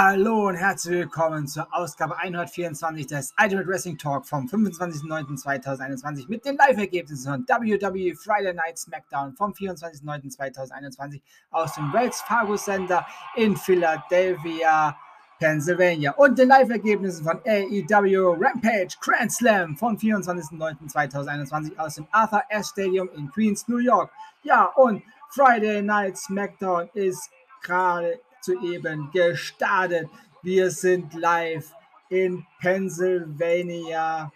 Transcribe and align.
Hallo 0.00 0.46
und 0.46 0.54
herzlich 0.54 0.96
willkommen 0.96 1.48
zur 1.48 1.66
Ausgabe 1.74 2.16
124 2.16 3.08
des 3.08 3.34
Ultimate 3.42 3.66
Wrestling 3.66 3.98
Talk 3.98 4.28
vom 4.28 4.46
25.09.2021 4.46 6.28
mit 6.28 6.44
den 6.44 6.56
Live-Ergebnissen 6.56 7.32
von 7.32 7.44
WWE 7.48 8.14
Friday 8.14 8.54
Night 8.54 8.78
SmackDown 8.78 9.34
vom 9.34 9.50
24.09.2021 9.50 11.20
aus 11.50 11.74
dem 11.74 11.92
Wells 11.92 12.20
Fargo 12.20 12.54
Center 12.54 13.04
in 13.34 13.56
Philadelphia, 13.56 14.96
Pennsylvania 15.40 16.12
und 16.12 16.38
den 16.38 16.46
Live-Ergebnissen 16.46 17.24
von 17.24 17.40
AEW 17.44 18.36
Rampage 18.38 18.96
Grand 19.00 19.32
Slam 19.32 19.76
vom 19.76 19.96
24.09.2021 19.96 21.76
aus 21.76 21.96
dem 21.96 22.06
Arthur 22.12 22.44
Ashe 22.50 22.68
Stadium 22.70 23.10
in 23.16 23.28
Queens, 23.32 23.66
New 23.66 23.78
York. 23.78 24.12
Ja, 24.44 24.66
und 24.76 25.02
Friday 25.30 25.82
Night 25.82 26.16
SmackDown 26.18 26.88
ist 26.94 27.32
gerade 27.62 28.20
soeben 28.40 29.10
gestartet. 29.12 30.08
Wir 30.42 30.70
sind 30.70 31.14
live 31.14 31.72
in 32.08 32.46
Pennsylvania, 32.60 34.30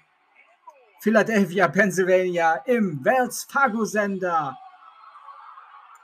Philadelphia, 1.01 1.69
Pennsylvania 1.69 2.63
im 2.67 3.05
Wells 3.05 3.45
Fargo 3.45 3.85
Sender. 3.85 4.57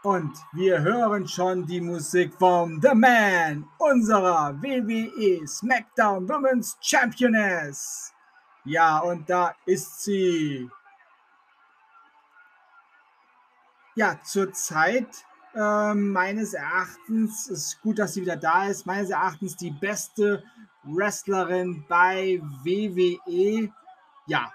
Und 0.03 0.33
wir 0.53 0.81
hören 0.81 1.27
schon 1.27 1.67
die 1.67 1.81
Musik 1.81 2.33
vom 2.39 2.81
The 2.81 2.95
Man, 2.95 3.69
unserer 3.79 4.55
WWE 4.63 5.47
SmackDown 5.47 6.29
Women's 6.29 6.79
Championess. 6.81 8.13
Ja, 8.65 8.99
und 8.99 9.29
da 9.29 9.55
ist 9.67 10.05
sie. 10.05 10.71
Ja, 13.97 14.21
zurzeit 14.23 15.09
äh, 15.55 15.95
meines 15.95 16.55
Erachtens 16.55 17.49
ist 17.49 17.81
gut, 17.81 17.99
dass 17.99 18.15
sie 18.15 18.23
wieder 18.23 18.37
da 18.37 18.67
ist. 18.67 18.87
Meines 18.87 19.11
Erachtens 19.11 19.57
die 19.57 19.71
beste 19.71 20.43
Wrestlerin 20.85 21.85
bei 21.89 22.41
WWE. 22.65 23.71
Ja. 24.27 24.53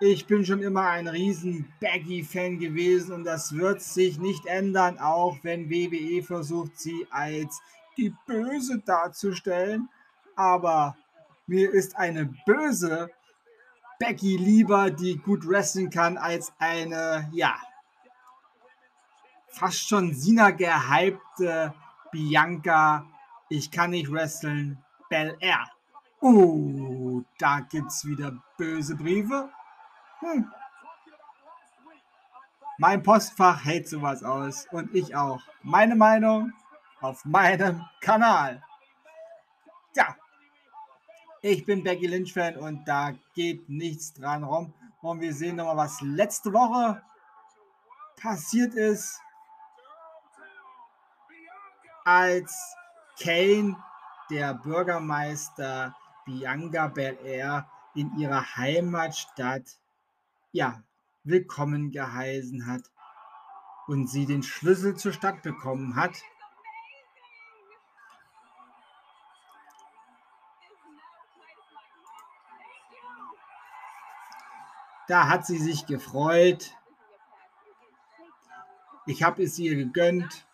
Ich 0.00 0.26
bin 0.26 0.44
schon 0.44 0.62
immer 0.62 0.88
ein 0.88 1.06
riesen 1.06 1.72
Baggy-Fan 1.80 2.58
gewesen 2.58 3.12
und 3.12 3.24
das 3.24 3.56
wird 3.56 3.80
sich 3.82 4.18
nicht 4.18 4.46
ändern, 4.46 4.98
auch 4.98 5.38
wenn 5.42 5.70
WWE 5.70 6.22
versucht, 6.24 6.78
sie 6.78 7.06
als 7.10 7.60
die 7.96 8.12
Böse 8.26 8.80
darzustellen. 8.80 9.88
Aber 10.34 10.96
mir 11.46 11.72
ist 11.72 11.96
eine 11.96 12.34
böse 12.46 13.10
Becky 13.98 14.36
lieber, 14.36 14.90
die 14.90 15.18
gut 15.18 15.46
wrestlen 15.46 15.90
kann, 15.90 16.16
als 16.16 16.52
eine, 16.58 17.28
ja, 17.32 17.54
fast 19.52 19.88
schon 19.88 20.14
Sina 20.14 20.50
gehypte 20.50 21.74
Bianca, 22.10 23.06
ich 23.48 23.70
kann 23.70 23.90
nicht 23.90 24.10
wresteln, 24.10 24.82
Bel 25.08 25.36
Air. 25.40 25.64
Oh, 26.20 27.22
da 27.38 27.60
gibt's 27.60 28.04
wieder 28.04 28.36
böse 28.56 28.96
Briefe. 28.96 29.50
Hm. 30.20 30.50
Mein 32.78 33.02
Postfach 33.02 33.64
hält 33.64 33.88
sowas 33.88 34.22
aus 34.22 34.66
und 34.70 34.94
ich 34.94 35.14
auch. 35.14 35.40
Meine 35.62 35.94
Meinung 35.94 36.52
auf 37.00 37.24
meinem 37.24 37.84
Kanal. 38.00 38.62
Ja, 39.94 40.16
ich 41.42 41.66
bin 41.66 41.82
Becky 41.82 42.06
Lynch 42.06 42.32
Fan 42.32 42.56
und 42.56 42.86
da 42.86 43.12
geht 43.34 43.68
nichts 43.68 44.14
dran 44.14 44.44
rum. 44.44 44.72
Und 45.00 45.20
wir 45.20 45.34
sehen 45.34 45.56
nochmal, 45.56 45.76
was 45.76 46.00
letzte 46.00 46.52
Woche 46.52 47.02
passiert 48.16 48.74
ist 48.74 49.20
als 52.04 52.76
Kane, 53.20 53.76
der 54.30 54.54
Bürgermeister 54.54 55.94
Bianca 56.24 56.88
Belair, 56.88 57.68
in 57.94 58.16
ihrer 58.18 58.56
Heimatstadt 58.56 59.78
ja, 60.50 60.82
willkommen 61.24 61.90
geheißen 61.90 62.66
hat 62.66 62.82
und 63.86 64.08
sie 64.08 64.26
den 64.26 64.42
Schlüssel 64.42 64.96
zur 64.96 65.12
Stadt 65.12 65.42
bekommen 65.42 65.96
hat. 65.96 66.22
Da 75.08 75.28
hat 75.28 75.46
sie 75.46 75.58
sich 75.58 75.86
gefreut. 75.86 76.74
Ich 79.06 79.22
habe 79.22 79.42
es 79.42 79.58
ihr 79.58 79.74
gegönnt. 79.74 80.46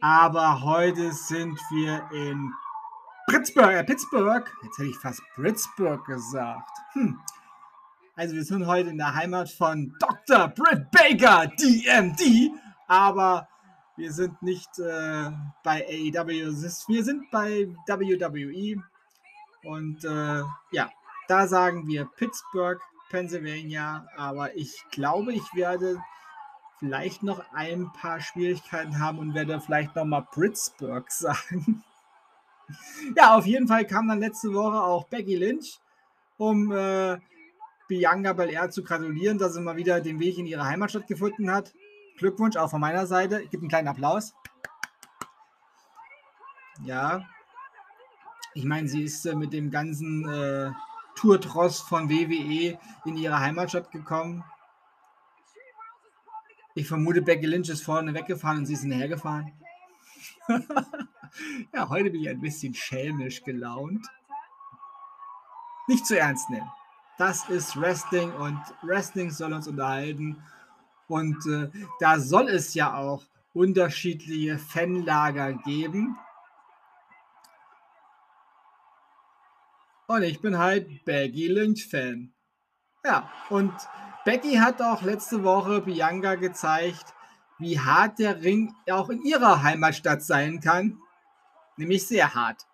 Aber 0.00 0.62
heute 0.62 1.12
sind 1.12 1.58
wir 1.70 2.08
in 2.12 2.52
Pittsburgh, 3.28 3.74
äh, 3.74 3.82
Pittsburgh. 3.82 4.48
Jetzt 4.62 4.78
hätte 4.78 4.90
ich 4.90 4.96
fast 4.96 5.20
Pittsburgh 5.34 6.04
gesagt. 6.06 6.70
Hm. 6.92 7.18
Also 8.14 8.36
wir 8.36 8.44
sind 8.44 8.66
heute 8.66 8.90
in 8.90 8.98
der 8.98 9.14
Heimat 9.14 9.50
von 9.50 9.92
Dr. 9.98 10.48
Britt 10.48 10.88
Baker, 10.92 11.48
DMD. 11.48 12.52
Aber 12.86 13.48
wir 13.96 14.12
sind 14.12 14.40
nicht 14.40 14.78
äh, 14.78 15.32
bei 15.64 15.84
AEW, 15.84 16.52
wir 16.88 17.04
sind 17.04 17.30
bei 17.32 17.66
WWE. 17.88 18.80
Und 19.64 20.04
äh, 20.04 20.42
ja, 20.70 20.90
da 21.26 21.48
sagen 21.48 21.88
wir 21.88 22.04
Pittsburgh, 22.04 22.80
Pennsylvania. 23.10 24.06
Aber 24.16 24.56
ich 24.56 24.80
glaube, 24.92 25.32
ich 25.32 25.54
werde 25.54 26.00
vielleicht 26.78 27.22
noch 27.22 27.42
ein 27.52 27.92
paar 27.92 28.20
Schwierigkeiten 28.20 29.00
haben 29.00 29.18
und 29.18 29.34
werde 29.34 29.60
vielleicht 29.60 29.96
noch 29.96 30.04
mal 30.04 30.22
Pittsburgh 30.22 31.10
sagen. 31.10 31.82
ja, 33.16 33.36
auf 33.36 33.46
jeden 33.46 33.68
Fall 33.68 33.86
kam 33.86 34.08
dann 34.08 34.20
letzte 34.20 34.52
Woche 34.52 34.82
auch 34.82 35.04
Becky 35.08 35.36
Lynch, 35.36 35.80
um 36.36 36.70
äh, 36.72 37.18
Bianca 37.88 38.32
Belair 38.32 38.70
zu 38.70 38.84
gratulieren, 38.84 39.38
dass 39.38 39.54
sie 39.54 39.60
mal 39.60 39.76
wieder 39.76 40.00
den 40.00 40.20
Weg 40.20 40.38
in 40.38 40.46
ihre 40.46 40.64
Heimatstadt 40.64 41.06
gefunden 41.06 41.50
hat. 41.50 41.72
Glückwunsch 42.18 42.56
auch 42.56 42.70
von 42.70 42.80
meiner 42.80 43.06
Seite. 43.06 43.40
Ich 43.42 43.50
gebe 43.50 43.62
einen 43.62 43.70
kleinen 43.70 43.88
Applaus. 43.88 44.34
Ja. 46.84 47.22
Ich 48.54 48.64
meine, 48.64 48.88
sie 48.88 49.04
ist 49.04 49.24
äh, 49.24 49.34
mit 49.34 49.52
dem 49.52 49.70
ganzen 49.70 50.28
äh, 50.28 50.70
Tourtross 51.16 51.80
von 51.80 52.08
WWE 52.10 52.78
in 53.04 53.16
ihre 53.16 53.40
Heimatstadt 53.40 53.90
gekommen. 53.90 54.44
Ich 56.78 56.86
vermute, 56.86 57.22
Becky 57.22 57.46
Lynch 57.46 57.70
ist 57.70 57.82
vorne 57.82 58.14
weggefahren 58.14 58.58
und 58.58 58.66
sie 58.66 58.74
ist 58.74 58.82
hinterhergefahren. 58.82 59.50
ja, 61.74 61.88
heute 61.88 62.08
bin 62.08 62.22
ich 62.22 62.28
ein 62.28 62.40
bisschen 62.40 62.72
schelmisch 62.72 63.42
gelaunt. 63.42 64.06
Nicht 65.88 66.06
zu 66.06 66.16
ernst 66.16 66.48
nehmen. 66.50 66.70
Das 67.18 67.48
ist 67.48 67.76
Wrestling 67.80 68.30
und 68.30 68.60
Wrestling 68.82 69.32
soll 69.32 69.54
uns 69.54 69.66
unterhalten. 69.66 70.40
Und 71.08 71.44
äh, 71.48 71.68
da 71.98 72.20
soll 72.20 72.46
es 72.48 72.74
ja 72.74 72.94
auch 72.94 73.24
unterschiedliche 73.54 74.56
Fanlager 74.56 75.54
geben. 75.54 76.16
Und 80.06 80.22
ich 80.22 80.40
bin 80.40 80.58
halt 80.58 81.04
Becky 81.04 81.48
Lynch-Fan. 81.48 82.32
Ja, 83.04 83.28
und 83.50 83.74
Becky 84.28 84.56
hat 84.56 84.82
auch 84.82 85.00
letzte 85.00 85.42
Woche 85.42 85.80
Bianca 85.80 86.34
gezeigt, 86.34 87.14
wie 87.58 87.80
hart 87.80 88.18
der 88.18 88.42
Ring 88.42 88.74
auch 88.90 89.08
in 89.08 89.22
ihrer 89.22 89.62
Heimatstadt 89.62 90.22
sein 90.22 90.60
kann. 90.60 91.00
Nämlich 91.78 92.06
sehr 92.06 92.34
hart. 92.34 92.66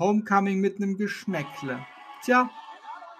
Homecoming 0.00 0.58
mit 0.58 0.78
einem 0.78 0.96
Geschmäckle. 0.96 1.86
Tja, 2.24 2.50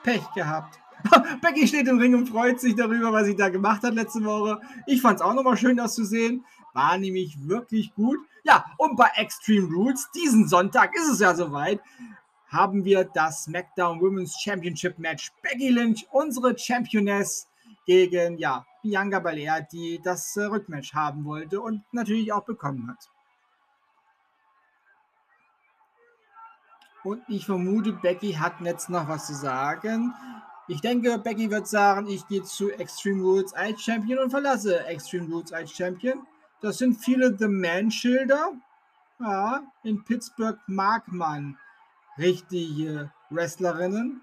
Pech 0.02 0.29
gehabt. 0.34 0.81
Becky 1.40 1.69
steht 1.69 1.87
im 1.87 1.99
Ring 1.99 2.17
und 2.17 2.29
freut 2.29 2.58
sich 2.58 2.75
darüber, 2.75 3.12
was 3.12 3.26
sie 3.26 3.37
da 3.37 3.50
gemacht 3.50 3.84
hat 3.84 3.94
letzte 3.94 4.25
Woche. 4.25 4.61
Ich 4.88 5.00
fand 5.00 5.20
es 5.20 5.23
auch 5.23 5.34
nochmal 5.34 5.56
schön, 5.56 5.76
das 5.76 5.94
zu 5.94 6.05
sehen. 6.05 6.44
War 6.73 6.99
nämlich 6.99 7.38
wirklich 7.46 7.94
gut. 7.94 8.19
Ja, 8.43 8.64
und 8.79 8.96
bei 8.96 9.08
Extreme 9.14 9.73
Rules, 9.73 10.11
diesen 10.12 10.49
Sonntag 10.49 10.96
ist 10.96 11.08
es 11.08 11.20
ja 11.20 11.37
soweit 11.37 11.81
haben 12.52 12.84
wir 12.84 13.04
das 13.04 13.44
SmackDown 13.44 14.00
Women's 14.00 14.40
Championship 14.40 14.99
Match. 14.99 15.32
Becky 15.43 15.70
Lynch, 15.70 16.06
unsere 16.10 16.56
Championess, 16.56 17.49
gegen 17.87 18.38
ja, 18.38 18.64
Bianca 18.82 19.19
Belair, 19.19 19.66
die 19.72 20.00
das 20.02 20.37
äh, 20.37 20.44
Rückmatch 20.44 20.94
haben 20.94 21.25
wollte 21.25 21.60
und 21.60 21.82
natürlich 21.93 22.32
auch 22.32 22.44
bekommen 22.44 22.88
hat. 22.88 23.10
Und 27.04 27.22
ich 27.28 27.46
vermute, 27.46 27.93
Becky 27.93 28.32
hat 28.34 28.60
jetzt 28.60 28.88
noch 28.88 29.08
was 29.08 29.26
zu 29.26 29.34
sagen. 29.34 30.14
Ich 30.69 30.81
denke, 30.81 31.19
Becky 31.19 31.50
wird 31.50 31.66
sagen, 31.66 32.06
ich 32.06 32.26
gehe 32.28 32.44
zu 32.44 32.70
Extreme 32.70 33.22
Rules 33.22 33.52
als 33.55 33.82
Champion 33.82 34.20
und 34.20 34.31
verlasse 34.31 34.84
Extreme 34.87 35.28
Rules 35.28 35.52
als 35.52 35.72
Champion. 35.72 36.25
Das 36.60 36.78
sind 36.78 36.94
viele 36.94 37.37
The 37.37 37.48
Man-Schilder. 37.48 38.52
Ja, 39.19 39.62
in 39.82 40.05
Pittsburgh 40.05 40.58
mag 40.69 41.08
man 41.08 41.58
richtige 42.19 43.12
Wrestlerinnen. 43.31 44.23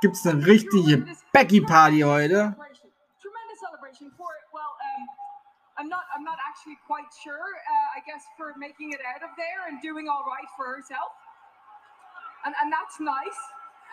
Gibt 0.00 0.16
es 0.16 0.26
eine 0.26 0.46
richtige 0.46 1.06
Becky 1.32 1.60
Party 1.60 2.00
heute? 2.00 2.54
I'm 5.76 5.88
not 5.88 6.06
I'm 6.14 6.22
not 6.22 6.38
actually 6.38 6.78
quite 6.86 7.10
sure. 7.22 7.34
Uh, 7.34 7.98
I 7.98 8.00
guess 8.06 8.22
for 8.38 8.54
making 8.56 8.92
it 8.92 9.02
out 9.02 9.26
of 9.26 9.34
there 9.36 9.66
and 9.66 9.82
doing 9.82 10.06
all 10.06 10.22
right 10.22 10.46
for 10.56 10.70
herself, 10.70 11.10
and 12.46 12.54
and 12.62 12.70
that's 12.70 13.00
nice. 13.00 13.40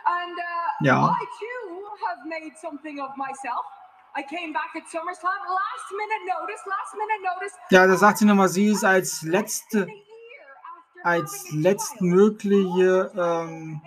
And 0.06 0.38
uh, 0.38 0.86
Ja. 0.86 1.10
I 1.10 1.26
too 1.40 1.86
have 2.08 2.28
made 2.28 2.58
something 2.58 3.00
of 3.00 3.16
myself. 3.16 3.66
I 4.16 4.24
came 4.24 4.52
back 4.52 4.76
at 4.76 4.84
SummerSlam, 4.90 5.42
last 5.48 5.88
minute 5.96 6.24
notice, 6.28 6.62
last 6.68 6.94
minute 6.96 7.24
notice. 7.24 7.54
Ja, 7.70 7.88
da 7.88 7.96
sagt 7.96 8.18
sie 8.18 8.26
nochmal, 8.26 8.50
sie 8.50 8.68
ist 8.68 8.84
als 8.84 9.22
letzte, 9.22 9.88
als 11.04 11.50
letztmögliche, 11.52 13.12
ähm, 13.16 13.82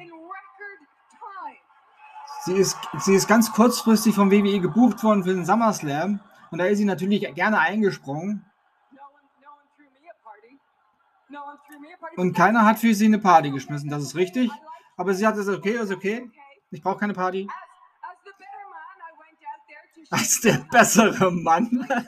sie 2.44 2.54
ist, 2.54 2.78
sie 2.98 3.14
ist 3.14 3.28
ganz 3.28 3.52
kurzfristig 3.52 4.14
vom 4.14 4.30
WWE 4.30 4.60
gebucht 4.60 5.02
worden 5.04 5.24
für 5.24 5.34
den 5.34 5.44
SummerSlam. 5.44 6.20
Und 6.50 6.58
da 6.58 6.66
ist 6.66 6.78
sie 6.78 6.84
natürlich 6.84 7.34
gerne 7.34 7.58
eingesprungen. 7.58 8.46
Und 12.16 12.34
keiner 12.34 12.64
hat 12.64 12.78
für 12.78 12.94
sie 12.94 13.06
eine 13.06 13.18
Party 13.18 13.50
geschmissen, 13.50 13.90
das 13.90 14.02
ist 14.04 14.14
richtig. 14.14 14.50
Aber 14.96 15.14
sie 15.14 15.26
hat 15.26 15.34
gesagt, 15.34 15.58
okay, 15.58 15.72
ist 15.72 15.92
okay. 15.92 16.30
Ich 16.70 16.82
brauche 16.82 16.98
keine 16.98 17.14
Party. 17.14 17.48
Als 20.10 20.40
der 20.40 20.58
bessere 20.70 21.30
Mann. 21.30 21.88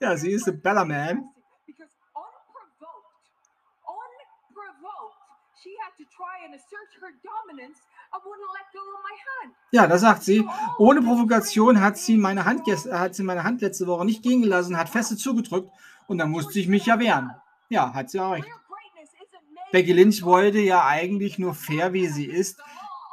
Ja, 0.00 0.16
sie 0.16 0.30
ist 0.30 0.44
the 0.44 0.52
better 0.52 0.84
man. 0.84 1.28
Ja, 9.70 9.86
da 9.86 9.98
sagt 9.98 10.22
sie, 10.22 10.48
ohne 10.78 11.02
Provokation 11.02 11.80
hat 11.80 11.98
sie 11.98 12.16
meine 12.16 12.44
Hand, 12.44 12.62
hat 12.66 13.14
sie 13.14 13.22
meine 13.22 13.44
Hand 13.44 13.60
letzte 13.60 13.86
Woche 13.86 14.04
nicht 14.04 14.22
gehen 14.22 14.40
gelassen, 14.42 14.78
hat 14.78 14.88
feste 14.88 15.16
zugedrückt 15.16 15.70
und 16.06 16.18
dann 16.18 16.30
musste 16.30 16.58
ich 16.58 16.68
mich 16.68 16.86
ja 16.86 16.98
wehren. 16.98 17.32
Ja, 17.68 17.92
hat 17.92 18.08
sie 18.08 18.20
auch 18.20 18.32
recht. 18.32 18.46
Real 18.46 18.60
greatness 18.66 19.10
isn't 19.14 19.44
made 19.44 19.56
Becky 19.70 19.92
Lynch 19.92 20.22
wollte 20.22 20.58
ja 20.58 20.84
eigentlich 20.86 21.38
nur 21.38 21.54
fair, 21.54 21.92
wie 21.92 22.06
sie 22.08 22.24
ist, 22.24 22.60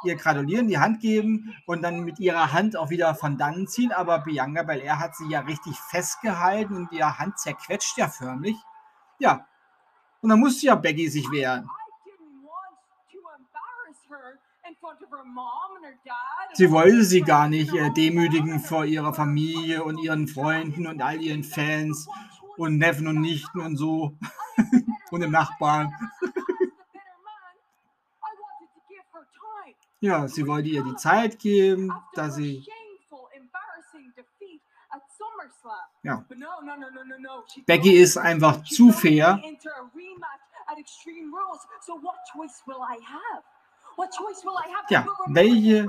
ihr 0.04 0.16
gratulieren, 0.16 0.68
die 0.68 0.78
Hand 0.78 1.00
geben 1.00 1.54
und 1.66 1.82
dann 1.82 2.00
mit 2.00 2.18
ihrer 2.18 2.52
Hand 2.52 2.76
auch 2.76 2.90
wieder 2.90 3.14
von 3.14 3.36
dannen 3.36 3.66
ziehen. 3.66 3.92
Aber 3.92 4.20
Bianca 4.20 4.62
Belair 4.62 4.98
hat 4.98 5.16
sie 5.16 5.28
ja 5.28 5.40
richtig 5.40 5.76
festgehalten 5.78 6.76
und 6.76 6.92
ihre 6.92 7.18
Hand 7.18 7.38
zerquetscht 7.38 7.98
ja 7.98 8.08
förmlich. 8.08 8.56
Ja. 9.18 9.46
Und 10.22 10.30
dann 10.30 10.40
musste 10.40 10.66
ja 10.66 10.74
Becky 10.74 11.08
sich 11.08 11.30
wehren. 11.30 11.68
Sie 16.54 16.70
wollte 16.70 17.04
sie 17.04 17.20
gar 17.20 17.48
nicht 17.48 17.74
äh, 17.74 17.90
demütigen 17.90 18.60
vor 18.60 18.84
ihrer 18.84 19.12
Familie 19.12 19.84
und 19.84 19.98
ihren 19.98 20.26
Freunden 20.26 20.86
und 20.86 21.02
all 21.02 21.20
ihren 21.20 21.44
Fans 21.44 22.08
und 22.56 22.78
Neffen 22.78 23.06
und 23.06 23.20
Nichten 23.20 23.60
und 23.60 23.76
so 23.76 24.16
und 25.10 25.20
dem 25.20 25.30
Nachbarn. 25.30 25.94
Ja, 30.06 30.28
sie 30.28 30.46
wollte 30.46 30.68
ihr 30.68 30.84
die 30.84 30.96
Zeit 30.96 31.38
geben, 31.38 31.92
dass 32.14 32.36
sie 32.36 32.64
Ja. 36.02 36.24
Becky 37.66 37.92
ist 37.96 38.16
einfach 38.16 38.62
zu 38.64 38.92
fair. 38.92 39.38
Ja, 44.90 45.00
welche- 45.34 45.84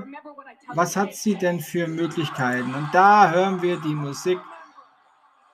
Was 0.76 0.96
hat 0.96 1.14
sie 1.14 1.34
denn 1.36 1.60
für 1.60 1.86
Möglichkeiten? 1.86 2.74
Und 2.74 2.88
da 2.92 3.30
hören 3.30 3.60
wir 3.62 3.76
die 3.80 3.94
Musik, 3.94 4.40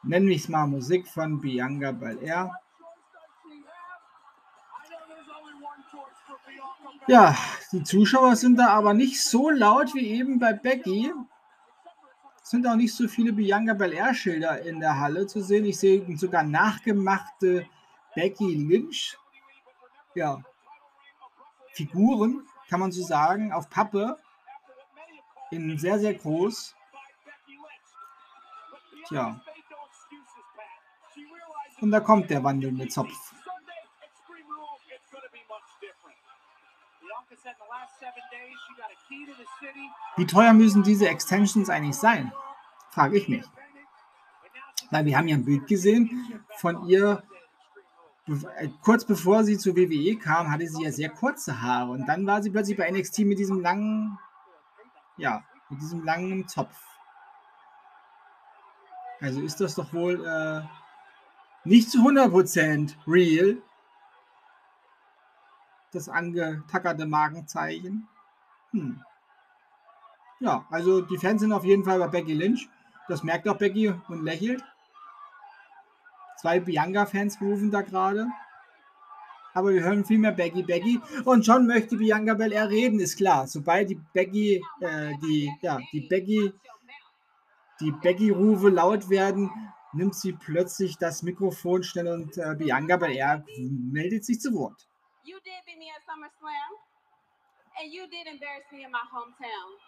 nenne 0.02 0.30
ich 0.30 0.42
es 0.42 0.48
mal 0.48 0.66
Musik 0.66 1.06
von 1.08 1.40
Bianca 1.40 1.92
Belair. 1.92 2.50
Ja, 7.06 7.36
die 7.70 7.82
Zuschauer 7.82 8.34
sind 8.34 8.56
da 8.56 8.68
aber 8.68 8.94
nicht 8.94 9.22
so 9.22 9.50
laut 9.50 9.94
wie 9.94 10.08
eben 10.08 10.38
bei 10.38 10.54
Becky. 10.54 11.12
Es 12.42 12.50
sind 12.50 12.66
auch 12.66 12.76
nicht 12.76 12.94
so 12.94 13.08
viele 13.08 13.32
Bianca 13.32 13.74
Belair-Schilder 13.74 14.62
in 14.62 14.80
der 14.80 14.98
Halle 14.98 15.26
zu 15.26 15.42
sehen. 15.42 15.66
Ich 15.66 15.78
sehe 15.78 16.04
sogar 16.16 16.42
nachgemachte 16.42 17.66
Becky 18.14 18.54
Lynch. 18.54 19.18
Ja, 20.14 20.42
Figuren, 21.72 22.46
kann 22.68 22.80
man 22.80 22.92
so 22.92 23.02
sagen, 23.02 23.52
auf 23.52 23.68
Pappe. 23.68 24.18
In 25.50 25.78
sehr, 25.78 25.98
sehr 25.98 26.14
groß. 26.14 26.74
Tja. 29.08 29.40
Und 31.80 31.90
da 31.90 32.00
kommt 32.00 32.30
der 32.30 32.42
wandelnde 32.42 32.88
Zopf. 32.88 33.34
Wie 40.16 40.26
teuer 40.26 40.52
müssen 40.52 40.82
diese 40.82 41.08
Extensions 41.08 41.68
eigentlich 41.68 41.96
sein? 41.96 42.32
Frage 42.90 43.18
ich 43.18 43.28
mich. 43.28 43.44
Weil 44.90 45.04
wir 45.04 45.18
haben 45.18 45.28
ja 45.28 45.36
ein 45.36 45.44
Bild 45.44 45.66
gesehen 45.66 46.44
von 46.56 46.86
ihr, 46.86 47.22
äh, 48.26 48.68
kurz 48.82 49.04
bevor 49.04 49.44
sie 49.44 49.58
zur 49.58 49.76
WWE 49.76 50.16
kam, 50.16 50.50
hatte 50.50 50.66
sie 50.66 50.84
ja 50.84 50.92
sehr 50.92 51.10
kurze 51.10 51.60
Haare. 51.60 51.90
Und 51.90 52.06
dann 52.06 52.26
war 52.26 52.42
sie 52.42 52.50
plötzlich 52.50 52.76
bei 52.76 52.90
NXT 52.90 53.20
mit 53.20 53.38
diesem 53.38 53.60
langen, 53.60 54.18
ja, 55.16 55.42
mit 55.68 55.80
diesem 55.80 56.04
langen 56.04 56.46
Zopf. 56.48 56.76
Also 59.20 59.40
ist 59.40 59.60
das 59.60 59.74
doch 59.74 59.92
wohl 59.92 60.24
äh, 60.24 60.62
nicht 61.64 61.90
zu 61.90 61.98
100% 61.98 62.94
real. 63.06 63.62
Das 65.94 66.08
angetackerte 66.08 67.06
Markenzeichen. 67.06 68.08
Hm. 68.72 69.00
Ja, 70.40 70.66
also 70.70 71.00
die 71.00 71.16
Fans 71.16 71.40
sind 71.40 71.52
auf 71.52 71.64
jeden 71.64 71.84
Fall 71.84 72.00
bei 72.00 72.08
Becky 72.08 72.34
Lynch. 72.34 72.68
Das 73.08 73.22
merkt 73.22 73.48
auch 73.48 73.56
Becky 73.56 73.94
und 74.08 74.24
lächelt. 74.24 74.62
Zwei 76.36 76.58
Bianca-Fans 76.58 77.40
rufen 77.40 77.70
da 77.70 77.82
gerade. 77.82 78.26
Aber 79.54 79.72
wir 79.72 79.84
hören 79.84 80.04
viel 80.04 80.18
mehr 80.18 80.32
Becky, 80.32 80.64
Becky. 80.64 81.00
Und 81.24 81.46
John 81.46 81.66
möchte 81.66 81.96
Bianca 81.96 82.34
Belair 82.34 82.68
reden, 82.68 82.98
ist 82.98 83.16
klar. 83.16 83.46
Sobald 83.46 83.88
die 83.88 84.00
Becky, 84.12 84.60
äh, 84.80 85.12
die, 85.22 85.50
ja, 85.62 85.78
die 85.92 86.00
Becky, 86.00 86.52
die 87.80 87.92
Becky-Rufe 87.92 88.68
laut 88.68 89.08
werden, 89.08 89.48
nimmt 89.92 90.16
sie 90.16 90.32
plötzlich 90.32 90.98
das 90.98 91.22
Mikrofon 91.22 91.84
schnell 91.84 92.08
und 92.08 92.36
äh, 92.36 92.56
Bianca 92.58 92.96
Belair 92.96 93.44
meldet 93.56 94.24
sich 94.24 94.40
zu 94.40 94.52
Wort. 94.54 94.88
You 95.26 95.40
did 95.40 95.64
beat 95.64 95.78
me 95.78 95.88
at 95.88 96.02
SummerSlam, 96.04 96.76
and 97.80 97.90
you 97.90 98.06
did 98.08 98.26
embarrass 98.26 98.64
me 98.70 98.84
in 98.84 98.92
my 98.92 99.00
hometown. 99.10 99.78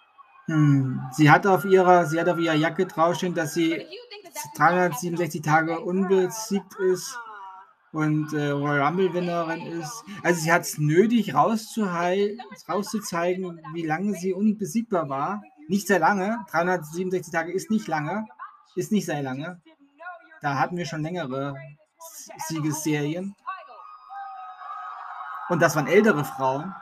Hm. 0.46 0.98
Sie 1.12 1.30
hat 1.30 1.46
auf 1.46 1.66
ihrer, 1.66 2.06
sie 2.06 2.18
hat 2.18 2.30
auf 2.30 2.38
ihrer 2.38 2.54
Jacke 2.54 2.86
draufstehen, 2.86 3.34
dass 3.34 3.52
sie 3.52 3.74
if 3.74 3.82
you 3.82 4.00
think 4.10 4.24
that 4.24 4.32
that's 4.32 4.50
367 4.56 5.42
Tage 5.42 5.80
unbesiegt 5.80 6.78
ist 6.78 7.18
und 7.92 8.32
äh, 8.32 8.48
Royal 8.48 8.86
Rumble-Winnerin 8.86 9.66
ist. 9.80 10.02
Also 10.22 10.40
sie 10.40 10.50
hat 10.50 10.62
es 10.62 10.78
nötig 10.78 11.34
rauszuzeigen, 11.34 13.60
wie 13.74 13.84
lange 13.84 14.14
sie 14.14 14.32
unbesiegbar 14.32 15.10
war. 15.10 15.42
Nicht 15.68 15.86
sehr 15.86 15.98
lange. 15.98 16.46
367 16.50 17.30
Tage 17.30 17.52
ist 17.52 17.70
nicht 17.70 17.88
lange. 17.88 18.24
Ist 18.74 18.90
nicht 18.90 19.04
sehr 19.04 19.22
lange. 19.22 19.60
Da 20.40 20.58
hatten 20.58 20.78
wir 20.78 20.86
schon 20.86 21.02
längere 21.02 21.56
Siegesserien. 22.48 23.36
Und 25.48 25.62
das 25.62 25.76
waren 25.76 25.86
ältere 25.86 26.24
Frauen. 26.24 26.74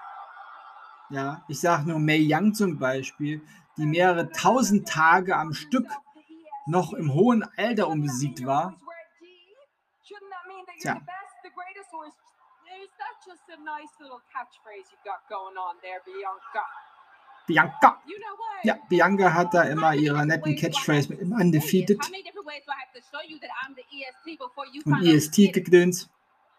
Ja, 1.10 1.44
ich 1.48 1.60
sage 1.60 1.88
nur 1.88 1.98
May 1.98 2.26
Young 2.26 2.54
zum 2.54 2.78
Beispiel, 2.78 3.42
die 3.76 3.86
mehrere 3.86 4.30
tausend 4.30 4.88
Tage 4.88 5.36
am 5.36 5.52
Stück 5.52 5.86
noch 6.66 6.92
im 6.94 7.12
hohen 7.12 7.44
Alter 7.56 7.88
unbesiegt 7.88 8.44
war. 8.46 8.76
Tja. 10.80 11.00
Bianca. 17.46 18.02
Ja, 18.62 18.78
Bianca 18.88 19.34
hat 19.34 19.52
da 19.52 19.62
immer 19.64 19.94
ihre 19.94 20.24
netten 20.24 20.56
Catchphrase 20.56 21.10
mit 21.10 21.20
im 21.20 21.32
Undefeated 21.32 21.98
und 24.86 25.02
E 25.02 25.14
EST-Gedöns. 25.14 26.08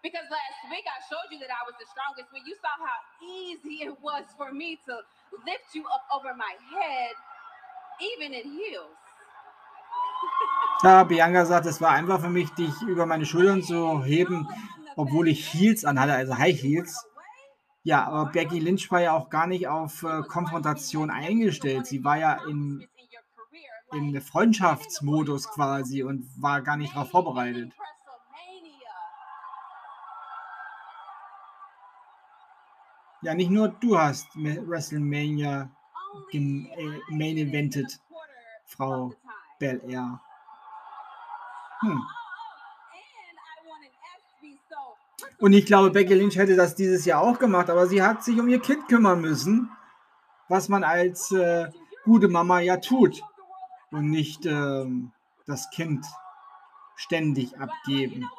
Because 0.06 0.30
last 0.30 0.62
week 0.70 0.86
I 0.86 1.02
showed 1.10 1.34
you 1.34 1.40
that 1.40 1.50
I 1.50 1.66
was 1.66 1.74
the 1.82 1.88
strongest 1.90 2.30
when 2.32 2.46
you 2.46 2.54
saw 2.62 2.78
how 2.78 3.00
easy 3.26 3.76
it 3.90 3.96
was 4.04 4.26
for 4.38 4.54
me 4.54 4.78
to 4.86 4.94
lift 5.50 5.74
you 5.74 5.82
up 5.96 6.06
over 6.14 6.32
my 6.38 6.54
head, 6.74 7.16
even 8.14 8.30
in 8.38 8.46
heels. 8.54 9.02
Ja, 10.84 11.04
Bianca 11.04 11.46
sagt, 11.46 11.66
es 11.66 11.82
war 11.82 11.90
einfach 11.90 12.22
für 12.22 12.30
mich, 12.30 12.52
dich 12.52 12.82
über 12.84 13.08
meine 13.08 13.26
Schultern 13.26 13.64
zu 13.64 14.04
heben, 14.04 14.48
obwohl 14.96 15.28
ich 15.28 15.52
Heels 15.52 15.84
anhatte, 15.86 16.14
also 16.14 16.38
High 16.38 16.62
Heels. 16.62 17.08
Ja, 17.82 18.06
aber 18.06 18.32
Becky 18.32 18.60
Lynch 18.60 18.92
war 18.92 19.02
ja 19.02 19.14
auch 19.14 19.32
gar 19.32 19.48
nicht 19.48 19.68
auf 19.68 20.04
äh, 20.04 20.22
Konfrontation 20.22 21.10
eingestellt. 21.10 21.88
Sie 21.88 22.04
war 22.04 22.18
ja 22.18 22.46
in, 22.48 22.88
in 23.92 24.22
Freundschaftsmodus 24.22 25.50
quasi 25.50 26.04
und 26.04 26.30
war 26.40 26.62
gar 26.62 26.78
nicht 26.78 26.96
darauf 26.96 27.10
vorbereitet. 27.10 27.72
Ja, 33.25 33.34
nicht 33.34 33.50
nur 33.50 33.70
du 33.70 33.98
hast 33.98 34.27
WrestleMania 34.36 35.67
äh, 36.32 36.38
Main 37.10 37.38
Evented, 37.38 38.00
Frau 38.65 39.15
Bel 39.58 39.82
Air. 39.89 40.22
Hm. 41.79 42.03
Und 45.39 45.53
ich 45.53 45.65
glaube, 45.65 45.89
Becky 45.89 46.13
Lynch 46.13 46.36
hätte 46.36 46.55
das 46.55 46.75
dieses 46.75 47.03
Jahr 47.05 47.24
auch 47.24 47.39
gemacht, 47.39 47.72
aber 47.72 47.88
sie 47.88 48.03
hat 48.03 48.24
sich 48.24 48.39
um 48.39 48.48
ihr 48.48 48.60
Kind 48.60 48.88
kümmern 48.88 49.22
müssen, 49.22 49.72
was 50.48 50.70
man 50.70 50.84
als 50.84 51.32
äh, 51.32 51.72
gute 52.03 52.27
Mama 52.27 52.60
ja 52.60 52.77
tut 52.77 53.24
und 53.89 54.12
nicht 54.12 54.46
äh, 54.46 54.86
das 55.48 55.72
Kind 55.72 56.05
ständig 56.96 57.60
abgeben. 57.60 58.29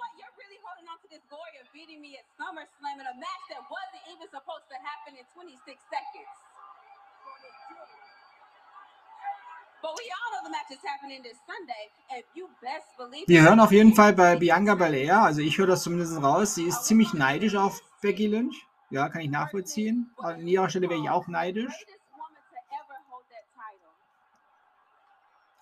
Wir 13.27 13.43
hören 13.43 13.61
auf 13.61 13.73
jeden 13.73 13.95
Fall 13.95 14.13
bei 14.15 14.37
Bianca 14.37 14.75
Belair, 14.75 15.23
also 15.23 15.41
ich 15.41 15.59
höre 15.59 15.67
das 15.67 15.83
zumindest 15.83 16.23
raus, 16.23 16.55
sie 16.55 16.65
ist 16.65 16.85
ziemlich 16.85 17.13
neidisch 17.13 17.55
auf 17.55 17.83
Becky 18.01 18.27
Lynch. 18.27 18.67
Ja, 18.91 19.09
kann 19.09 19.21
ich 19.21 19.31
nachvollziehen. 19.31 20.13
An 20.17 20.47
ihrer 20.47 20.71
Stelle 20.71 20.89
wäre 20.89 21.01
ich 21.01 21.11
auch 21.11 21.27
neidisch. 21.27 21.75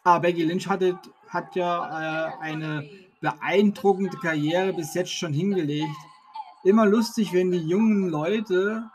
Aber 0.03 0.21
Becky 0.21 0.45
Lynch 0.45 0.69
hatte, 0.69 0.99
hat 1.29 1.57
ja 1.57 2.29
äh, 2.29 2.37
eine 2.41 2.89
beeindruckende 3.21 4.19
Karriere 4.19 4.75
bis 4.75 4.93
jetzt 4.95 5.13
schon 5.13 5.33
hingelegt. 5.33 5.97
Immer 6.63 6.85
lustig, 6.85 7.33
wenn 7.33 7.51
die 7.51 7.67
jungen 7.67 8.09
Leute 8.11 8.91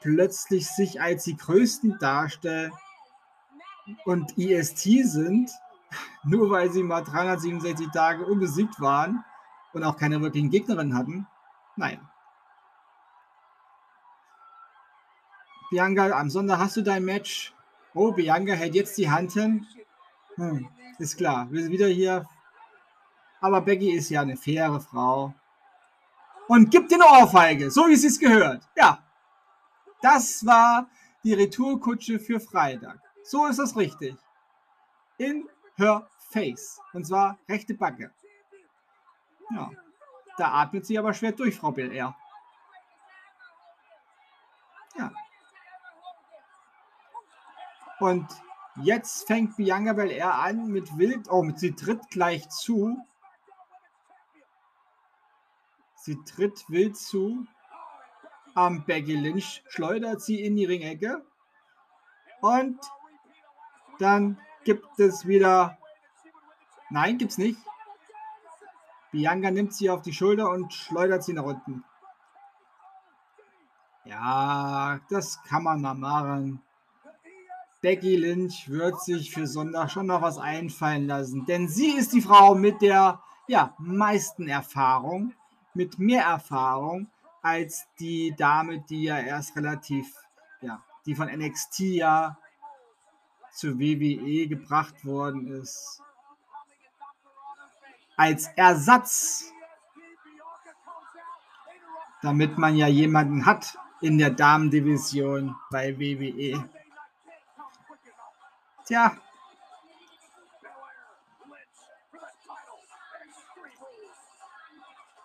plötzlich 0.00 0.68
sich 0.68 1.00
als 1.00 1.24
die 1.24 1.36
Größten 1.36 1.98
darstellen 1.98 2.72
und 4.04 4.36
IST 4.38 5.06
sind, 5.06 5.50
nur 6.24 6.50
weil 6.50 6.70
sie 6.70 6.82
mal 6.82 7.02
367 7.02 7.88
Tage 7.92 8.24
unbesiegt 8.24 8.80
waren 8.80 9.24
und 9.72 9.84
auch 9.84 9.96
keine 9.96 10.20
wirklichen 10.20 10.50
Gegnerinnen 10.50 10.96
hatten. 10.96 11.26
Naja. 11.76 11.98
Bianca, 15.70 16.10
am 16.18 16.30
Sonntag 16.30 16.58
hast 16.58 16.76
du 16.76 16.82
dein 16.82 17.04
Match. 17.04 17.54
Oh, 17.94 18.12
Bianca 18.12 18.52
hält 18.52 18.74
jetzt 18.74 18.96
die 18.96 19.10
Hand 19.10 19.32
hin. 19.32 19.66
Hm, 20.36 20.68
ist 20.98 21.16
klar, 21.16 21.46
wir 21.50 21.62
sind 21.62 21.72
wieder 21.72 21.88
hier. 21.88 22.26
Aber 23.40 23.60
Becky 23.60 23.92
ist 23.92 24.08
ja 24.08 24.22
eine 24.22 24.36
faire 24.36 24.80
Frau. 24.80 25.34
Und 26.48 26.70
gibt 26.70 26.90
den 26.90 27.02
Ohrfeige, 27.02 27.70
so 27.70 27.86
wie 27.88 27.96
sie 27.96 28.06
es 28.06 28.18
gehört. 28.18 28.66
Ja, 28.76 28.98
das 30.02 30.44
war 30.46 30.88
die 31.24 31.34
Retourkutsche 31.34 32.18
für 32.18 32.40
Freitag. 32.40 33.00
So 33.22 33.46
ist 33.46 33.58
das 33.58 33.76
richtig. 33.76 34.16
In 35.18 35.48
her 35.76 36.08
face. 36.30 36.80
Und 36.92 37.06
zwar 37.06 37.38
rechte 37.48 37.74
Backe. 37.74 38.12
Ja. 39.50 39.70
Da 40.36 40.52
atmet 40.52 40.86
sie 40.86 40.98
aber 40.98 41.14
schwer 41.14 41.32
durch, 41.32 41.56
Frau 41.56 41.72
Belair. 41.72 42.16
Ja. 44.96 45.12
Und 47.98 48.26
jetzt 48.82 49.26
fängt 49.26 49.56
Bianca 49.56 49.92
Belair 49.92 50.34
an 50.34 50.68
mit 50.68 50.96
Wild. 50.96 51.28
Oh, 51.28 51.44
sie 51.56 51.74
tritt 51.74 52.08
gleich 52.10 52.48
zu. 52.48 52.96
Sie 55.96 56.16
tritt 56.24 56.64
wild 56.68 56.96
zu. 56.96 57.46
Am 58.58 58.82
Becky 58.84 59.14
Lynch 59.14 59.62
schleudert 59.68 60.20
sie 60.20 60.42
in 60.42 60.56
die 60.56 60.64
Ringecke. 60.64 61.24
Und 62.40 62.76
dann 64.00 64.36
gibt 64.64 64.98
es 64.98 65.28
wieder. 65.28 65.78
Nein, 66.90 67.18
gibt's 67.18 67.38
nicht. 67.38 67.56
Bianca 69.12 69.52
nimmt 69.52 69.74
sie 69.74 69.88
auf 69.90 70.02
die 70.02 70.12
Schulter 70.12 70.50
und 70.50 70.74
schleudert 70.74 71.22
sie 71.22 71.34
nach 71.34 71.44
unten. 71.44 71.84
Ja, 74.04 74.98
das 75.08 75.40
kann 75.44 75.62
man 75.62 75.80
mal 75.80 75.94
machen. 75.94 76.60
Becky 77.80 78.16
Lynch 78.16 78.68
wird 78.68 79.00
sich 79.00 79.30
für 79.30 79.46
Sonntag 79.46 79.92
schon 79.92 80.06
noch 80.06 80.20
was 80.20 80.36
einfallen 80.36 81.06
lassen, 81.06 81.46
denn 81.46 81.68
sie 81.68 81.92
ist 81.92 82.12
die 82.12 82.22
Frau 82.22 82.56
mit 82.56 82.82
der 82.82 83.22
ja, 83.46 83.76
meisten 83.78 84.48
Erfahrung, 84.48 85.32
mit 85.74 86.00
mehr 86.00 86.24
Erfahrung 86.24 87.06
als 87.48 87.86
die 87.98 88.34
Dame, 88.36 88.80
die 88.80 89.04
ja 89.04 89.18
erst 89.18 89.56
relativ, 89.56 90.14
ja, 90.60 90.82
die 91.06 91.14
von 91.14 91.28
NXT 91.28 91.80
ja 91.80 92.38
zu 93.52 93.78
WWE 93.78 94.46
gebracht 94.46 95.04
worden 95.04 95.48
ist. 95.48 96.02
Als 98.16 98.48
Ersatz, 98.56 99.52
damit 102.22 102.58
man 102.58 102.76
ja 102.76 102.88
jemanden 102.88 103.46
hat 103.46 103.78
in 104.00 104.18
der 104.18 104.30
Damendivision 104.30 105.56
bei 105.70 105.98
WWE. 105.98 106.68
Tja. 108.84 109.16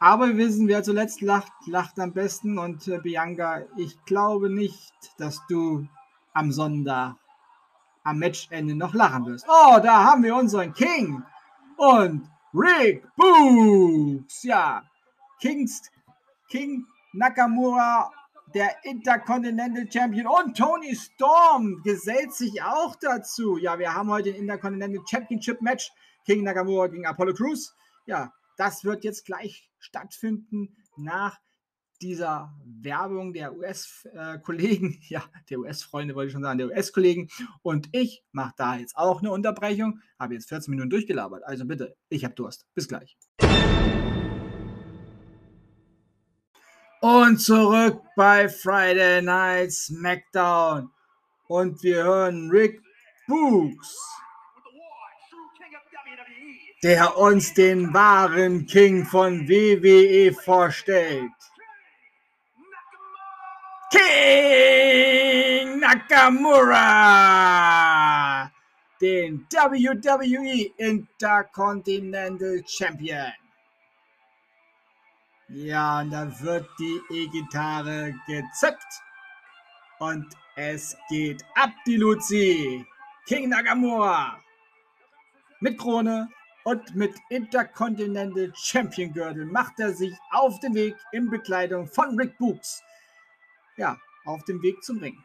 Aber 0.03 0.27
wir 0.27 0.35
wissen, 0.35 0.67
wer 0.67 0.83
zuletzt 0.83 1.21
lacht, 1.21 1.53
lacht 1.65 1.97
am 1.97 2.11
besten. 2.11 2.59
Und 2.59 2.89
äh, 2.89 2.97
Bianca, 2.97 3.61
ich 3.77 4.03
glaube 4.03 4.49
nicht, 4.49 4.93
dass 5.17 5.39
du 5.47 5.87
am 6.33 6.51
Sonntag 6.51 7.15
am 8.03 8.19
Matchende 8.19 8.75
noch 8.75 8.93
lachen 8.93 9.25
wirst. 9.27 9.45
Oh, 9.47 9.79
da 9.81 10.03
haben 10.03 10.23
wir 10.23 10.35
unseren 10.35 10.73
King 10.73 11.23
und 11.77 12.29
Rick 12.53 13.07
Books. 13.15 14.43
Ja, 14.43 14.83
Kings, 15.39 15.89
King 16.49 16.85
Nakamura, 17.13 18.11
der 18.53 18.75
Intercontinental 18.83 19.89
Champion 19.89 20.27
und 20.27 20.57
Tony 20.57 20.97
Storm 20.97 21.81
gesellt 21.81 22.33
sich 22.33 22.61
auch 22.61 22.97
dazu. 22.97 23.57
Ja, 23.57 23.79
wir 23.79 23.93
haben 23.93 24.09
heute 24.09 24.31
ein 24.31 24.35
Intercontinental 24.35 25.01
Championship 25.09 25.61
Match. 25.61 25.93
King 26.25 26.43
Nakamura 26.43 26.87
gegen 26.87 27.05
Apollo 27.05 27.35
Crews. 27.35 27.73
Ja, 28.05 28.33
das 28.57 28.83
wird 28.83 29.03
jetzt 29.03 29.25
gleich 29.25 29.69
stattfinden 29.79 30.75
nach 30.97 31.39
dieser 32.01 32.53
Werbung 32.65 33.33
der 33.33 33.55
US-Kollegen, 33.55 34.99
ja, 35.07 35.23
der 35.49 35.59
US-Freunde 35.59 36.15
wollte 36.15 36.27
ich 36.27 36.33
schon 36.33 36.43
sagen, 36.43 36.57
der 36.57 36.67
US-Kollegen. 36.67 37.29
Und 37.61 37.89
ich 37.93 38.23
mache 38.31 38.53
da 38.57 38.75
jetzt 38.75 38.97
auch 38.97 39.19
eine 39.19 39.31
Unterbrechung. 39.31 39.99
Habe 40.19 40.33
jetzt 40.33 40.49
14 40.49 40.71
Minuten 40.71 40.89
durchgelabert. 40.89 41.43
Also 41.45 41.65
bitte, 41.65 41.95
ich 42.09 42.25
habe 42.25 42.35
Durst. 42.35 42.65
Bis 42.75 42.87
gleich. 42.87 43.17
Und 47.01 47.37
zurück 47.39 48.01
bei 48.15 48.49
Friday 48.49 49.21
Night 49.21 49.71
SmackDown. 49.71 50.89
Und 51.47 51.83
wir 51.83 52.03
hören 52.03 52.49
Rick 52.49 52.81
Books, 53.27 53.95
der 56.83 57.17
uns 57.17 57.53
den 57.53 57.93
wahren 57.93 58.65
King 58.65 59.05
von 59.05 59.47
WWE 59.47 60.33
vorstellt. 60.33 61.31
King 63.89 65.79
Nakamura, 65.79 66.91
den 68.99 69.47
WWE 69.49 70.73
Intercontinental 70.77 72.61
Champion. 72.67 73.31
Ja, 75.47 76.01
und 76.01 76.11
da 76.11 76.29
wird 76.41 76.67
die 76.79 76.99
E-Gitarre 77.11 78.13
gezückt 78.27 79.01
und 79.99 80.25
es 80.57 80.97
geht 81.07 81.41
ab 81.55 81.71
die 81.87 81.95
Luzi. 81.97 82.85
King 83.25 83.47
Nakamura 83.49 84.37
mit 85.61 85.77
Krone 85.77 86.27
und 86.63 86.95
mit 86.95 87.13
Intercontinental 87.29 88.51
Champion 88.55 89.13
Gürtel 89.13 89.45
macht 89.45 89.79
er 89.79 89.93
sich 89.93 90.13
auf 90.31 90.59
den 90.59 90.73
Weg 90.73 90.95
in 91.11 91.29
Bekleidung 91.29 91.87
von 91.87 92.17
Rick 92.17 92.37
Books 92.37 92.81
ja, 93.77 93.97
auf 94.25 94.43
dem 94.45 94.61
Weg 94.61 94.83
zum 94.83 94.99
Ring. 94.99 95.17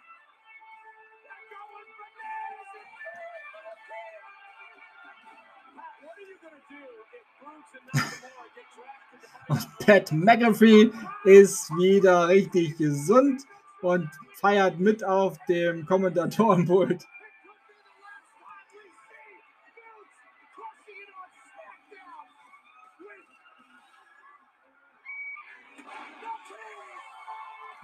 Und 9.48 9.78
Pat 9.78 10.12
McAfee 10.12 10.90
ist 11.24 11.70
wieder 11.70 12.28
richtig 12.28 12.76
gesund. 12.76 13.42
und 13.80 14.10
feiert 14.34 14.78
mit 14.78 15.04
auf 15.04 15.38
dem 15.48 15.86
Kommentatorenpult. 15.86 17.06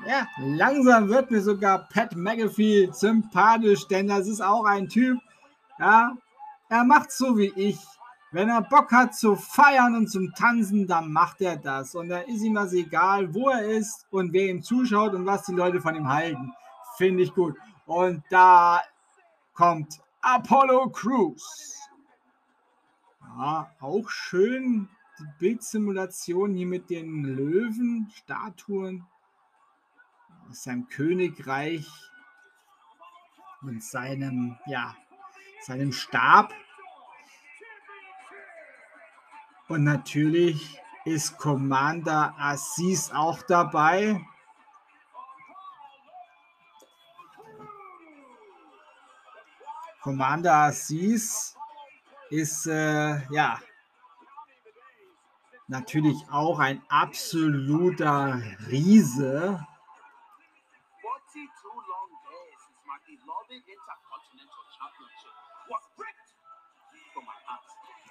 Ja, 0.06 0.28
langsam 0.38 1.08
wird 1.08 1.30
mir 1.30 1.40
sogar 1.40 1.88
Pat 1.88 2.14
McAfee 2.14 2.90
sympathisch, 2.92 3.86
denn 3.88 4.08
das 4.08 4.26
ist 4.26 4.42
auch 4.42 4.64
ein 4.64 4.88
Typ, 4.88 5.18
ja, 5.78 6.14
er 6.68 6.84
macht 6.84 7.10
so 7.10 7.38
wie 7.38 7.52
ich. 7.56 7.78
Wenn 8.32 8.48
er 8.48 8.62
Bock 8.62 8.90
hat 8.90 9.14
zu 9.14 9.36
feiern 9.36 9.94
und 9.94 10.08
zum 10.08 10.34
Tanzen, 10.34 10.86
dann 10.86 11.12
macht 11.12 11.40
er 11.40 11.56
das. 11.56 11.94
Und 11.94 12.08
da 12.08 12.18
ist 12.18 12.42
ihm 12.42 12.54
das 12.54 12.72
egal, 12.72 13.32
wo 13.32 13.48
er 13.48 13.64
ist 13.64 14.06
und 14.10 14.32
wer 14.32 14.50
ihm 14.50 14.60
zuschaut 14.62 15.14
und 15.14 15.24
was 15.24 15.46
die 15.46 15.54
Leute 15.54 15.80
von 15.80 15.94
ihm 15.94 16.08
halten. 16.08 16.52
Finde 16.96 17.22
ich 17.22 17.32
gut. 17.32 17.56
Und 17.86 18.24
da 18.30 18.82
kommt 19.54 20.00
Apollo 20.20 20.90
Crews. 20.90 21.78
Ja, 23.20 23.70
auch 23.80 24.10
schön 24.10 24.88
die 25.20 25.26
Bildsimulation 25.38 26.54
hier 26.54 26.66
mit 26.66 26.90
den 26.90 27.22
Löwen, 27.22 28.10
Statuen 28.16 29.06
aus 30.48 30.64
seinem 30.64 30.88
Königreich 30.88 31.86
und 33.62 33.82
seinem, 33.82 34.58
ja, 34.66 34.94
seinem 35.62 35.92
Stab. 35.92 36.52
Und 39.68 39.84
natürlich 39.84 40.80
ist 41.04 41.38
Commander 41.38 42.34
Assis 42.38 43.10
auch 43.10 43.42
dabei. 43.42 44.20
Commander 50.02 50.54
Assis 50.54 51.56
ist 52.28 52.66
äh, 52.66 53.22
ja 53.32 53.58
natürlich 55.66 56.16
auch 56.30 56.58
ein 56.58 56.82
absoluter 56.88 58.42
Riese. 58.70 59.66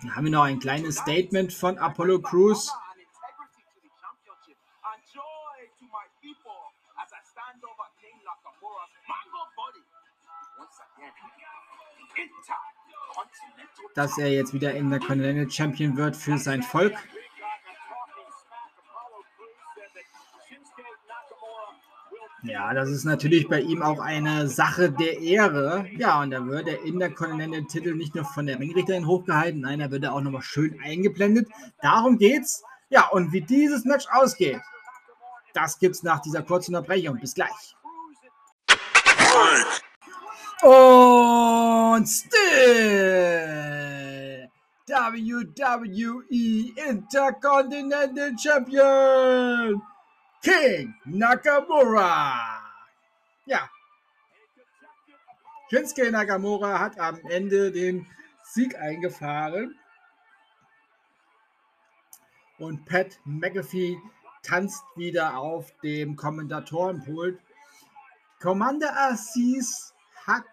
Dann 0.02 0.16
haben 0.16 0.26
wir 0.26 0.32
noch 0.32 0.44
ein 0.44 0.60
kleines 0.60 0.98
Statement 0.98 1.54
von 1.54 1.78
Apollo 1.78 2.22
Crews. 2.22 2.74
Dass 13.96 14.18
er 14.18 14.32
jetzt 14.32 14.54
wieder 14.54 14.74
in 14.74 14.90
der 14.90 15.00
Continental 15.00 15.50
Champion 15.50 15.96
wird 15.96 16.16
für 16.18 16.38
sein 16.38 16.64
Volk. 16.64 16.96
Ja, 22.44 22.74
das 22.74 22.90
ist 22.90 23.06
natürlich 23.06 23.48
bei 23.48 23.62
ihm 23.62 23.82
auch 23.82 24.00
eine 24.00 24.50
Sache 24.50 24.92
der 24.92 25.22
Ehre. 25.22 25.88
Ja, 25.98 26.22
und 26.22 26.32
da 26.32 26.46
wird 26.46 26.68
der 26.68 26.84
Intercontinental-Titel 26.84 27.96
nicht 27.96 28.16
nur 28.16 28.26
von 28.26 28.46
der 28.46 28.60
Ringrichterin 28.60 29.08
hochgehalten, 29.08 29.62
nein, 29.62 29.80
da 29.80 29.90
wird 29.90 30.04
er 30.04 30.14
auch 30.14 30.20
nochmal 30.20 30.42
schön 30.42 30.78
eingeblendet. 30.84 31.48
Darum 31.82 32.18
geht's. 32.18 32.62
Ja, 32.90 33.08
und 33.08 33.32
wie 33.32 33.42
dieses 33.42 33.86
Match 33.86 34.06
ausgeht, 34.12 34.60
das 35.54 35.80
gibt's 35.80 36.04
nach 36.04 36.20
dieser 36.22 36.44
kurzen 36.44 36.76
Unterbrechung. 36.76 37.18
Bis 37.20 37.34
gleich. 37.34 37.76
Und 40.62 42.06
still 42.08 43.54
WWE 44.86 46.74
Intercontinental 46.90 48.38
Champion 48.38 49.82
King 50.44 50.94
Nakamura. 51.06 52.60
Ja. 53.46 53.70
Shinsuke 55.70 56.12
Nakamura 56.12 56.80
hat 56.80 57.00
am 57.00 57.18
Ende 57.30 57.72
den 57.72 58.06
Sieg 58.44 58.78
eingefahren. 58.78 59.80
Und 62.60 62.84
Pat 62.86 63.20
McAfee 63.24 63.98
tanzt 64.42 64.84
wieder 64.98 65.38
auf 65.38 65.72
dem 65.82 66.18
Kommentatorenpult. 66.18 67.40
Commander 68.42 68.94
Assis 68.98 69.94
hat 70.26 70.44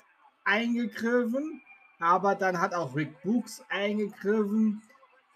eingegriffen, 0.45 1.63
aber 1.99 2.37
dann 2.37 2.61
hat 2.61 2.75
auch 2.75 2.95
Rick 2.95 3.21
Books 3.23 3.65
eingegriffen. 3.69 4.83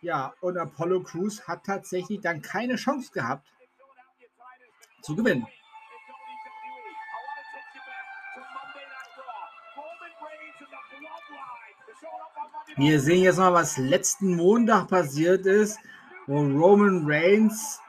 Ja, 0.01 0.33
und 0.41 0.57
Apollo 0.57 1.03
Crews 1.03 1.49
hat 1.49 1.65
tatsächlich 1.65 2.21
dann 2.21 2.41
keine 2.41 2.77
Chance 2.77 3.11
gehabt 3.13 3.49
zu 5.05 5.15
gewinnen. 5.15 5.47
Wir 12.77 13.01
sehen 13.01 13.23
jetzt 13.23 13.39
mal, 13.39 13.53
was 13.53 13.77
letzten 13.77 14.35
Montag 14.35 14.89
passiert 14.89 15.47
ist, 15.47 15.79
wo 16.27 16.41
Roman 16.41 17.05
Reigns 17.07 17.81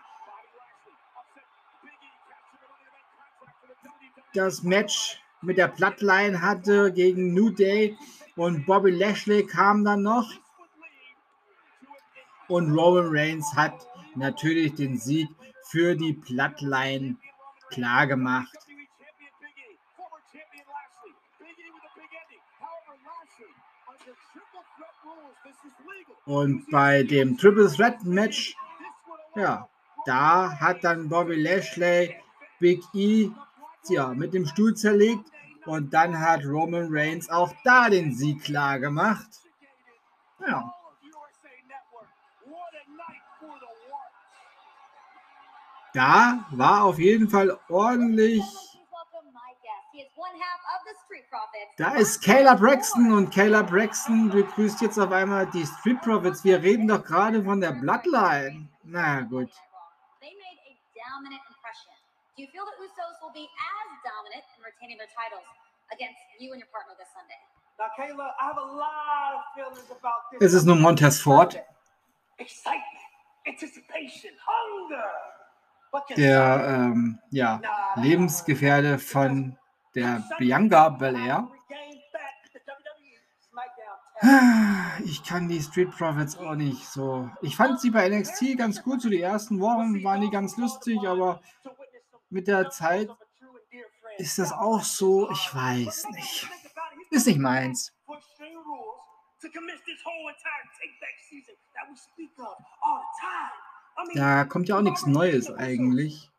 das 4.34 4.62
Match 4.62 5.20
mit 5.42 5.58
der 5.58 5.70
Bloodline 5.70 6.42
hatte 6.42 6.92
gegen 6.92 7.34
New 7.34 7.50
Day 7.50 7.98
und 8.36 8.66
Bobby 8.66 8.92
Lashley 8.92 9.46
kam 9.46 9.84
dann 9.86 10.04
noch. 10.04 10.30
Und 12.48 12.78
Roman 12.78 13.08
Reigns 13.10 13.54
hat 13.56 13.88
natürlich 14.16 14.76
den 14.76 15.00
Sieg 15.00 15.30
für 15.66 15.96
die 15.96 16.14
Bloodline 16.14 17.18
klargemacht. 17.70 18.56
Und 26.26 26.70
bei 26.72 27.04
dem 27.04 27.38
Triple 27.38 27.72
Threat 27.72 28.04
Match, 28.04 28.56
ja, 29.36 29.70
da 30.06 30.60
hat 30.60 30.84
dann 30.84 31.10
Bobby 31.10 31.36
Lashley 31.36 32.16
Big 32.60 32.82
E 32.94 33.30
ja, 33.90 34.08
mit 34.14 34.34
dem 34.34 34.46
Stuhl 34.48 34.74
zerlegt 34.76 35.26
und 35.66 35.94
dann 35.94 36.20
hat 36.20 36.46
Roman 36.46 36.88
Reigns 36.90 37.30
auch 37.30 37.54
da 37.64 37.90
den 37.90 38.16
Sieg 38.16 38.44
klar 38.44 38.80
gemacht. 38.80 39.28
Ja. 40.48 40.74
Da 45.96 46.46
war 46.52 46.84
auf 46.84 47.00
jeden 47.00 47.30
Fall 47.30 47.58
ordentlich. 47.70 48.44
Da 51.78 51.96
ist 51.96 52.22
Kayla 52.22 52.56
Braxton 52.56 53.14
und 53.14 53.34
Kayla 53.34 53.62
Braxton 53.62 54.30
begrüßt 54.30 54.82
jetzt 54.82 55.00
auf 55.00 55.12
einmal 55.12 55.48
die 55.48 55.66
Street 55.66 56.02
Profits. 56.02 56.44
Wir 56.44 56.62
reden 56.62 56.90
doch 56.90 57.02
gerade 57.02 57.42
von 57.42 57.62
der 57.62 57.72
Bloodline. 57.72 58.68
Na 58.84 59.22
gut. 59.22 59.50
Do 62.38 62.42
you 62.44 62.50
feel 62.52 62.66
the 62.66 62.76
Usos 62.84 63.16
will 63.22 63.32
be 63.32 63.48
as 63.48 63.88
dominant 64.04 64.44
in 64.58 64.64
retaining 64.68 64.98
their 64.98 65.08
titles 65.16 65.48
against 65.94 66.20
you 66.38 66.52
and 66.52 66.60
your 66.60 66.68
partner 66.68 66.92
this 67.00 67.08
Sunday? 67.16 67.40
Now, 67.80 67.88
Kayla, 67.96 68.36
I 68.36 68.44
have 68.52 68.58
a 68.58 68.76
lot 68.76 69.40
of 69.40 69.44
feelings 69.56 69.90
about 69.90 70.28
this. 70.30 70.42
Es 70.42 70.54
ist 70.54 70.66
nur 70.66 70.76
Montez 70.76 71.22
Ford. 71.22 71.56
Excitement, 72.38 72.84
anticipation, 73.48 74.34
hunger 74.44 75.45
der 76.16 76.92
ähm, 76.94 77.20
ja, 77.32 77.62
Lebensgefährde 77.96 79.00
von 79.00 79.58
der 79.94 80.24
Bianca 80.38 80.90
Belair. 80.90 81.50
Ich 85.04 85.24
kann 85.24 85.50
die 85.50 85.62
Street 85.62 85.92
Profits 85.92 86.38
auch 86.38 86.56
nicht 86.56 86.86
so. 86.86 87.30
Ich 87.42 87.56
fand 87.56 87.80
sie 87.80 87.92
bei 87.92 88.08
NXT 88.10 88.58
ganz 88.58 88.82
gut. 88.82 89.02
So 89.02 89.10
die 89.10 89.22
ersten 89.22 89.60
Wochen 89.60 90.04
waren 90.04 90.22
die 90.22 90.30
ganz 90.30 90.58
lustig, 90.58 91.00
aber 91.06 91.42
mit 92.30 92.48
der 92.48 92.70
Zeit 92.70 93.10
ist 94.18 94.40
das 94.40 94.52
auch 94.52 94.82
so. 94.82 95.30
Ich 95.32 95.54
weiß 95.54 96.08
nicht. 96.12 96.50
Ist 97.12 97.28
nicht 97.28 97.40
meins. 97.40 97.94
Da 104.14 104.46
kommt 104.46 104.68
ja 104.68 104.78
auch 104.78 104.82
nichts 104.82 105.06
Neues 105.06 105.52
eigentlich. 105.52 106.32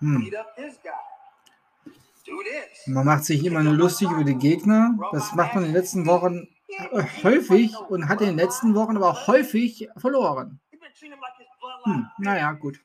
Hm. 0.00 0.30
Man 2.86 3.06
macht 3.06 3.24
sich 3.24 3.44
immer 3.44 3.62
nur 3.62 3.74
lustig 3.74 4.10
über 4.10 4.24
die 4.24 4.34
Gegner. 4.34 4.98
Das 5.12 5.32
macht 5.34 5.54
man 5.54 5.64
in 5.64 5.70
den 5.70 5.76
letzten 5.76 6.06
Wochen 6.06 6.48
äh, 6.68 7.04
häufig 7.22 7.76
und 7.88 8.08
hat 8.08 8.20
in 8.20 8.28
den 8.28 8.36
letzten 8.36 8.74
Wochen 8.74 8.96
aber 8.96 9.10
auch 9.10 9.26
häufig 9.28 9.88
verloren. 9.96 10.60
Hm, 11.84 12.10
naja, 12.18 12.52
gut. 12.52 12.80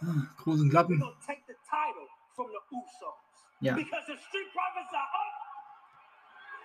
Hm, 0.00 0.28
großen 0.38 0.70
Klappen. 0.70 1.04
Ja. 3.60 3.76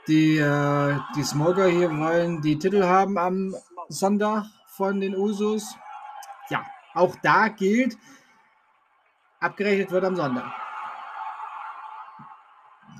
Die, 0.07 0.37
äh, 0.37 0.99
die 1.15 1.23
Smoker 1.23 1.67
hier 1.67 1.89
wollen 1.97 2.41
die 2.41 2.57
Titel 2.59 2.83
haben 2.83 3.17
am 3.17 3.55
Sonntag 3.89 4.45
von 4.67 4.99
den 4.99 5.15
Usos. 5.15 5.75
Ja, 6.49 6.63
auch 6.93 7.15
da 7.23 7.47
gilt, 7.47 7.97
abgerechnet 9.39 9.91
wird 9.91 10.05
am 10.05 10.15
Sonntag. 10.15 10.51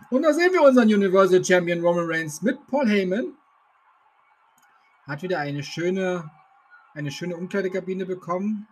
Und 0.10 0.23
da 0.23 0.34
sehen 0.34 0.51
wir 0.53 0.62
unseren 0.62 0.88
Universal 0.88 1.43
Champion 1.43 1.81
Roman 1.81 2.05
Reigns 2.08 2.41
mit 2.41 2.65
Paul 2.67 2.88
Heyman. 2.88 3.34
Hat 5.08 5.21
wieder 5.21 5.39
eine 5.39 5.63
schöne, 5.63 6.31
eine 6.93 7.12
schöne 7.12 7.36
Umkleidekabine 7.38 8.05
bekommen. 8.05 8.67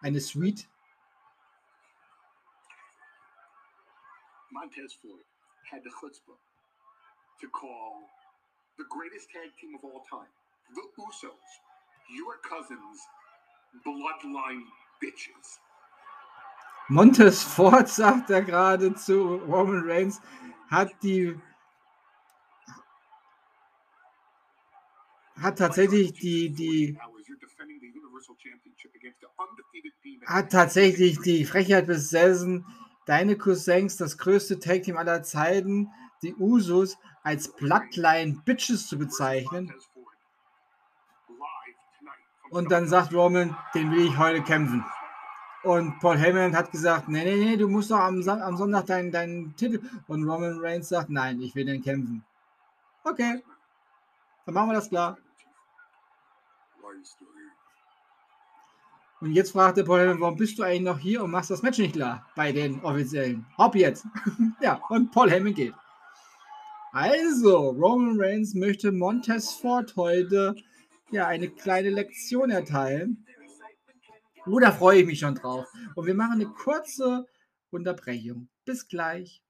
Eine 0.00 0.20
Suite. 0.20 0.68
Montez 4.58 4.92
Ford 5.00 5.22
had 5.70 5.84
the 5.84 5.90
chutzpah 5.90 6.34
to 7.40 7.46
call 7.50 8.10
the 8.76 8.84
greatest 8.90 9.30
tag 9.30 9.50
team 9.60 9.76
of 9.76 9.84
all 9.84 10.02
time, 10.10 10.26
the 10.74 10.82
Usos, 10.98 11.46
your 12.10 12.38
cousins, 12.42 12.98
bloodline 13.86 14.66
bitches. 15.00 15.58
Montez 16.90 17.40
Ford 17.40 17.88
sagt 18.00 18.30
er 18.30 18.42
gerade 18.42 18.92
zu 18.96 19.36
Roman 19.46 19.84
Reigns, 19.86 20.20
hat 20.68 20.90
die 21.04 21.40
hat 25.40 25.58
tatsächlich 25.58 26.14
die 26.14 26.50
die 26.50 26.98
hat 30.26 30.50
tatsächlich 30.50 31.20
die 31.20 31.44
Frechheit 31.44 31.86
besessen, 31.86 32.66
deine 33.08 33.36
Cousins, 33.38 33.96
das 33.96 34.18
größte 34.18 34.60
Tag 34.60 34.82
Team 34.82 34.98
aller 34.98 35.22
Zeiten, 35.22 35.90
die 36.22 36.34
Usos 36.34 36.98
als 37.22 37.48
Bloodline 37.48 38.42
Bitches 38.44 38.86
zu 38.86 38.98
bezeichnen. 38.98 39.72
Und 42.50 42.70
dann 42.70 42.86
sagt 42.86 43.14
Roman, 43.14 43.56
den 43.74 43.90
will 43.90 44.06
ich 44.06 44.18
heute 44.18 44.42
kämpfen. 44.42 44.84
Und 45.62 45.98
Paul 46.00 46.18
Heyman 46.18 46.54
hat 46.54 46.70
gesagt, 46.70 47.08
nee, 47.08 47.24
nee, 47.24 47.44
nee, 47.44 47.56
du 47.56 47.68
musst 47.68 47.90
doch 47.90 47.98
am, 47.98 48.26
am 48.28 48.56
Sonntag 48.56 48.86
deinen, 48.86 49.10
deinen 49.10 49.56
Titel. 49.56 49.80
Und 50.06 50.28
Roman 50.28 50.58
Reigns 50.60 50.88
sagt, 50.88 51.10
nein, 51.10 51.40
ich 51.40 51.54
will 51.54 51.64
den 51.64 51.82
kämpfen. 51.82 52.24
Okay, 53.04 53.42
dann 54.44 54.54
machen 54.54 54.68
wir 54.68 54.74
das 54.74 54.88
klar. 54.88 55.16
Und 59.20 59.32
jetzt 59.32 59.50
fragt 59.50 59.76
der 59.76 59.82
Paul 59.82 60.20
warum 60.20 60.36
bist 60.36 60.58
du 60.58 60.62
eigentlich 60.62 60.82
noch 60.82 60.98
hier 60.98 61.24
und 61.24 61.32
machst 61.32 61.50
das 61.50 61.62
Match 61.62 61.78
nicht 61.78 61.94
klar 61.94 62.24
bei 62.36 62.52
den 62.52 62.80
Offiziellen? 62.82 63.44
Hopp 63.56 63.74
jetzt. 63.74 64.06
ja, 64.60 64.80
und 64.90 65.10
Paul 65.10 65.28
Heyman 65.28 65.54
geht. 65.54 65.74
Also, 66.92 67.70
Roman 67.70 68.16
Reigns 68.20 68.54
möchte 68.54 68.92
Montez 68.92 69.52
Ford 69.54 69.94
heute 69.96 70.54
ja 71.10 71.26
eine 71.26 71.48
kleine 71.48 71.90
Lektion 71.90 72.50
erteilen. 72.50 73.26
Oh, 74.46 74.60
da 74.60 74.70
freue 74.70 75.00
ich 75.00 75.06
mich 75.06 75.18
schon 75.18 75.34
drauf. 75.34 75.66
Und 75.96 76.06
wir 76.06 76.14
machen 76.14 76.34
eine 76.34 76.46
kurze 76.46 77.26
Unterbrechung. 77.70 78.48
Bis 78.64 78.86
gleich. 78.86 79.42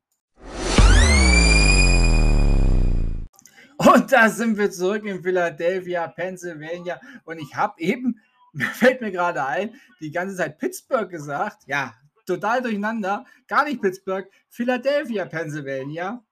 Und 3.77 4.11
da 4.11 4.29
sind 4.29 4.59
wir 4.59 4.71
zurück 4.71 5.05
in 5.05 5.23
Philadelphia, 5.23 6.09
Pennsylvania. 6.09 7.01
Und 7.25 7.39
ich 7.39 7.55
habe 7.55 7.75
eben, 7.79 8.19
fällt 8.75 9.01
mir 9.01 9.13
gerade 9.13 9.45
ein, 9.45 9.75
die 10.01 10.11
ganze 10.11 10.37
Zeit 10.37 10.59
Pittsburgh 10.59 11.11
gesagt. 11.11 11.65
Ja, 11.67 11.95
total 12.27 12.63
durcheinander. 12.63 13.25
Gar 13.47 13.65
nicht 13.65 13.81
Pittsburgh, 13.81 14.29
Philadelphia, 14.49 15.25
Pennsylvania. 15.27 16.23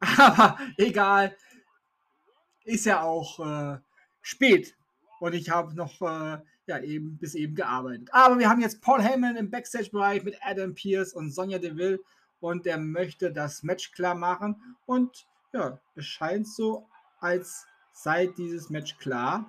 Aber 0.18 0.58
egal. 0.76 1.36
Ist 2.64 2.86
ja 2.86 3.02
auch 3.02 3.40
äh, 3.40 3.78
spät. 4.20 4.76
Und 5.20 5.34
ich 5.34 5.50
habe 5.50 5.74
noch 5.74 6.00
äh, 6.00 6.38
ja, 6.66 6.78
eben 6.80 7.18
bis 7.18 7.34
eben 7.34 7.54
gearbeitet. 7.54 8.08
Aber 8.12 8.38
wir 8.38 8.48
haben 8.48 8.60
jetzt 8.60 8.80
Paul 8.80 9.02
Heyman 9.02 9.36
im 9.36 9.50
Backstage-Bereich 9.50 10.24
mit 10.24 10.36
Adam 10.42 10.74
Pierce 10.74 11.12
und 11.12 11.32
Sonja 11.32 11.58
Deville 11.58 12.00
und 12.40 12.66
der 12.66 12.78
möchte 12.78 13.32
das 13.32 13.62
Match 13.62 13.92
klar 13.92 14.14
machen. 14.14 14.76
Und 14.86 15.26
ja, 15.52 15.78
es 15.94 16.06
scheint 16.06 16.48
so, 16.48 16.88
als 17.20 17.66
sei 17.92 18.26
dieses 18.26 18.70
Match 18.70 18.98
klar. 18.98 19.46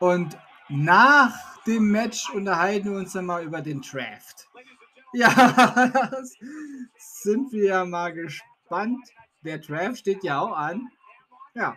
Und 0.00 0.36
nach 0.68 1.62
dem 1.64 1.90
Match 1.90 2.28
unterhalten 2.30 2.90
wir 2.90 2.98
uns 2.98 3.12
dann 3.12 3.26
mal 3.26 3.42
über 3.42 3.62
den 3.62 3.80
Draft. 3.80 4.48
Ja, 5.12 6.10
sind 6.98 7.52
wir 7.52 7.64
ja 7.64 7.84
mal 7.84 8.12
gespannt. 8.12 9.08
Der 9.42 9.58
Draft 9.58 9.98
steht 9.98 10.24
ja 10.24 10.40
auch 10.40 10.56
an. 10.56 10.90
Ja. 11.54 11.76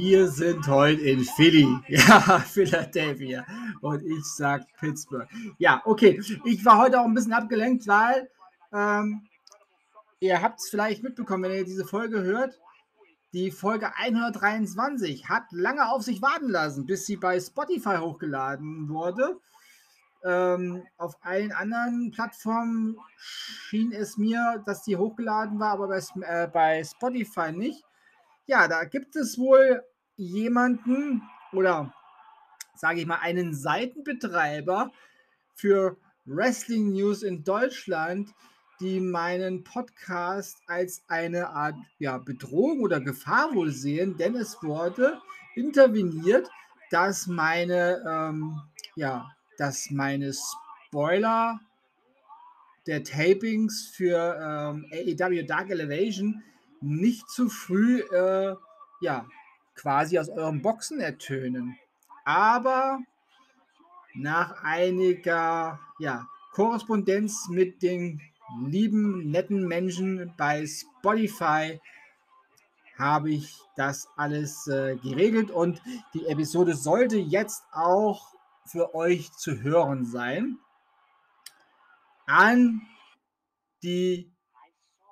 Wir 0.00 0.28
sind 0.28 0.68
heute 0.68 1.00
in 1.00 1.24
Philly. 1.24 1.66
Ja, 1.88 2.38
Philadelphia. 2.38 3.44
Und 3.80 4.00
ich 4.04 4.24
sag 4.24 4.62
Pittsburgh. 4.78 5.26
Ja, 5.58 5.82
okay. 5.84 6.22
Ich 6.44 6.64
war 6.64 6.78
heute 6.78 7.00
auch 7.00 7.04
ein 7.04 7.14
bisschen 7.14 7.32
abgelenkt, 7.32 7.88
weil 7.88 8.30
ähm, 8.72 9.26
ihr 10.20 10.40
habt 10.40 10.60
es 10.60 10.68
vielleicht 10.68 11.02
mitbekommen, 11.02 11.42
wenn 11.42 11.52
ihr 11.52 11.64
diese 11.64 11.84
Folge 11.84 12.22
hört. 12.22 12.60
Die 13.32 13.50
Folge 13.50 13.92
123 13.96 15.28
hat 15.28 15.42
lange 15.50 15.90
auf 15.90 16.02
sich 16.02 16.22
warten 16.22 16.48
lassen, 16.48 16.86
bis 16.86 17.04
sie 17.04 17.16
bei 17.16 17.40
Spotify 17.40 17.96
hochgeladen 17.96 18.88
wurde. 18.88 19.40
Ähm, 20.24 20.84
auf 20.96 21.16
allen 21.22 21.50
anderen 21.50 22.12
Plattformen 22.12 22.96
schien 23.16 23.90
es 23.90 24.16
mir, 24.16 24.62
dass 24.64 24.84
die 24.84 24.96
hochgeladen 24.96 25.58
war, 25.58 25.72
aber 25.72 25.88
bei, 25.88 26.00
äh, 26.20 26.46
bei 26.46 26.84
Spotify 26.84 27.50
nicht. 27.50 27.84
Ja, 28.46 28.66
da 28.66 28.84
gibt 28.84 29.14
es 29.14 29.36
wohl 29.36 29.82
jemanden 30.18 31.22
oder 31.52 31.94
sage 32.74 33.00
ich 33.00 33.06
mal 33.06 33.20
einen 33.20 33.54
Seitenbetreiber 33.54 34.92
für 35.54 35.96
Wrestling 36.26 36.92
News 36.92 37.22
in 37.22 37.42
Deutschland, 37.42 38.34
die 38.80 39.00
meinen 39.00 39.64
Podcast 39.64 40.60
als 40.66 41.02
eine 41.08 41.48
Art 41.48 41.74
ja, 41.98 42.18
Bedrohung 42.18 42.80
oder 42.80 43.00
Gefahr 43.00 43.54
wohl 43.54 43.70
sehen, 43.70 44.16
denn 44.16 44.36
es 44.36 44.62
wurde 44.62 45.20
interveniert, 45.54 46.48
dass 46.90 47.26
meine, 47.26 48.04
ähm, 48.06 48.60
ja, 48.94 49.32
dass 49.56 49.90
meine 49.90 50.32
Spoiler 50.32 51.60
der 52.86 53.02
Tapings 53.02 53.90
für 53.94 54.36
ähm, 54.40 54.86
AEW 54.92 55.44
Dark 55.44 55.70
Elevation 55.70 56.42
nicht 56.80 57.28
zu 57.28 57.48
früh, 57.48 58.00
äh, 58.00 58.54
ja, 59.00 59.26
quasi 59.78 60.18
aus 60.18 60.28
euren 60.28 60.60
Boxen 60.60 61.00
ertönen. 61.00 61.78
Aber 62.24 63.00
nach 64.14 64.62
einiger, 64.62 65.80
ja, 65.98 66.26
Korrespondenz 66.52 67.48
mit 67.48 67.82
den 67.82 68.20
lieben, 68.66 69.30
netten 69.30 69.66
Menschen 69.66 70.34
bei 70.36 70.66
Spotify 70.66 71.80
habe 72.98 73.30
ich 73.30 73.56
das 73.76 74.08
alles 74.16 74.66
äh, 74.66 74.96
geregelt 74.96 75.52
und 75.52 75.80
die 76.14 76.26
Episode 76.26 76.74
sollte 76.74 77.16
jetzt 77.16 77.62
auch 77.70 78.34
für 78.64 78.94
euch 78.94 79.30
zu 79.32 79.62
hören 79.62 80.04
sein. 80.04 80.58
An 82.26 82.82
die, 83.82 84.32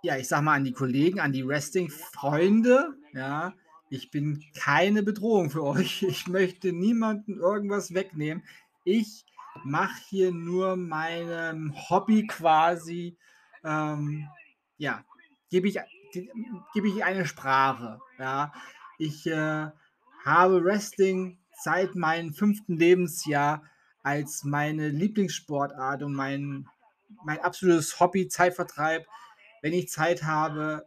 ja, 0.03 0.17
ich 0.17 0.27
sag 0.27 0.43
mal, 0.43 0.55
an 0.55 0.65
die 0.65 0.73
Kollegen, 0.73 1.21
an 1.21 1.33
die 1.33 1.47
Wrestling-Freunde, 1.47 2.97
ja, 3.13 3.55
ich 3.89 4.11
bin 4.11 4.45
keine 4.59 5.03
Bedrohung 5.03 5.51
für 5.51 5.63
euch. 5.63 6.03
Ich 6.09 6.27
möchte 6.27 6.73
niemanden 6.73 7.39
irgendwas 7.39 7.95
wegnehmen. 7.95 8.45
Ich 8.85 9.25
mache 9.65 10.01
hier 10.09 10.33
nur 10.33 10.77
meinem 10.77 11.75
Hobby 11.89 12.27
quasi, 12.27 13.17
ähm, 13.65 14.29
ja, 14.77 15.05
gebe 15.51 15.69
ich, 15.69 15.79
gebe 16.75 16.89
ich 16.89 17.05
eine 17.05 17.27
Sprache. 17.27 18.01
Ja, 18.19 18.53
ich 18.99 19.27
äh, 19.27 19.71
habe 20.25 20.65
Wrestling 20.65 21.39
seit 21.53 21.95
meinem 21.95 22.35
fünften 22.35 22.77
Lebensjahr 22.77 23.63
als 24.03 24.45
meine 24.45 24.89
Lieblingssportart 24.89 26.03
und 26.03 26.15
mein, 26.15 26.69
mein 27.25 27.41
absolutes 27.41 27.99
Hobby, 27.99 28.29
Zeitvertreib. 28.29 29.07
wenn 29.63 29.73
ich 29.73 29.89
Zeit 29.89 30.23
habe, 30.23 30.87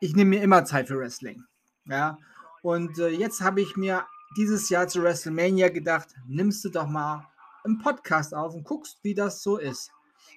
ich 0.00 0.14
nehme 0.14 0.30
mir 0.30 0.42
immer 0.42 0.64
Zeit 0.64 0.88
für 0.88 0.98
Wrestling. 0.98 1.44
Ja, 1.86 2.18
und 2.62 2.98
äh, 2.98 3.08
jetzt 3.08 3.42
habe 3.42 3.60
ich 3.60 3.76
mir 3.76 4.06
dieses 4.36 4.68
Jahr 4.68 4.88
zu 4.88 5.02
WrestleMania 5.02 5.68
gedacht, 5.68 6.08
nimmst 6.26 6.64
du 6.64 6.70
doch 6.70 6.86
mal 6.86 7.26
einen 7.64 7.78
Podcast 7.78 8.34
auf 8.34 8.54
und 8.54 8.64
guckst, 8.64 8.98
wie 9.02 9.14
das 9.14 9.42
so 9.42 9.58
ist. 9.58 9.90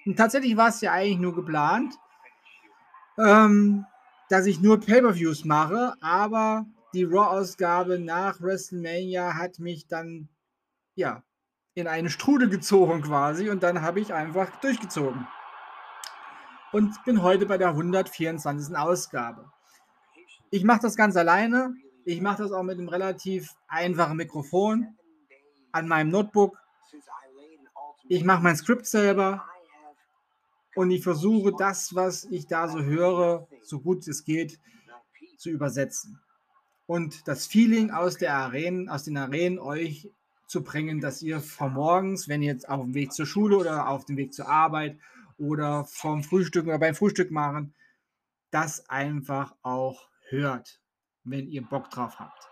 Und 0.06 0.16
tatsächlich 0.16 0.56
war 0.56 0.68
es 0.68 0.80
ja 0.80 0.92
eigentlich 0.92 1.18
nur 1.18 1.34
geplant, 1.34 1.94
ähm, 3.18 3.86
dass 4.28 4.46
ich 4.46 4.60
nur 4.60 4.78
Pay-per-Views 4.78 5.44
mache, 5.44 5.94
aber 6.00 6.66
die 6.94 7.04
Raw-Ausgabe 7.04 7.98
nach 7.98 8.40
WrestleMania 8.40 9.34
hat 9.34 9.58
mich 9.58 9.86
dann 9.86 10.28
ja 10.94 11.22
in 11.74 11.86
eine 11.86 12.10
Strudel 12.10 12.48
gezogen 12.48 13.02
quasi 13.02 13.50
und 13.50 13.62
dann 13.62 13.82
habe 13.82 14.00
ich 14.00 14.12
einfach 14.12 14.50
durchgezogen. 14.60 15.26
Und 16.72 17.02
bin 17.04 17.22
heute 17.22 17.46
bei 17.46 17.56
der 17.56 17.68
124. 17.68 18.76
Ausgabe. 18.76 19.50
Ich 20.50 20.64
mache 20.64 20.80
das 20.80 20.96
ganz 20.96 21.16
alleine. 21.16 21.74
Ich 22.04 22.20
mache 22.20 22.42
das 22.42 22.52
auch 22.52 22.62
mit 22.62 22.78
einem 22.78 22.88
relativ 22.88 23.54
einfachen 23.66 24.16
Mikrofon 24.16 24.96
an 25.72 25.88
meinem 25.88 26.10
Notebook. 26.10 26.56
Ich 28.08 28.24
mache 28.24 28.42
mein 28.42 28.56
Skript 28.56 28.86
selber 28.86 29.44
und 30.74 30.90
ich 30.90 31.02
versuche 31.02 31.52
das, 31.58 31.94
was 31.94 32.24
ich 32.24 32.46
da 32.46 32.68
so 32.68 32.82
höre, 32.82 33.46
so 33.62 33.80
gut 33.80 34.08
es 34.08 34.24
geht, 34.24 34.58
zu 35.36 35.50
übersetzen. 35.50 36.20
Und 36.86 37.28
das 37.28 37.46
Feeling 37.46 37.90
aus 37.90 38.16
der 38.16 38.34
Arenen, 38.34 38.88
aus 38.88 39.04
den 39.04 39.18
Arenen 39.18 39.58
euch 39.58 40.10
zu 40.46 40.64
bringen, 40.64 41.00
dass 41.00 41.20
ihr 41.20 41.40
von 41.40 41.74
morgens, 41.74 42.28
wenn 42.28 42.40
ihr 42.40 42.52
jetzt 42.52 42.70
auf 42.70 42.80
dem 42.80 42.94
Weg 42.94 43.12
zur 43.12 43.26
Schule 43.26 43.58
oder 43.58 43.88
auf 43.88 44.06
dem 44.06 44.16
Weg 44.16 44.32
zur 44.32 44.48
Arbeit 44.48 44.98
oder 45.36 45.84
vom 45.84 46.22
Frühstück 46.22 46.66
oder 46.66 46.78
beim 46.78 46.94
Frühstück 46.94 47.30
machen, 47.30 47.74
das 48.50 48.88
einfach 48.88 49.54
auch 49.62 50.08
hört, 50.28 50.80
wenn 51.24 51.48
ihr 51.48 51.62
Bock 51.62 51.90
drauf 51.90 52.18
habt. 52.18 52.48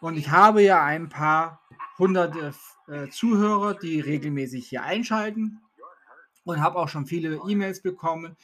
Und 0.00 0.16
ich 0.16 0.30
habe 0.30 0.62
ja 0.62 0.82
ein 0.84 1.08
paar 1.08 1.60
hunderte 1.98 2.54
äh, 2.88 3.08
Zuhörer, 3.08 3.74
die 3.74 4.00
regelmäßig 4.00 4.68
hier 4.68 4.82
einschalten 4.82 5.60
und 6.44 6.60
habe 6.60 6.78
auch 6.78 6.88
schon 6.88 7.06
viele 7.06 7.40
E-Mails 7.46 7.82
bekommen, 7.82 8.36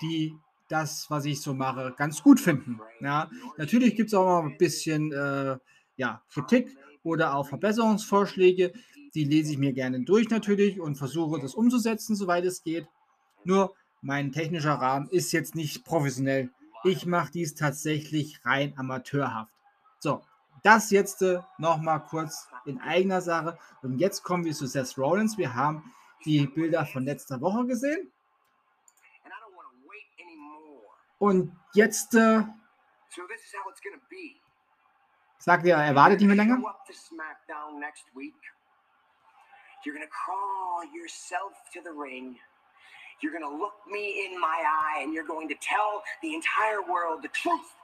die 0.00 0.36
das, 0.68 1.10
was 1.10 1.24
ich 1.24 1.40
so 1.40 1.54
mache, 1.54 1.94
ganz 1.96 2.22
gut 2.22 2.40
finden. 2.40 2.80
Ja, 3.00 3.30
natürlich 3.56 3.96
gibt 3.96 4.08
es 4.08 4.14
auch 4.14 4.42
mal 4.42 4.50
ein 4.50 4.56
bisschen 4.56 5.12
äh, 5.12 5.58
ja, 5.96 6.22
Kritik 6.32 6.76
oder 7.02 7.34
auch 7.34 7.48
Verbesserungsvorschläge. 7.48 8.72
Die 9.14 9.24
lese 9.24 9.52
ich 9.52 9.58
mir 9.58 9.72
gerne 9.72 10.00
durch 10.00 10.30
natürlich 10.30 10.80
und 10.80 10.96
versuche 10.96 11.40
das 11.40 11.54
umzusetzen, 11.54 12.16
soweit 12.16 12.44
es 12.44 12.62
geht. 12.62 12.86
Nur 13.44 13.74
mein 14.00 14.32
technischer 14.32 14.74
Rahmen 14.74 15.08
ist 15.10 15.32
jetzt 15.32 15.54
nicht 15.54 15.84
professionell. 15.84 16.50
Ich 16.84 17.06
mache 17.06 17.32
dies 17.32 17.54
tatsächlich 17.54 18.44
rein 18.44 18.74
amateurhaft. 18.76 19.54
So, 20.00 20.22
das 20.62 20.90
jetzt 20.90 21.22
äh, 21.22 21.40
nochmal 21.56 22.04
kurz 22.04 22.46
in 22.66 22.78
eigener 22.78 23.22
Sache. 23.22 23.58
Und 23.82 23.98
jetzt 23.98 24.22
kommen 24.22 24.44
wir 24.44 24.52
zu 24.52 24.66
Seth 24.66 24.98
Rollins. 24.98 25.38
Wir 25.38 25.54
haben 25.54 25.94
die 26.26 26.46
Bilder 26.46 26.84
von 26.84 27.04
letzter 27.04 27.40
Woche 27.40 27.66
gesehen. 27.66 28.12
Und 31.18 31.56
jetzt 31.72 32.14
äh, 32.14 32.42
sagt 35.38 35.66
er, 35.66 35.78
er 35.78 35.94
wartet 35.94 36.20
nicht 36.20 36.28
mehr 36.28 36.36
länger. 36.36 36.58
You're 39.84 39.92
gonna 39.92 40.06
crawl 40.06 40.82
yourself 40.94 41.52
to 41.74 41.82
the 41.82 41.90
ring. 41.90 42.38
You're 43.22 43.32
gonna 43.32 43.56
look 43.56 43.74
me 43.90 44.26
in 44.26 44.40
my 44.40 44.62
eye 44.64 45.02
and 45.02 45.12
you're 45.14 45.26
going 45.26 45.48
to 45.48 45.54
tell 45.60 46.02
the 46.22 46.34
entire 46.34 46.82
world 46.82 47.22
the 47.22 47.28
truth. 47.28 47.74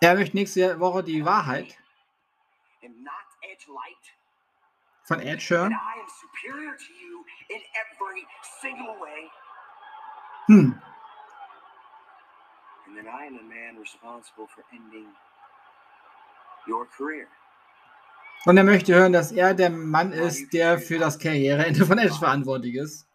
Er 0.00 0.14
möchte 0.14 0.36
nächste 0.36 0.78
Woche 0.80 1.02
die 1.02 1.24
Wahrheit 1.24 1.78
von 5.04 5.20
Edge 5.20 5.46
hören. 5.48 5.74
Hm. 10.46 10.82
And 12.86 12.96
that 12.98 13.06
I 13.06 13.26
am 13.26 13.36
the 13.36 13.42
man 13.42 13.78
responsible 13.80 14.46
for 14.46 14.62
ending 14.72 15.06
your 16.68 16.86
career. 16.86 17.28
Und 18.44 18.58
er 18.58 18.64
möchte 18.64 18.94
hören, 18.94 19.12
dass 19.14 19.32
er 19.32 19.54
der 19.54 19.70
Mann 19.70 20.12
ist, 20.12 20.52
der 20.52 20.78
für 20.78 20.98
das 20.98 21.18
Karriereende 21.18 21.86
von 21.86 21.98
Edge 21.98 22.14
verantwortlich 22.14 22.74
ist. 22.74 23.06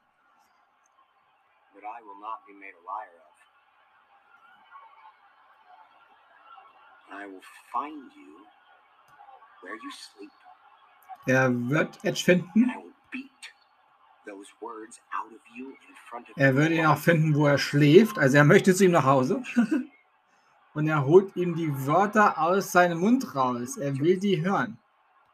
Er 11.25 11.69
wird 11.69 12.03
Edge 12.03 12.23
finden. 12.23 12.71
Er 16.35 16.55
würde 16.55 16.75
ihn 16.75 16.85
auch 16.85 16.97
finden, 16.97 17.35
wo 17.35 17.47
er 17.47 17.57
schläft. 17.57 18.17
Also 18.17 18.37
er 18.37 18.43
möchte 18.43 18.73
zu 18.73 18.85
ihm 18.85 18.91
nach 18.91 19.05
Hause. 19.05 19.43
Und 20.73 20.87
er 20.87 21.05
holt 21.05 21.35
ihm 21.35 21.55
die 21.55 21.85
Wörter 21.87 22.37
aus 22.37 22.71
seinem 22.71 22.99
Mund 22.99 23.35
raus. 23.35 23.77
Er 23.77 23.97
will 23.99 24.17
die 24.17 24.41
hören. 24.41 24.77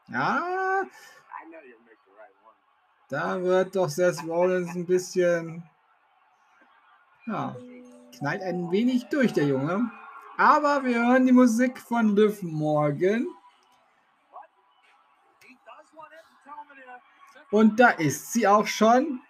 Ja. 0.08 0.82
Da 3.08 3.40
wird 3.42 3.76
doch 3.76 3.88
Seth 3.88 4.24
Rollins 4.26 4.74
ein 4.74 4.86
bisschen. 4.86 5.62
Ja. 7.26 7.54
Knallt 8.18 8.42
ein 8.42 8.70
wenig 8.70 9.04
durch, 9.06 9.32
der 9.32 9.46
Junge. 9.46 9.90
Aber 10.36 10.84
wir 10.84 10.98
hören 10.98 11.26
die 11.26 11.32
Musik 11.32 11.78
von 11.78 12.14
Liv 12.14 12.42
Morgan. 12.42 13.26
Und 17.50 17.80
da 17.80 17.90
ist 17.90 18.32
sie 18.32 18.46
auch 18.46 18.66
schon. 18.66 19.20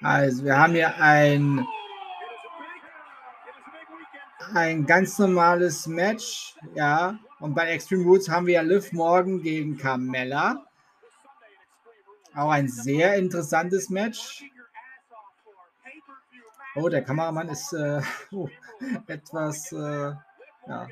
Also 0.00 0.44
wir 0.44 0.56
haben 0.56 0.74
hier 0.74 0.94
ein, 0.96 1.66
ein 4.54 4.86
ganz 4.86 5.18
normales 5.18 5.86
Match, 5.86 6.54
ja. 6.74 7.18
Und 7.40 7.54
bei 7.54 7.68
Extreme 7.68 8.04
Roots 8.04 8.28
haben 8.28 8.46
wir 8.46 8.54
ja 8.54 8.62
Liv 8.62 8.92
Morgan 8.92 9.42
gegen 9.42 9.76
Carmella. 9.76 10.67
Auch 12.34 12.50
ein 12.50 12.68
sehr 12.68 13.16
interessantes 13.16 13.90
Match. 13.90 14.44
Oh, 16.74 16.88
der 16.88 17.02
Kameramann 17.02 17.48
ist 17.48 17.72
äh, 17.72 18.00
oh, 18.32 18.48
etwas 19.06 19.72
äh, 19.72 20.12
ja, 20.68 20.86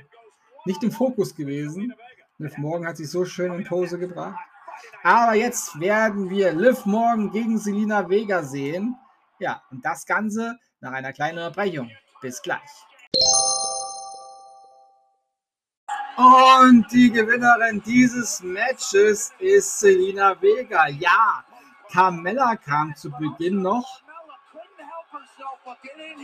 nicht 0.65 0.83
im 0.83 0.91
Fokus 0.91 1.35
gewesen. 1.35 1.95
Liv 2.39 2.59
Morgan 2.59 2.89
hat 2.89 2.97
sich 2.97 3.11
so 3.11 3.25
schön 3.25 3.53
in 3.53 3.65
Pose 3.65 3.99
gebracht. 3.99 4.39
Aber 5.03 5.35
jetzt 5.35 5.79
werden 5.81 6.29
wir 6.29 6.53
Liv 6.53 6.85
Morgan 6.87 7.31
gegen 7.31 7.59
Selina 7.59 8.09
Vega 8.09 8.43
sehen. 8.43 8.97
Ja, 9.39 9.63
und 9.71 9.85
das 9.85 10.07
Ganze 10.07 10.59
nach 10.81 10.93
einer 10.93 11.13
kleinen 11.13 11.39
Unterbrechung. 11.39 11.91
Bis 12.21 12.43
gleich. 12.43 12.61
Und 16.17 16.87
die 16.93 17.11
Gewinnerin 17.11 17.83
dieses 17.85 18.43
Matches 18.43 19.33
ist 19.39 19.81
Selina 19.81 20.41
Vega. 20.41 20.89
Ja, 20.89 21.45
Carmella 21.93 22.57
kam 22.57 22.97
zu 22.97 23.11
Beginn 23.11 23.61
noch. 23.61 24.03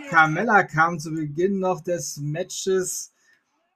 Carmella 0.08 0.62
kam 0.62 0.98
zu 0.98 1.12
Beginn 1.12 1.58
noch 1.58 1.82
des 1.82 2.16
Matches 2.16 3.12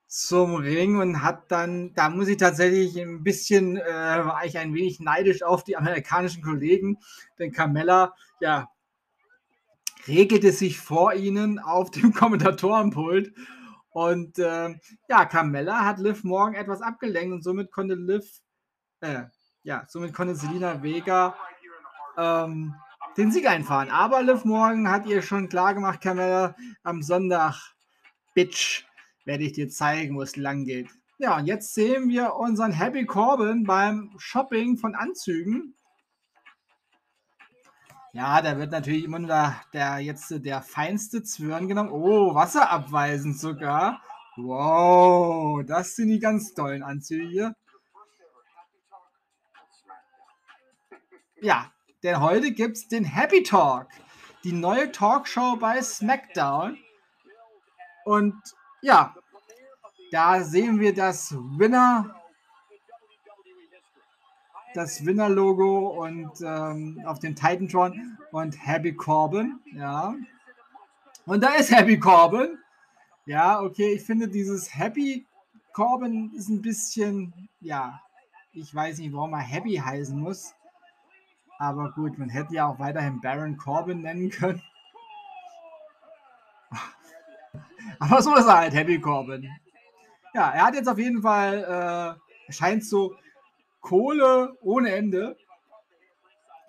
zum 0.06 0.54
Ring 0.54 0.98
und 0.98 1.22
hat 1.22 1.50
dann, 1.52 1.92
da 1.92 2.08
muss 2.08 2.28
ich 2.28 2.38
tatsächlich 2.38 2.96
ein 2.98 3.22
bisschen, 3.22 3.76
äh, 3.76 3.84
war 3.84 4.44
ich 4.46 4.56
ein 4.56 4.72
wenig 4.72 5.00
neidisch 5.00 5.42
auf 5.42 5.64
die 5.64 5.76
amerikanischen 5.76 6.42
Kollegen, 6.42 6.98
denn 7.38 7.52
Carmella, 7.52 8.14
ja, 8.40 8.70
regelte 10.06 10.52
sich 10.52 10.78
vor 10.78 11.12
ihnen 11.12 11.58
auf 11.58 11.90
dem 11.90 12.12
Kommentatorenpult 12.14 13.34
und 13.96 14.38
äh, 14.38 14.74
ja, 15.08 15.24
Carmella 15.24 15.86
hat 15.86 15.98
Liv 15.98 16.22
morgen 16.22 16.54
etwas 16.54 16.82
abgelenkt 16.82 17.32
und 17.32 17.42
somit 17.42 17.72
konnte 17.72 17.94
Liv, 17.94 18.42
äh, 19.00 19.22
ja, 19.62 19.86
somit 19.88 20.12
konnte 20.12 20.34
Selina 20.34 20.82
Vega 20.82 21.34
ähm, 22.18 22.74
den 23.16 23.32
Sieg 23.32 23.48
einfahren. 23.48 23.88
Aber 23.88 24.22
Liv 24.22 24.44
Morgan 24.44 24.90
hat 24.90 25.06
ihr 25.06 25.22
schon 25.22 25.48
klar 25.48 25.72
gemacht, 25.72 26.02
Carmella, 26.02 26.54
am 26.82 27.00
Sonntag, 27.00 27.72
Bitch, 28.34 28.84
werde 29.24 29.44
ich 29.44 29.52
dir 29.52 29.70
zeigen, 29.70 30.14
wo 30.14 30.20
es 30.20 30.36
lang 30.36 30.66
geht. 30.66 30.90
Ja, 31.16 31.38
und 31.38 31.46
jetzt 31.46 31.72
sehen 31.72 32.10
wir 32.10 32.34
unseren 32.34 32.72
Happy 32.72 33.06
Corbin 33.06 33.64
beim 33.64 34.12
Shopping 34.18 34.76
von 34.76 34.94
Anzügen. 34.94 35.74
Ja, 38.16 38.40
da 38.40 38.56
wird 38.56 38.70
natürlich 38.70 39.04
immer 39.04 39.18
nur 39.18 39.28
der, 39.28 39.60
der 39.74 39.98
jetzt 39.98 40.32
der 40.42 40.62
feinste 40.62 41.22
Zwirn 41.22 41.68
genommen. 41.68 41.90
Oh, 41.90 42.34
wasserabweisend 42.34 43.38
sogar. 43.38 44.00
Wow, 44.36 45.62
das 45.66 45.96
sind 45.96 46.08
die 46.08 46.18
ganz 46.18 46.54
tollen 46.54 46.82
Anzüge. 46.82 47.54
ja, 51.42 51.70
denn 52.02 52.18
heute 52.20 52.52
gibt 52.52 52.78
es 52.78 52.88
den 52.88 53.04
Happy 53.04 53.42
Talk, 53.42 53.88
die 54.44 54.52
neue 54.52 54.90
Talkshow 54.92 55.56
bei 55.56 55.82
SmackDown. 55.82 56.78
Und 58.06 58.34
ja, 58.80 59.14
da 60.10 60.42
sehen 60.42 60.80
wir 60.80 60.94
das 60.94 61.34
Winner, 61.34 62.15
das 64.76 65.06
Winner-Logo 65.06 66.04
und 66.04 66.30
ähm, 66.42 67.02
auf 67.06 67.18
dem 67.18 67.34
Titantron 67.34 68.18
und 68.30 68.54
Happy 68.66 68.94
Corbin, 68.94 69.58
ja. 69.74 70.14
Und 71.24 71.42
da 71.42 71.54
ist 71.54 71.70
Happy 71.70 71.98
Corbin. 71.98 72.58
Ja, 73.24 73.60
okay, 73.60 73.94
ich 73.94 74.02
finde 74.02 74.28
dieses 74.28 74.74
Happy 74.76 75.26
Corbin 75.72 76.30
ist 76.36 76.48
ein 76.48 76.60
bisschen, 76.62 77.48
ja, 77.60 78.00
ich 78.52 78.74
weiß 78.74 78.98
nicht, 78.98 79.12
warum 79.12 79.32
er 79.32 79.40
Happy 79.40 79.76
heißen 79.76 80.18
muss. 80.18 80.54
Aber 81.58 81.90
gut, 81.92 82.18
man 82.18 82.28
hätte 82.28 82.54
ja 82.54 82.66
auch 82.66 82.78
weiterhin 82.78 83.20
Baron 83.20 83.56
Corbin 83.56 84.02
nennen 84.02 84.30
können. 84.30 84.62
Aber 87.98 88.20
so 88.20 88.34
ist 88.34 88.46
er 88.46 88.58
halt, 88.58 88.74
Happy 88.74 89.00
Corbin. 89.00 89.48
Ja, 90.34 90.50
er 90.50 90.66
hat 90.66 90.74
jetzt 90.74 90.88
auf 90.88 90.98
jeden 90.98 91.22
Fall, 91.22 92.18
äh, 92.48 92.52
scheint 92.52 92.84
so 92.84 93.16
Kohle 93.86 94.58
ohne 94.62 94.92
Ende. 94.92 95.36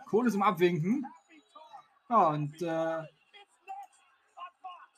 Kohle 0.06 0.32
zum 0.32 0.44
Abwinken. 0.44 1.04
Ja, 2.10 2.28
und 2.28 2.62
äh, 2.62 3.04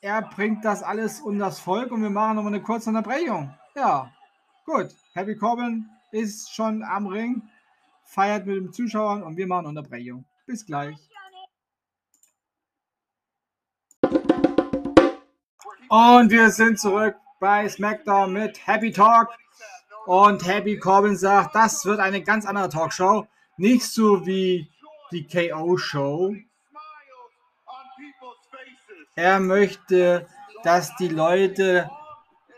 er 0.01 0.21
bringt 0.23 0.65
das 0.65 0.83
alles 0.83 1.21
um 1.21 1.39
das 1.39 1.61
Volk 1.61 1.93
und 1.93 2.01
wir 2.01 2.09
machen 2.09 2.35
nochmal 2.35 2.53
eine 2.53 2.61
kurze 2.61 2.89
Unterbrechung. 2.89 3.55
Ja, 3.73 4.11
gut. 4.65 4.93
Happy 5.13 5.37
Corbin 5.37 5.89
ist 6.11 6.53
schon 6.53 6.83
am 6.83 7.07
Ring, 7.07 7.41
feiert 8.03 8.45
mit 8.45 8.57
den 8.57 8.73
Zuschauern 8.73 9.23
und 9.23 9.37
wir 9.37 9.47
machen 9.47 9.67
Unterbrechung. 9.67 10.25
Bis 10.45 10.65
gleich. 10.65 10.97
Und 15.87 16.31
wir 16.31 16.49
sind 16.49 16.81
zurück 16.81 17.15
bei 17.39 17.69
SmackDown 17.69 18.33
mit 18.33 18.67
Happy 18.67 18.91
Talk. 18.91 19.29
Und 20.05 20.45
Happy 20.45 20.77
Corbin 20.79 21.17
sagt, 21.17 21.55
das 21.55 21.85
wird 21.85 21.99
eine 21.99 22.23
ganz 22.23 22.45
andere 22.45 22.69
Talkshow. 22.69 23.27
Nicht 23.57 23.85
so 23.85 24.25
wie 24.25 24.71
die 25.11 25.27
KO-Show. 25.27 26.35
Er 29.15 29.39
möchte, 29.39 30.27
dass 30.63 30.95
die 30.95 31.09
Leute 31.09 31.89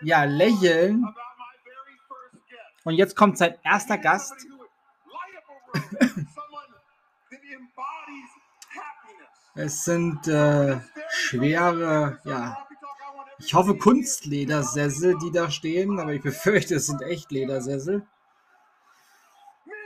ja 0.01 0.23
lächeln. 0.23 1.05
Und 2.83 2.93
jetzt 2.95 3.15
kommt 3.15 3.37
sein 3.37 3.55
erster 3.63 3.97
Gast. 3.97 4.33
es 9.55 9.83
sind 9.85 10.27
äh, 10.27 10.79
schwere, 11.09 12.19
ja, 12.25 12.67
ich 13.43 13.53
hoffe 13.53 13.75
Kunstledersessel, 13.75 15.17
die 15.17 15.31
da 15.31 15.49
stehen, 15.49 15.99
aber 15.99 16.13
ich 16.13 16.21
befürchte, 16.21 16.75
es 16.75 16.87
sind 16.87 17.01
echt 17.01 17.31
Ledersessel. 17.31 18.05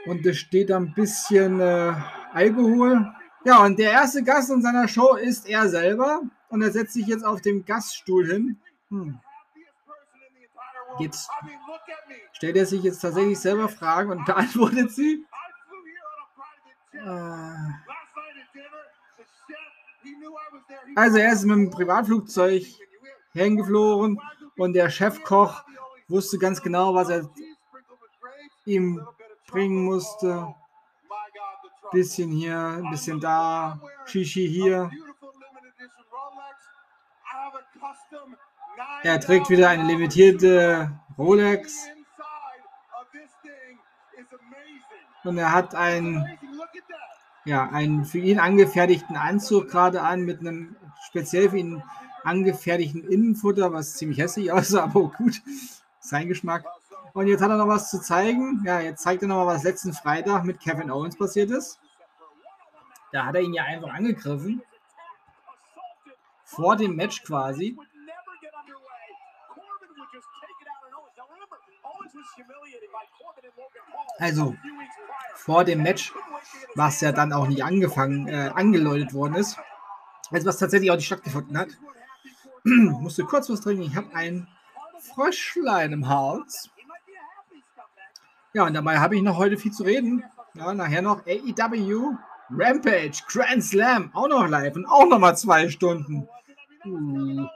Und 0.05 0.25
es 0.25 0.37
steht 0.37 0.71
ein 0.71 0.93
bisschen 0.93 1.59
äh, 1.59 1.93
Alkohol. 2.33 3.11
Ja, 3.43 3.63
und 3.63 3.79
der 3.79 3.91
erste 3.91 4.23
Gast 4.23 4.51
in 4.51 4.61
seiner 4.61 4.87
Show 4.87 5.15
ist 5.15 5.47
er 5.47 5.69
selber. 5.69 6.21
Und 6.49 6.61
er 6.61 6.71
setzt 6.71 6.93
sich 6.93 7.07
jetzt 7.07 7.25
auf 7.25 7.41
dem 7.41 7.65
Gaststuhl 7.65 8.27
hin. 8.27 8.59
Hm. 8.89 9.19
Jetzt 10.99 11.29
stellt 12.33 12.55
er 12.55 12.65
sich 12.65 12.83
jetzt 12.83 12.99
tatsächlich 12.99 13.39
selber 13.39 13.67
Fragen 13.67 14.11
und 14.11 14.25
beantwortet 14.25 14.91
sie. 14.91 15.25
Äh. 16.93 17.55
Also 20.95 21.17
er 21.17 21.33
ist 21.33 21.43
mit 21.45 21.57
dem 21.57 21.69
Privatflugzeug 21.71 22.63
hingeflogen 23.36 24.19
und 24.58 24.74
der 24.74 24.89
Chefkoch 24.89 25.63
wusste 26.08 26.38
ganz 26.38 26.62
genau, 26.62 26.95
was 26.95 27.10
er 27.10 27.30
ihm 28.65 29.06
bringen 29.48 29.84
musste. 29.86 30.56
Bisschen 31.91 32.32
hier, 32.32 32.58
ein 32.58 32.89
bisschen 32.89 33.19
da, 33.19 33.80
Shishi 34.06 34.48
hier. 34.48 34.89
Er 39.04 39.19
trägt 39.19 39.50
wieder 39.50 39.69
eine 39.69 39.84
limitierte 39.84 40.91
Rolex. 41.17 41.88
Und 45.24 45.38
er 45.38 45.52
hat 45.52 45.76
einen, 45.76 46.26
ja, 47.45 47.69
einen 47.69 48.06
für 48.06 48.19
ihn 48.19 48.39
angefertigten 48.39 49.15
Anzug 49.15 49.69
gerade 49.69 50.02
an 50.02 50.21
mit 50.21 50.39
einem 50.39 50.76
speziell 51.08 51.50
für 51.50 51.58
ihn 51.58 51.84
angefertigten 52.25 53.07
Innenfutter, 53.07 53.71
was 53.73 53.95
ziemlich 53.95 54.19
hässlich 54.19 54.51
aussah, 54.51 54.83
aber 54.83 55.09
gut, 55.09 55.41
sein 55.99 56.27
Geschmack. 56.27 56.65
Und 57.13 57.27
jetzt 57.27 57.41
hat 57.41 57.49
er 57.49 57.57
noch 57.57 57.67
was 57.67 57.89
zu 57.89 58.01
zeigen. 58.01 58.61
Ja, 58.65 58.81
jetzt 58.81 59.01
zeigt 59.01 59.21
er 59.21 59.29
noch 59.29 59.45
mal, 59.45 59.55
was 59.55 59.63
letzten 59.63 59.93
Freitag 59.93 60.43
mit 60.43 60.59
Kevin 60.59 60.91
Owens 60.91 61.17
passiert 61.17 61.49
ist. 61.49 61.79
Da 63.13 63.25
hat 63.25 63.35
er 63.35 63.41
ihn 63.41 63.53
ja 63.53 63.63
einfach 63.63 63.93
angegriffen. 63.93 64.61
Vor 66.43 66.75
dem 66.75 66.95
Match 66.97 67.23
quasi. 67.23 67.77
Also 74.17 74.55
vor 75.35 75.63
dem 75.63 75.83
Match, 75.83 76.13
was 76.75 77.01
ja 77.01 77.11
dann 77.11 77.31
auch 77.31 77.47
nicht 77.47 77.63
angefangen, 77.63 78.27
äh, 78.27 78.51
angeläutet 78.53 79.13
worden 79.13 79.35
ist. 79.35 79.57
Also 80.31 80.47
was 80.47 80.57
tatsächlich 80.57 80.91
auch 80.91 80.95
nicht 80.95 81.05
stattgefunden 81.05 81.57
hat. 81.57 81.69
Musste 82.65 83.23
kurz 83.23 83.49
was 83.49 83.62
trinken. 83.62 83.84
Ich 83.84 83.95
habe 83.95 84.13
ein 84.15 84.47
Fröschlein 84.99 85.93
im 85.93 86.08
Hals. 86.08 86.69
Ja, 88.54 88.65
und 88.65 88.73
dabei 88.73 88.97
habe 88.99 89.15
ich 89.15 89.21
noch 89.21 89.38
heute 89.38 89.58
viel 89.58 89.71
zu 89.71 89.84
reden. 89.84 90.23
Ja, 90.56 90.73
nachher 90.73 91.01
noch 91.01 91.25
AEW 91.28 92.17
Rampage 92.49 93.23
Grand 93.28 93.63
Slam 93.63 94.12
auch 94.13 94.28
noch 94.28 94.47
live 94.47 94.75
und 94.75 94.86
auch 94.86 95.06
noch 95.08 95.19
mal 95.19 95.36
zwei 95.36 95.69
Stunden. 95.69 96.28
Uh. 96.86 97.47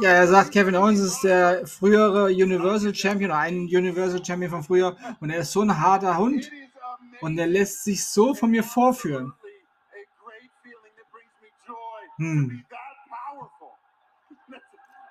Ja, 0.00 0.10
er 0.10 0.26
sagt, 0.26 0.52
Kevin 0.52 0.74
Owens 0.74 1.00
ist 1.00 1.22
der 1.22 1.66
frühere 1.66 2.26
Universal 2.26 2.94
Champion, 2.94 3.30
ein 3.30 3.64
Universal 3.64 4.24
Champion 4.24 4.50
von 4.50 4.62
früher 4.62 4.96
und 5.20 5.30
er 5.30 5.40
ist 5.40 5.52
so 5.52 5.60
ein 5.60 5.78
harter 5.78 6.16
Hund. 6.16 6.50
Und 7.22 7.38
er 7.38 7.46
lässt 7.46 7.84
sich 7.84 8.04
so 8.04 8.34
von 8.34 8.50
mir 8.50 8.64
vorführen. 8.64 9.32
Hm. 12.16 12.64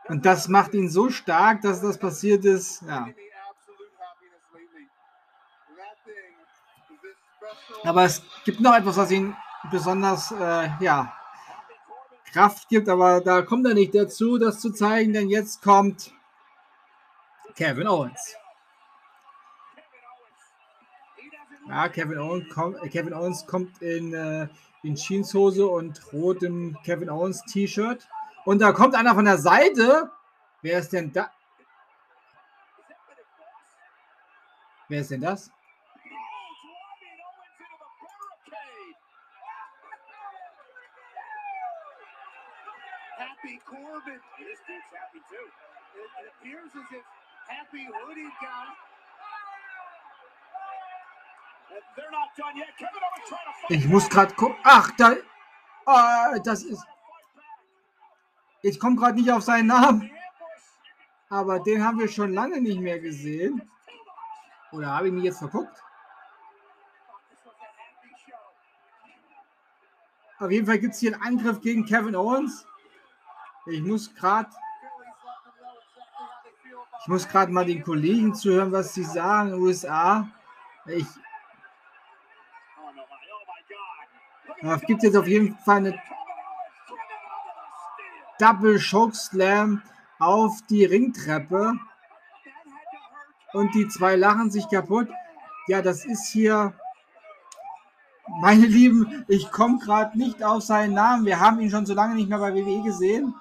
Und 0.07 0.25
das 0.25 0.47
macht 0.47 0.73
ihn 0.73 0.89
so 0.89 1.09
stark, 1.09 1.61
dass 1.61 1.81
das 1.81 1.97
passiert 1.97 2.43
ist. 2.45 2.81
Ja. 2.81 3.07
Aber 7.83 8.03
es 8.03 8.21
gibt 8.43 8.59
noch 8.59 8.75
etwas, 8.75 8.97
was 8.97 9.09
ihn 9.11 9.35
besonders 9.71 10.31
äh, 10.31 10.69
ja, 10.79 11.13
Kraft 12.31 12.69
gibt, 12.69 12.89
aber 12.89 13.21
da 13.21 13.41
kommt 13.41 13.65
er 13.65 13.73
nicht 13.73 13.95
dazu, 13.95 14.37
das 14.37 14.59
zu 14.59 14.71
zeigen, 14.71 15.13
denn 15.13 15.29
jetzt 15.29 15.61
kommt 15.61 16.13
Kevin 17.55 17.87
Owens. 17.87 18.35
Ja, 21.71 21.87
Kevin 21.87 22.17
Owens, 22.17 22.49
kommt, 22.49 22.91
Kevin 22.91 23.13
Owens 23.13 23.47
kommt 23.47 23.81
in, 23.81 24.13
äh, 24.13 24.45
in 24.83 24.95
Jeanshose 24.95 25.65
und 25.65 26.01
rotem 26.11 26.77
Kevin 26.83 27.09
Owens 27.09 27.41
T-Shirt. 27.45 28.09
Und 28.43 28.59
da 28.59 28.73
kommt 28.73 28.93
einer 28.93 29.15
von 29.15 29.23
der 29.23 29.37
Seite. 29.37 30.11
Wer 30.61 30.79
ist 30.79 30.91
denn 30.91 31.13
da? 31.13 31.31
Wer 34.89 34.99
ist 34.99 35.11
denn 35.11 35.21
das? 35.21 35.49
Happy 43.15 43.61
Corbin. 43.63 44.19
This 44.37 44.59
dude's 44.67 44.91
happy 44.91 45.21
too. 45.29 45.47
It, 45.95 46.09
it 46.19 46.31
appears 46.35 46.71
as 46.75 46.91
if 46.91 47.05
Happy 47.47 47.85
hoodie 47.85 48.29
guy 48.41 48.90
ich 53.69 53.87
muss 53.87 54.09
gerade 54.09 54.33
gucken. 54.33 54.57
Ach, 54.63 54.91
da. 54.97 55.15
Oh, 55.85 56.39
das 56.43 56.63
ist. 56.63 56.83
Ich 58.61 58.79
komme 58.79 58.95
gerade 58.95 59.15
nicht 59.15 59.31
auf 59.31 59.43
seinen 59.43 59.67
Namen. 59.67 60.11
Aber 61.29 61.59
den 61.59 61.83
haben 61.83 61.99
wir 61.99 62.07
schon 62.07 62.33
lange 62.33 62.61
nicht 62.61 62.79
mehr 62.79 62.99
gesehen. 62.99 63.69
Oder 64.71 64.87
habe 64.87 65.07
ich 65.07 65.13
mich 65.13 65.23
jetzt 65.23 65.39
verguckt? 65.39 65.81
Auf 70.39 70.51
jeden 70.51 70.65
Fall 70.65 70.79
gibt 70.79 70.93
es 70.93 70.99
hier 70.99 71.13
einen 71.13 71.21
Angriff 71.21 71.61
gegen 71.61 71.85
Kevin 71.85 72.15
Owens. 72.15 72.65
Ich 73.67 73.81
muss 73.81 74.13
gerade 74.13 74.49
Ich 77.01 77.07
muss 77.07 77.27
gerade 77.27 77.51
mal 77.51 77.65
den 77.65 77.83
Kollegen 77.83 78.35
zuhören, 78.35 78.71
was 78.71 78.93
sie 78.93 79.03
sagen, 79.03 79.55
USA. 79.55 80.27
Ich, 80.85 81.07
es 84.63 84.81
gibt 84.81 85.03
jetzt 85.03 85.17
auf 85.17 85.27
jeden 85.27 85.55
Fall 85.59 85.77
eine 85.77 86.01
Double 88.39 88.79
Choke 88.79 89.15
Slam 89.15 89.81
auf 90.19 90.61
die 90.69 90.85
Ringtreppe. 90.85 91.73
Und 93.53 93.75
die 93.75 93.87
zwei 93.87 94.15
lachen 94.15 94.49
sich 94.49 94.69
kaputt. 94.69 95.09
Ja, 95.67 95.81
das 95.81 96.05
ist 96.05 96.27
hier 96.31 96.73
meine 98.39 98.65
Lieben, 98.65 99.25
ich 99.27 99.51
komme 99.51 99.77
gerade 99.79 100.17
nicht 100.17 100.43
auf 100.43 100.63
seinen 100.63 100.93
Namen. 100.93 101.25
Wir 101.25 101.39
haben 101.39 101.59
ihn 101.59 101.69
schon 101.69 101.85
so 101.85 101.93
lange 101.93 102.15
nicht 102.15 102.29
mehr 102.29 102.39
bei 102.39 102.53
WWE 102.53 102.83
gesehen. 102.83 103.35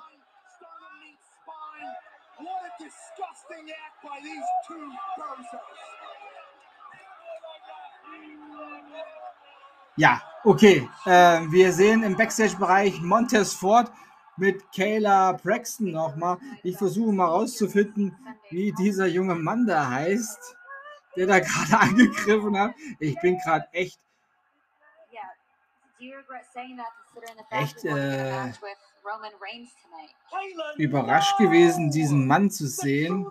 Ja, 9.97 10.23
okay. 10.45 10.89
Äh, 11.05 11.41
wir 11.51 11.73
sehen 11.73 12.03
im 12.03 12.17
Backstage-Bereich 12.17 13.01
Montez 13.01 13.53
Ford 13.53 13.91
mit 14.37 14.73
Kayla 14.73 15.33
Braxton 15.33 15.91
nochmal. 15.91 16.39
Ich 16.63 16.77
versuche 16.77 17.13
mal 17.13 17.27
rauszufinden, 17.27 18.17
wie 18.51 18.73
dieser 18.73 19.07
junge 19.07 19.35
Mann 19.35 19.67
da 19.67 19.91
heißt, 19.91 20.57
der 21.17 21.27
da 21.27 21.39
gerade 21.41 21.79
angegriffen 21.79 22.59
hat. 22.59 22.75
Ich 22.99 23.19
bin 23.21 23.39
gerade 23.39 23.69
echt 23.73 24.01
echt 27.51 27.85
äh, 27.85 28.53
überrascht 30.77 31.37
gewesen, 31.39 31.91
diesen 31.91 32.27
Mann 32.27 32.51
zu 32.51 32.67
sehen. 32.67 33.27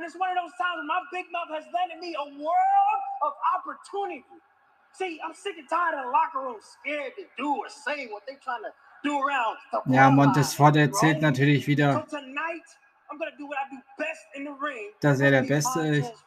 And 0.00 0.06
it's 0.06 0.16
one 0.16 0.30
of 0.30 0.36
those 0.40 0.56
times 0.56 0.80
when 0.80 0.86
my 0.86 1.02
big 1.12 1.26
mouth 1.30 1.52
has 1.52 1.68
landed 1.76 2.00
me 2.00 2.16
a 2.16 2.24
world 2.24 3.00
of 3.20 3.32
opportunity. 3.52 4.24
See, 4.96 5.20
I'm 5.22 5.34
sick 5.34 5.58
and 5.58 5.68
tired 5.68 5.92
of 5.92 6.06
the 6.06 6.10
locker 6.10 6.40
room 6.40 6.56
scared 6.58 7.12
to 7.18 7.24
do 7.36 7.56
or 7.60 7.68
say 7.68 8.06
what 8.06 8.22
they're 8.26 8.40
trying 8.42 8.64
to 8.64 8.72
do 9.04 9.18
around. 9.20 9.58
Ja, 9.92 10.10
Montesfort 10.10 10.76
erzählt 10.76 11.20
natürlich 11.20 11.66
wieder, 11.66 12.06
dass 15.02 15.20
er 15.20 15.30
der 15.32 15.42
Beste 15.42 15.80
ist. 15.80 16.24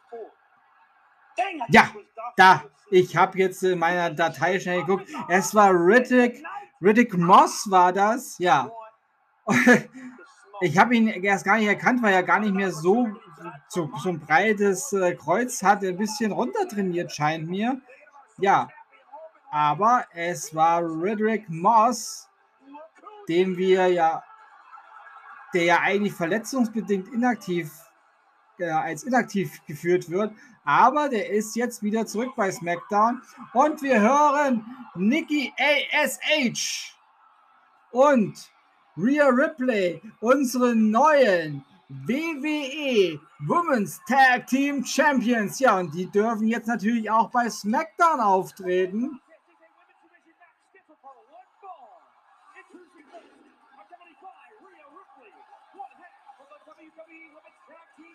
Ja, 1.68 1.90
da, 2.36 2.62
ich 2.92 3.16
habe 3.16 3.36
jetzt 3.38 3.64
in 3.64 3.80
meiner 3.80 4.10
Datei 4.10 4.60
schnell 4.60 4.84
geguckt. 4.84 5.08
Es 5.28 5.52
war 5.52 5.72
Riddick, 5.72 6.44
Riddick 6.80 7.18
Moss 7.18 7.68
war 7.68 7.92
das, 7.92 8.38
ja. 8.38 8.70
Ich 10.60 10.78
habe 10.78 10.94
ihn 10.94 11.08
erst 11.08 11.44
gar 11.44 11.56
nicht 11.56 11.66
erkannt, 11.66 12.00
weil 12.02 12.14
er 12.14 12.22
gar 12.22 12.38
nicht 12.38 12.54
mehr 12.54 12.70
so, 12.70 13.08
so, 13.68 13.90
so 14.02 14.08
ein 14.08 14.20
breites 14.20 14.92
äh, 14.92 15.14
Kreuz 15.14 15.62
hat, 15.62 15.84
ein 15.84 15.96
bisschen 15.96 16.32
runtertrainiert 16.32 17.12
scheint 17.12 17.48
mir. 17.48 17.80
Ja, 18.38 18.68
aber 19.50 20.04
es 20.12 20.54
war 20.54 20.82
Riddick 20.82 21.48
Moss, 21.48 22.28
den 23.28 23.56
wir 23.56 23.88
ja, 23.88 24.22
der 25.52 25.64
ja 25.64 25.80
eigentlich 25.80 26.14
verletzungsbedingt 26.14 27.08
inaktiv, 27.12 27.70
äh, 28.58 28.70
als 28.70 29.04
inaktiv 29.04 29.64
geführt 29.66 30.10
wird, 30.10 30.32
aber 30.64 31.08
der 31.08 31.30
ist 31.30 31.54
jetzt 31.56 31.82
wieder 31.82 32.06
zurück 32.06 32.32
bei 32.36 32.50
SmackDown. 32.50 33.22
Und 33.52 33.82
wir 33.82 34.00
hören 34.00 34.64
Nikki 34.94 35.52
ASH 35.92 36.96
und 37.90 38.50
Rhea 38.96 39.28
Ripley, 39.28 40.00
unsere 40.20 40.74
neuen 40.74 41.64
WWE 42.06 43.20
Women's 43.46 44.00
Tag 44.08 44.46
Team 44.48 44.84
Champions. 44.84 45.60
Ja, 45.60 45.78
und 45.78 45.94
die 45.94 46.10
dürfen 46.10 46.48
jetzt 46.48 46.66
natürlich 46.66 47.10
auch 47.10 47.30
bei 47.30 47.48
SmackDown 47.48 48.20
auftreten. 48.20 49.20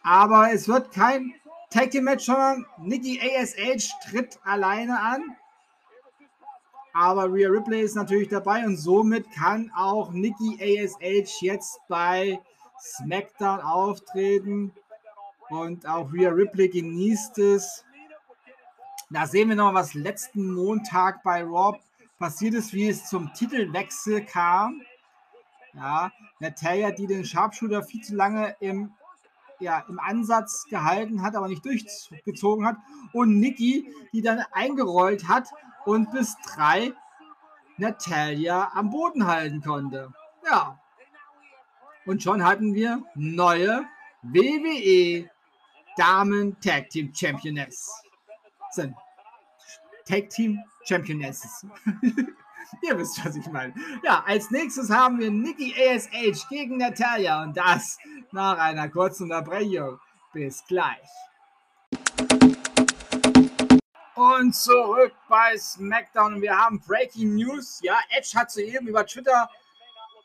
Aber 0.04 0.52
es 0.52 0.68
wird 0.68 0.92
kein 0.92 1.34
Tag 1.70 1.92
Team 1.92 2.04
Match 2.04 2.26
schon. 2.26 2.66
Nikki 2.80 3.20
ASH 3.22 3.92
tritt 4.10 4.40
alleine 4.44 5.00
an. 5.00 5.38
Aber 6.94 7.32
Rhea 7.32 7.50
Ripley 7.50 7.82
ist 7.82 7.96
natürlich 7.96 8.28
dabei 8.28 8.66
und 8.66 8.76
somit 8.76 9.32
kann 9.32 9.72
auch 9.76 10.12
Nikki 10.12 10.58
ASH 10.60 11.42
jetzt 11.42 11.80
bei 11.88 12.40
SmackDown 12.82 13.62
auftreten. 13.62 14.74
Und 15.50 15.88
auch 15.88 16.12
Rhea 16.14 16.30
Ripley 16.30 16.70
genießt 16.70 17.40
es. 17.40 17.84
Da 19.10 19.26
sehen 19.26 19.50
wir 19.50 19.56
noch, 19.56 19.74
was 19.74 19.96
letzten 19.96 20.54
Montag 20.54 21.24
bei 21.24 21.44
Raw 21.44 21.80
passiert 22.20 22.54
ist, 22.54 22.74
wie 22.74 22.90
es 22.90 23.10
zum 23.10 23.34
Titelwechsel 23.34 24.24
kam. 24.26 24.82
Ja, 25.74 26.12
Natalia, 26.40 26.92
die 26.92 27.08
den 27.08 27.26
Sharpshooter 27.26 27.84
viel 27.84 28.02
zu 28.02 28.16
lange 28.16 28.56
im 28.60 28.92
ja, 29.60 29.84
im 29.90 30.00
Ansatz 30.00 30.66
gehalten 30.70 31.22
hat, 31.22 31.36
aber 31.36 31.48
nicht 31.48 31.66
durchgezogen 31.66 32.66
hat. 32.66 32.78
Und 33.14 33.40
Nikki, 33.40 33.94
die 34.14 34.22
dann 34.22 34.44
eingerollt 34.52 35.28
hat 35.28 35.50
und 35.86 36.12
bis 36.12 36.38
drei 36.48 36.94
Natalia 37.78 38.72
am 38.74 38.90
Boden 38.90 39.28
halten 39.28 39.62
konnte. 39.62 40.14
Ja. 40.46 40.80
Und 42.10 42.24
schon 42.24 42.44
hatten 42.44 42.74
wir 42.74 43.04
neue 43.14 43.86
WWE 44.24 45.30
Damen 45.96 46.60
Tag 46.60 46.90
Team 46.90 47.14
Championess. 47.14 48.02
Tag 50.08 50.28
Team 50.32 50.58
Championesses. 50.88 51.68
Ihr 52.82 52.98
wisst, 52.98 53.24
was 53.24 53.36
ich 53.36 53.46
meine. 53.50 53.76
Ja, 54.02 54.24
als 54.26 54.50
nächstes 54.50 54.90
haben 54.90 55.20
wir 55.20 55.30
Nikki 55.30 55.72
ASH 55.80 56.50
gegen 56.50 56.78
Natalia 56.78 57.44
und 57.44 57.56
das 57.56 58.00
nach 58.32 58.58
einer 58.58 58.90
kurzen 58.90 59.26
Unterbrechung. 59.26 60.00
Bis 60.34 60.66
gleich. 60.66 61.08
Und 64.16 64.56
zurück 64.56 65.14
bei 65.28 65.56
SmackDown. 65.56 66.42
Wir 66.42 66.58
haben 66.58 66.80
Breaking 66.80 67.36
News. 67.36 67.80
Ja, 67.84 68.00
Edge 68.10 68.32
hat 68.34 68.50
soeben 68.50 68.88
über 68.88 69.06
Twitter 69.06 69.48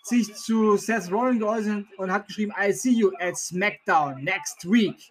sich 0.04 0.34
zu 0.34 0.76
Seth 0.76 1.10
Rollins 1.10 1.40
geäußert 1.40 1.86
und 1.96 2.12
hat 2.12 2.26
geschrieben, 2.26 2.52
I 2.60 2.72
see 2.72 2.92
you 2.92 3.10
at 3.18 3.36
SmackDown 3.36 4.22
next 4.22 4.70
week. 4.70 5.10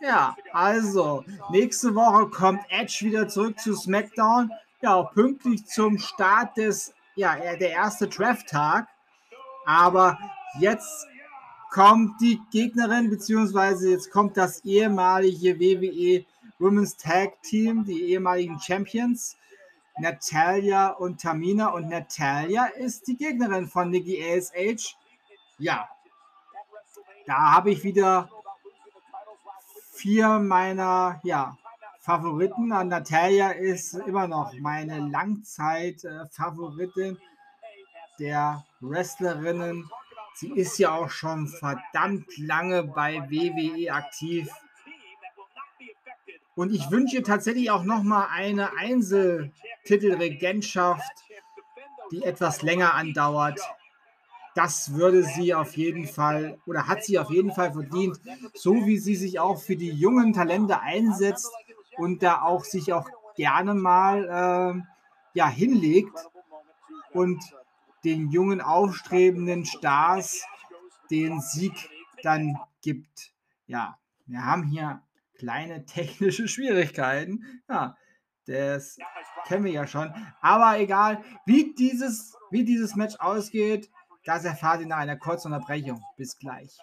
Ja, 0.00 0.36
also, 0.52 1.24
nächste 1.50 1.94
Woche 1.94 2.28
kommt 2.28 2.60
Edge 2.68 2.98
wieder 3.02 3.28
zurück 3.28 3.58
zu 3.58 3.74
SmackDown 3.74 4.50
ja 4.84 4.94
auch 4.94 5.12
pünktlich 5.12 5.64
zum 5.66 5.98
Start 5.98 6.56
des, 6.58 6.94
ja, 7.16 7.36
der 7.56 7.70
erste 7.70 8.06
Draft-Tag. 8.06 8.86
Aber 9.64 10.18
jetzt 10.60 11.06
kommt 11.70 12.20
die 12.20 12.38
Gegnerin, 12.52 13.10
beziehungsweise 13.10 13.90
jetzt 13.90 14.10
kommt 14.10 14.36
das 14.36 14.62
ehemalige 14.64 15.58
WWE 15.58 16.24
Women's 16.58 16.96
Tag 16.96 17.42
Team, 17.42 17.84
die 17.84 18.10
ehemaligen 18.10 18.60
Champions, 18.60 19.36
Natalia 19.98 20.88
und 20.88 21.20
Tamina. 21.20 21.68
Und 21.68 21.88
Natalia 21.88 22.64
ist 22.66 23.06
die 23.06 23.16
Gegnerin 23.16 23.68
von 23.68 23.90
Nikki 23.90 24.20
ASH. 24.22 24.96
Ja, 25.58 25.88
da 27.26 27.52
habe 27.52 27.70
ich 27.70 27.84
wieder 27.84 28.28
vier 29.92 30.40
meiner, 30.40 31.20
ja, 31.22 31.56
Favoriten. 32.00 32.68
Natalia 32.68 33.50
ist 33.50 33.94
immer 33.94 34.28
noch 34.28 34.52
meine 34.60 34.98
Langzeit-Favoritin 34.98 37.18
der 38.18 38.66
Wrestlerinnen. 38.80 39.88
Sie 40.34 40.52
ist 40.52 40.76
ja 40.78 40.92
auch 40.92 41.08
schon 41.08 41.48
verdammt 41.48 42.36
lange 42.36 42.82
bei 42.82 43.22
WWE 43.30 43.90
aktiv. 43.92 44.50
Und 46.56 46.74
ich 46.74 46.90
wünsche 46.90 47.22
tatsächlich 47.22 47.70
auch 47.70 47.84
noch 47.84 48.02
mal 48.02 48.26
eine 48.30 48.76
Einzeltitelregentschaft, 49.84 51.12
die 52.10 52.22
etwas 52.22 52.62
länger 52.62 52.94
andauert. 52.94 53.60
Das 54.54 54.94
würde 54.94 55.24
sie 55.24 55.52
auf 55.52 55.76
jeden 55.76 56.06
Fall 56.06 56.58
oder 56.66 56.86
hat 56.86 57.04
sie 57.04 57.18
auf 57.18 57.30
jeden 57.30 57.52
Fall 57.52 57.72
verdient, 57.72 58.20
so 58.54 58.86
wie 58.86 58.98
sie 58.98 59.16
sich 59.16 59.40
auch 59.40 59.60
für 59.60 59.76
die 59.76 59.90
jungen 59.90 60.32
Talente 60.32 60.80
einsetzt 60.80 61.50
und 61.96 62.22
da 62.22 62.42
auch 62.42 62.64
sich 62.64 62.92
auch 62.92 63.08
gerne 63.36 63.74
mal 63.74 64.24
äh, 64.24 64.82
ja, 65.34 65.48
hinlegt 65.48 66.16
und 67.12 67.42
den 68.04 68.30
jungen 68.30 68.60
aufstrebenden 68.60 69.64
Stars 69.64 70.44
den 71.10 71.40
Sieg 71.40 71.90
dann 72.22 72.58
gibt. 72.80 73.32
Ja, 73.66 73.98
wir 74.26 74.44
haben 74.44 74.62
hier 74.62 75.02
kleine 75.36 75.84
technische 75.84 76.46
Schwierigkeiten. 76.46 77.44
Ja, 77.68 77.96
das 78.46 78.96
kennen 79.46 79.64
wir 79.64 79.72
ja 79.72 79.86
schon. 79.86 80.12
Aber 80.40 80.78
egal, 80.78 81.22
wie 81.46 81.74
dieses, 81.74 82.34
wie 82.50 82.64
dieses 82.64 82.94
Match 82.94 83.16
ausgeht, 83.18 83.90
Das 84.24 84.44
erfahrt 84.44 84.80
ihr 84.80 84.86
nach 84.86 84.96
einer 84.96 85.18
kurzen 85.18 85.52
Unterbrechung. 85.52 86.02
Bis 86.16 86.38
gleich. 86.38 86.78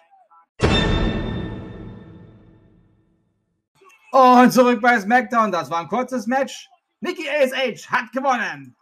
Und 4.12 4.52
zurück 4.52 4.80
bei 4.80 5.00
SmackDown. 5.00 5.50
Das 5.50 5.68
war 5.70 5.80
ein 5.80 5.88
kurzes 5.88 6.26
Match. 6.26 6.68
Nikki 7.00 7.28
ASH 7.28 7.90
hat 7.90 8.12
gewonnen. 8.12 8.76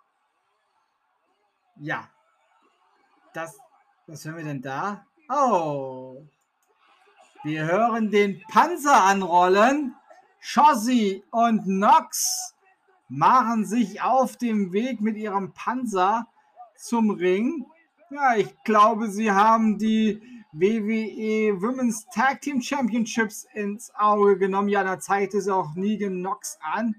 Ja. 1.76 2.06
Das, 3.32 3.56
was 4.06 4.24
hören 4.24 4.36
wir 4.36 4.44
denn 4.44 4.60
da? 4.60 5.06
Oh. 5.30 6.26
Wir 7.44 7.64
hören 7.64 8.10
den 8.10 8.42
Panzer 8.50 9.04
anrollen. 9.04 9.94
Shozzy 10.40 11.24
und 11.30 11.66
Nox 11.66 12.54
machen 13.10 13.66
sich 13.66 14.00
auf 14.02 14.36
dem 14.36 14.72
Weg 14.72 15.00
mit 15.00 15.16
ihrem 15.16 15.52
Panzer 15.52 16.26
zum 16.76 17.10
Ring. 17.10 17.66
Ja, 18.10 18.36
ich 18.36 18.54
glaube, 18.64 19.10
sie 19.10 19.30
haben 19.30 19.78
die 19.78 20.22
WWE 20.52 21.60
Women's 21.60 22.06
Tag 22.14 22.40
Team 22.40 22.62
Championships 22.62 23.46
ins 23.52 23.92
Auge 23.94 24.38
genommen. 24.38 24.68
Ja, 24.68 24.84
da 24.84 24.98
zeigt 24.98 25.34
es 25.34 25.48
auch 25.48 25.74
Negan 25.74 26.22
Nox 26.22 26.58
an. 26.60 26.96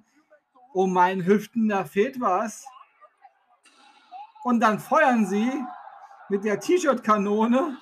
Oh 0.73 0.87
mein 0.87 1.25
Hüften, 1.25 1.69
da 1.69 1.85
fehlt 1.85 2.19
was. 2.21 2.65
Und 4.43 4.59
dann 4.59 4.79
feuern 4.79 5.25
sie 5.25 5.49
mit 6.29 6.43
der 6.43 6.59
T-Shirt-Kanone. 6.59 7.77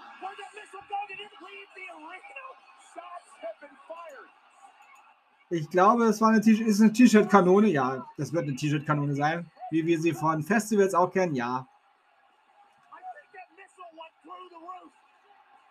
Ich 5.51 5.69
glaube, 5.69 6.05
es 6.05 6.21
war 6.21 6.29
eine 6.29 6.41
T-Shirt-Kanone. 6.41 7.69
Ja, 7.69 8.05
das 8.17 8.31
wird 8.33 8.43
eine 8.43 8.55
T-Shirt-Kanone 8.55 9.15
sein. 9.15 9.49
Wie 9.71 9.85
wir 9.85 9.99
sie 9.99 10.13
von 10.13 10.43
Festivals 10.43 10.93
auch 10.93 11.11
kennen. 11.11 11.35
Ja. 11.35 11.67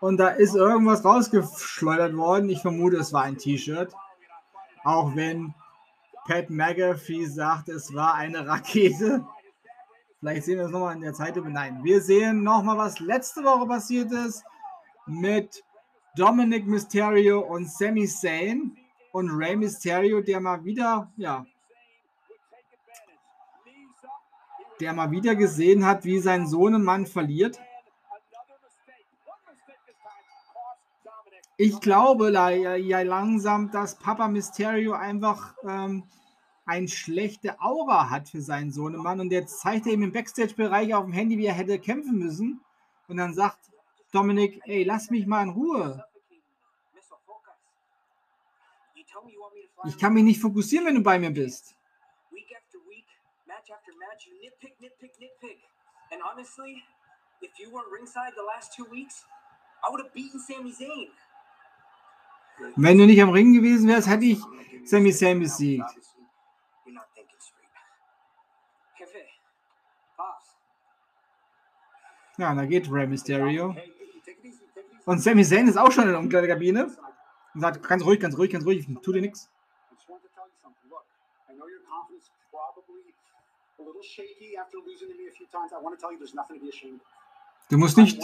Und 0.00 0.16
da 0.18 0.28
ist 0.28 0.54
irgendwas 0.54 1.04
rausgeschleudert 1.04 2.16
worden. 2.16 2.48
Ich 2.50 2.60
vermute, 2.60 2.96
es 2.96 3.12
war 3.12 3.22
ein 3.22 3.36
T-Shirt. 3.36 3.92
Auch 4.84 5.14
wenn 5.14 5.54
Pat 6.26 6.50
McAfee 6.50 7.26
sagt, 7.26 7.68
es 7.68 7.94
war 7.94 8.14
eine 8.14 8.46
Rakete. 8.46 9.26
Vielleicht 10.20 10.44
sehen 10.44 10.58
wir 10.58 10.66
es 10.66 10.72
nochmal 10.72 10.96
in 10.96 11.02
der 11.02 11.14
Zeit. 11.14 11.36
Nein, 11.36 11.80
wir 11.84 12.00
sehen 12.00 12.42
nochmal, 12.42 12.78
was 12.78 12.98
letzte 12.98 13.44
Woche 13.44 13.66
passiert 13.66 14.10
ist 14.10 14.44
mit 15.06 15.64
Dominic 16.16 16.66
Mysterio 16.66 17.40
und 17.40 17.70
Sami 17.70 18.06
Zayn 18.06 18.76
und 19.12 19.30
Rey 19.30 19.56
Mysterio, 19.56 20.20
der 20.20 20.40
mal 20.40 20.64
wieder, 20.64 21.10
ja, 21.16 21.46
der 24.80 24.92
mal 24.92 25.10
wieder 25.10 25.34
gesehen 25.34 25.84
hat, 25.84 26.04
wie 26.04 26.18
sein 26.18 26.46
Sohnemann 26.46 27.06
verliert. 27.06 27.58
Ich 31.56 31.80
glaube 31.80 32.30
ja 32.30 33.02
langsam, 33.02 33.72
dass 33.72 33.98
Papa 33.98 34.28
Mysterio 34.28 34.92
einfach 34.92 35.54
ähm, 35.64 36.04
eine 36.64 36.86
schlechte 36.86 37.60
Aura 37.60 38.10
hat 38.10 38.28
für 38.28 38.40
seinen 38.40 38.70
Sohnemann. 38.70 39.18
Und 39.18 39.32
jetzt 39.32 39.60
zeigt 39.60 39.86
er 39.86 39.94
ihm 39.94 40.02
im 40.02 40.12
Backstage-Bereich 40.12 40.94
auf 40.94 41.04
dem 41.04 41.12
Handy, 41.12 41.36
wie 41.38 41.46
er 41.46 41.54
hätte 41.54 41.78
kämpfen 41.80 42.18
müssen. 42.18 42.60
Und 43.08 43.16
dann 43.16 43.34
sagt 43.34 43.58
Dominik, 44.12 44.60
ey, 44.66 44.84
lass 44.84 45.10
mich 45.10 45.26
mal 45.26 45.42
in 45.42 45.48
Ruhe. 45.48 46.04
Ich 49.86 49.98
kann 49.98 50.12
mich 50.14 50.24
nicht 50.24 50.40
fokussieren, 50.40 50.86
wenn 50.86 50.96
du 50.96 51.02
bei 51.02 51.18
mir 51.18 51.30
bist. 51.30 51.74
And 56.10 56.22
honestly, 56.22 56.82
if 57.42 57.50
you 57.58 57.70
weren't 57.70 57.92
ringside 57.92 58.32
the 58.34 58.42
last 58.42 58.72
two 58.74 58.86
weeks, 58.90 59.26
I 59.84 59.90
would 59.90 60.00
have 60.00 60.12
beaten 60.14 60.40
Sami 60.40 60.72
Zayn. 60.72 61.08
Wenn 62.76 62.98
du 62.98 63.06
nicht 63.06 63.22
am 63.22 63.30
Ring 63.30 63.52
gewesen 63.52 63.88
wärst, 63.88 64.08
hätte 64.08 64.24
ich 64.24 64.40
Sami 64.84 65.12
Zayn 65.12 65.38
besiegt. 65.38 65.84
Ja, 72.38 72.54
da 72.54 72.64
geht 72.66 72.90
Rey 72.90 73.06
Mysterio. 73.06 73.76
Und 75.04 75.18
Sami 75.18 75.44
Zayn 75.44 75.68
ist 75.68 75.76
auch 75.76 75.90
schon 75.90 76.04
in 76.04 76.10
der 76.10 76.18
Umkleidekabine. 76.20 76.96
Und 77.54 77.60
sagt, 77.60 77.86
ganz 77.86 78.04
ruhig, 78.04 78.20
ganz 78.20 78.36
ruhig, 78.36 78.52
ganz 78.52 78.64
ruhig, 78.64 78.86
tu 79.02 79.12
dir 79.12 79.20
nichts. 79.20 79.50
Du 87.70 87.76
musst 87.76 87.96
nicht, 87.96 88.20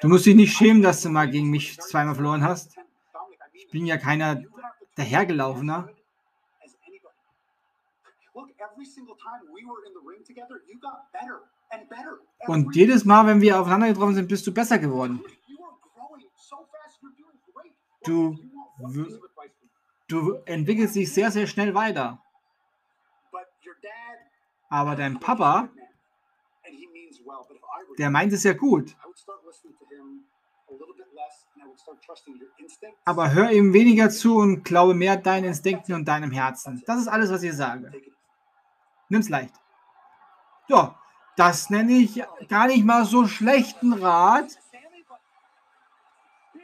du 0.00 0.08
musst 0.08 0.26
dich 0.26 0.36
nicht 0.36 0.56
schämen, 0.56 0.82
dass 0.82 1.02
du 1.02 1.08
mal 1.08 1.28
gegen 1.28 1.50
mich 1.50 1.78
zweimal 1.80 2.14
verloren 2.14 2.42
hast. 2.44 2.76
Ich 3.52 3.70
bin 3.70 3.86
ja 3.86 3.96
keiner 3.96 4.42
dahergelaufener. 4.94 5.88
Und 12.46 12.76
jedes 12.76 13.04
Mal, 13.04 13.26
wenn 13.26 13.40
wir 13.40 13.60
aufeinander 13.60 13.88
getroffen 13.88 14.14
sind, 14.14 14.28
bist 14.28 14.46
du 14.46 14.54
besser 14.54 14.78
geworden. 14.78 15.24
Du, 18.04 18.38
du 20.08 20.34
entwickelst 20.44 20.96
dich 20.96 21.12
sehr, 21.12 21.30
sehr 21.30 21.46
schnell 21.46 21.74
weiter. 21.74 22.22
Aber 24.68 24.96
dein 24.96 25.20
Papa, 25.20 25.68
der 27.98 28.10
meint 28.10 28.32
es 28.32 28.42
ja 28.44 28.52
gut. 28.52 28.96
Aber 33.04 33.32
hör 33.32 33.50
ihm 33.50 33.72
weniger 33.72 34.10
zu 34.10 34.36
und 34.36 34.64
glaube 34.64 34.94
mehr 34.94 35.16
deinen 35.16 35.44
Instinkten 35.44 35.94
und 35.94 36.06
deinem 36.06 36.30
Herzen. 36.30 36.82
Das 36.86 37.00
ist 37.00 37.08
alles, 37.08 37.30
was 37.30 37.42
ich 37.42 37.52
sage. 37.54 37.92
Nimm's 39.08 39.28
leicht. 39.28 39.54
Ja, 40.68 40.98
das 41.36 41.70
nenne 41.70 41.92
ich 41.92 42.22
gar 42.48 42.66
nicht 42.66 42.84
mal 42.84 43.04
so 43.04 43.26
schlechten 43.26 43.92
Rat. 43.92 44.58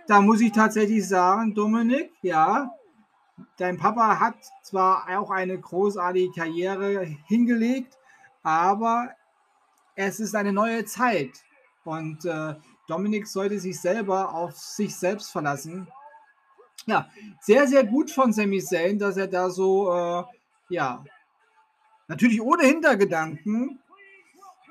Da 0.09 0.21
muss 0.21 0.41
ich 0.41 0.51
tatsächlich 0.51 1.07
sagen, 1.07 1.55
Dominik, 1.55 2.13
ja, 2.23 2.73
dein 3.57 3.79
Papa 3.79 4.19
hat 4.21 4.37
zwar 4.63 5.07
auch 5.19 5.31
eine 5.31 5.59
großartige 5.59 6.33
Karriere 6.33 7.05
hingelegt, 7.27 7.99
aber 8.43 9.11
es 9.95 10.21
ist 10.21 10.35
eine 10.35 10.53
neue 10.53 10.85
Zeit. 10.85 11.43
Und 11.85 12.25
äh, 12.25 12.55
Dominik 12.89 13.27
sollte 13.27 13.59
sich 13.59 13.81
selber 13.81 14.35
auf 14.35 14.57
sich 14.57 14.97
selbst 14.97 15.31
verlassen. 15.31 15.89
Ja, 16.87 17.09
sehr, 17.41 17.69
sehr 17.69 17.85
gut 17.85 18.11
von 18.11 18.33
Sami 18.33 18.61
Zayn, 18.61 18.99
dass 18.99 19.17
er 19.17 19.29
da 19.29 19.51
so, 19.51 19.93
äh, 19.93 20.25
ja, 20.69 21.05
natürlich 22.09 22.41
ohne 22.41 22.65
Hintergedanken 22.65 23.79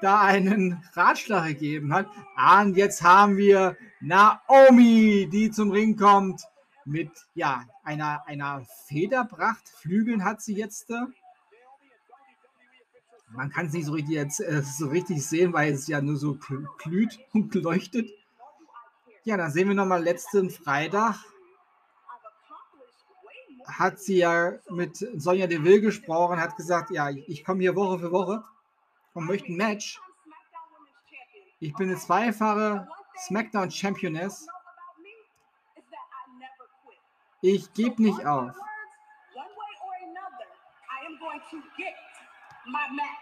da 0.02 0.22
einen 0.22 0.84
Ratschlag 0.94 1.48
gegeben 1.48 1.94
hat. 1.94 2.08
Ah, 2.36 2.62
und 2.64 2.76
jetzt 2.76 3.04
haben 3.04 3.38
wir 3.38 3.78
Naomi, 4.02 5.30
die 5.32 5.52
zum 5.52 5.72
Ring 5.72 5.96
kommt 5.96 6.42
mit 6.86 7.12
ja, 7.34 7.66
einer, 7.84 8.24
einer 8.28 8.66
Federpracht. 8.88 9.68
Flügeln 9.68 10.24
hat 10.24 10.42
sie 10.42 10.56
jetzt. 10.56 10.92
Man 13.30 13.50
kann 13.50 13.68
es 13.68 13.74
nicht 13.74 13.86
so 13.86 13.94
richtig, 13.94 14.16
jetzt, 14.16 14.42
äh, 14.42 14.62
so 14.62 14.88
richtig 14.88 15.26
sehen, 15.26 15.54
weil 15.54 15.72
es 15.74 15.88
ja 15.88 16.02
nur 16.02 16.18
so 16.18 16.38
glüht 16.78 17.20
und 17.34 17.54
leuchtet. 17.56 18.10
Ja, 19.24 19.38
dann 19.38 19.52
sehen 19.52 19.68
wir 19.68 19.76
nochmal 19.76 20.04
letzten 20.04 20.50
Freitag. 20.50 21.16
Hat 23.66 24.00
sie 24.00 24.18
ja 24.18 24.54
mit 24.70 24.98
Sonja 24.98 25.48
Deville 25.48 25.82
gesprochen, 25.82 26.40
hat 26.40 26.58
gesagt, 26.58 26.92
ja, 26.92 27.10
ich 27.10 27.46
komme 27.46 27.62
hier 27.62 27.76
Woche 27.76 28.00
für 28.00 28.12
Woche 28.12 28.44
und 29.14 29.28
möchte 29.28 29.52
ein 29.52 29.56
Match. 29.56 30.02
Ich 31.60 31.74
bin 31.76 31.90
eine 31.90 31.98
zweifache 31.98 32.88
SmackDown 33.28 33.70
Championess. 33.70 34.48
Ich 37.42 37.74
gebe 37.74 38.02
nicht 38.02 38.26
auf. 38.26 38.52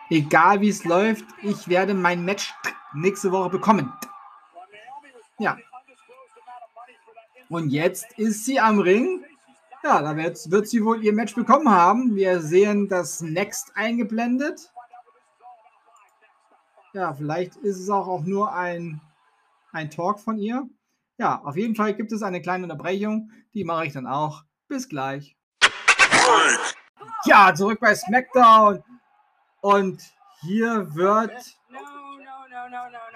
Egal 0.10 0.62
wie 0.62 0.70
es 0.70 0.84
läuft, 0.84 1.26
ich 1.42 1.68
werde 1.68 1.94
mein 1.94 2.26
Match 2.26 2.54
nächste 2.94 3.32
Woche 3.32 3.50
bekommen. 3.50 3.94
Ja. 5.38 5.58
Und 7.48 7.70
jetzt 7.70 8.18
ist 8.18 8.46
sie 8.46 8.60
am 8.60 8.80
Ring. 8.80 9.26
Ja, 9.84 10.02
da 10.02 10.16
wird, 10.16 10.52
wird 10.52 10.68
sie 10.68 10.84
wohl 10.84 11.04
ihr 11.04 11.14
Match 11.14 11.34
bekommen 11.34 11.70
haben. 11.70 12.16
Wir 12.16 12.42
sehen 12.42 12.90
das 12.90 13.22
Next 13.22 13.72
eingeblendet. 13.76 14.72
Ja, 16.94 17.14
vielleicht 17.14 17.56
ist 17.58 17.80
es 17.80 17.90
auch, 17.90 18.08
auch 18.08 18.24
nur 18.24 18.52
ein, 18.52 19.00
ein 19.72 19.90
Talk 19.90 20.20
von 20.20 20.38
ihr. 20.38 20.68
Ja, 21.20 21.42
auf 21.44 21.58
jeden 21.58 21.76
Fall 21.76 21.94
gibt 21.94 22.14
es 22.14 22.24
eine 22.24 22.42
kleine 22.42 22.64
Unterbrechung. 22.64 23.30
Die 23.54 23.66
mache 23.66 23.88
ich 23.88 23.94
dann 23.94 24.08
auch. 24.08 24.46
Bis 24.70 24.88
gleich. 24.88 25.36
Ja, 27.26 27.54
zurück 27.54 27.80
bei 27.82 27.94
SmackDown. 27.94 28.82
Und 29.60 30.02
hier 30.42 30.96
wird 30.96 31.34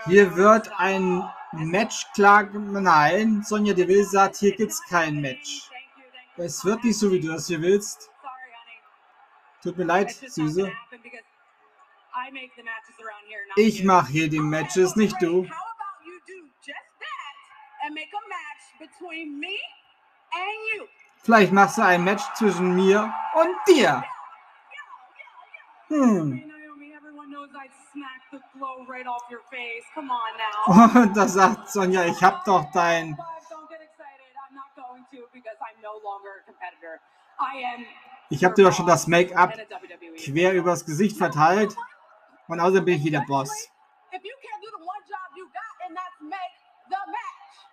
Hier 0.06 0.36
wird 0.36 0.70
ein 0.78 1.24
Match 1.54 2.06
klar. 2.14 2.44
Nein, 2.44 3.42
Sonja 3.44 3.74
Deville 3.74 4.04
sagt, 4.04 4.36
hier 4.36 4.54
gibt 4.54 4.74
es 4.74 4.84
kein 4.90 5.22
Match. 5.22 5.70
Es 6.36 6.66
wird 6.66 6.84
nicht 6.84 7.00
so, 7.00 7.10
wie 7.10 7.22
du 7.22 7.30
das 7.30 7.48
hier 7.48 7.62
willst. 7.62 8.10
Tut 9.62 9.78
mir 9.78 9.86
leid, 9.86 10.12
Süße. 10.12 10.70
Ich 13.56 13.84
mache 13.86 14.12
hier 14.12 14.30
die 14.30 14.42
Matches, 14.42 14.98
nicht 14.98 15.16
du. 15.22 15.48
Vielleicht 21.24 21.52
machst 21.52 21.78
du 21.78 21.84
ein 21.84 22.04
Match 22.04 22.24
zwischen 22.34 22.76
mir 22.76 23.14
und 23.34 23.56
dir. 23.68 24.04
Hm. 25.88 26.50
Und 30.96 31.18
da 31.18 31.28
sagt 31.28 31.70
Sonja, 31.70 32.06
ich 32.06 32.24
hab 32.24 32.44
doch 32.46 32.66
dein. 32.72 33.18
Ich 38.30 38.44
hab 38.44 38.56
dir 38.56 38.66
doch 38.66 38.74
schon 38.74 38.88
das 38.88 39.08
Make-up 39.08 39.54
quer 40.18 40.54
übers 40.54 40.86
Gesicht 40.86 41.18
verteilt. 41.18 41.76
Und 42.48 42.60
außerdem 42.60 42.86
bin 42.86 42.96
ich 42.96 43.06
wieder 43.06 43.24
Boss. 43.28 43.73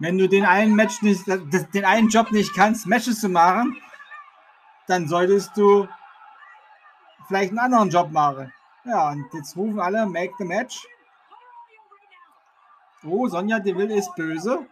Wenn 0.00 0.16
du 0.16 0.28
den 0.28 0.46
einen 0.46 0.74
Match 0.74 1.02
nicht, 1.02 1.26
den 1.26 1.84
einen 1.84 2.08
Job 2.08 2.32
nicht 2.32 2.54
kannst, 2.54 2.86
Matches 2.86 3.20
zu 3.20 3.28
machen, 3.28 3.76
dann 4.86 5.06
solltest 5.06 5.54
du 5.56 5.86
vielleicht 7.28 7.50
einen 7.50 7.58
anderen 7.58 7.90
Job 7.90 8.10
machen. 8.10 8.52
Ja, 8.84 9.10
und 9.10 9.26
jetzt 9.34 9.54
rufen 9.56 9.78
alle 9.78 10.06
Make 10.06 10.32
the 10.38 10.44
Match. 10.44 10.86
Oh, 13.04 13.28
Sonja 13.28 13.58
Deville 13.58 13.94
ist 13.94 14.14
böse. 14.14 14.66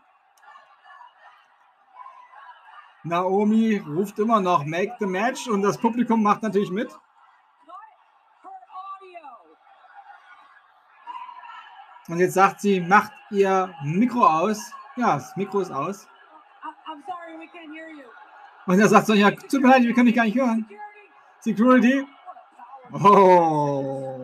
Naomi 3.05 3.83
ruft 3.87 4.19
immer 4.19 4.41
noch 4.41 4.65
Make 4.65 4.97
the 4.99 5.07
Match 5.07 5.47
und 5.47 5.61
das 5.61 5.77
Publikum 5.77 6.23
macht 6.23 6.43
natürlich 6.43 6.71
mit. 6.71 6.91
Und 12.09 12.19
jetzt 12.19 12.35
sagt 12.35 12.63
sie, 12.63 12.81
macht 12.81 13.13
ihr 13.31 13.75
Mikro 13.85 14.27
aus. 14.27 14.73
Ja, 14.99 15.15
das 15.15 15.37
Mikro 15.37 15.61
ist 15.61 15.71
aus. 15.71 16.09
Und 18.67 18.81
er 18.81 18.89
sagt 18.89 19.07
Sonja, 19.07 19.31
tut 19.31 19.63
mir 19.63 19.69
leid, 19.69 19.83
wir 19.85 19.95
können 19.95 20.07
dich 20.07 20.17
gar 20.17 20.25
nicht 20.25 20.37
hören. 20.37 20.69
Security? 21.39 22.05
Oh. 22.93 24.19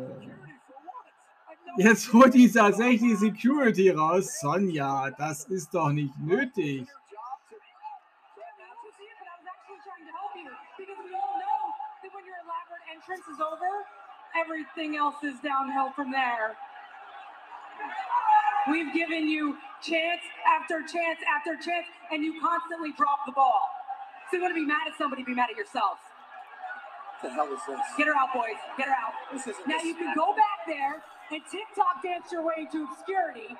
Jetzt 1.76 2.12
holt 2.12 2.34
die 2.34 2.50
tatsächlich 2.50 3.16
Security 3.18 3.90
raus. 3.90 4.40
Sonja, 4.40 5.10
das 5.12 5.44
ist 5.44 5.72
doch 5.72 5.90
nicht 5.90 6.18
nötig. 6.18 6.88
Everything 14.36 14.96
else 14.96 15.22
is 15.22 15.38
downhill 15.40 15.92
from 15.94 16.10
there. 16.10 16.56
We've 18.70 18.92
given 18.94 19.28
you 19.28 19.56
chance 19.82 20.22
after 20.48 20.80
chance 20.80 21.20
after 21.28 21.56
chance, 21.56 21.86
and 22.10 22.24
you 22.24 22.40
constantly 22.40 22.92
drop 22.92 23.26
the 23.26 23.32
ball. 23.32 23.68
So 24.30 24.36
you 24.36 24.42
want 24.42 24.54
to 24.54 24.60
be 24.60 24.66
mad 24.66 24.88
at 24.88 24.96
somebody, 24.96 25.22
be 25.22 25.34
mad 25.34 25.50
at 25.50 25.56
yourself. 25.56 25.98
the 27.22 27.30
hell 27.30 27.48
is 27.52 27.60
this? 27.66 27.80
Get 27.96 28.06
her 28.06 28.16
out, 28.16 28.32
boys. 28.34 28.60
Get 28.76 28.88
her 28.88 28.94
out. 28.94 29.12
This 29.32 29.46
isn't 29.46 29.66
Now 29.66 29.76
this 29.76 29.86
you 29.86 29.94
can 29.94 30.14
go 30.14 30.34
back 30.34 30.66
there 30.66 31.02
and 31.30 31.42
TikTok 31.50 32.02
dance 32.02 32.32
your 32.32 32.44
way 32.44 32.68
to 32.72 32.84
obscurity 32.84 33.56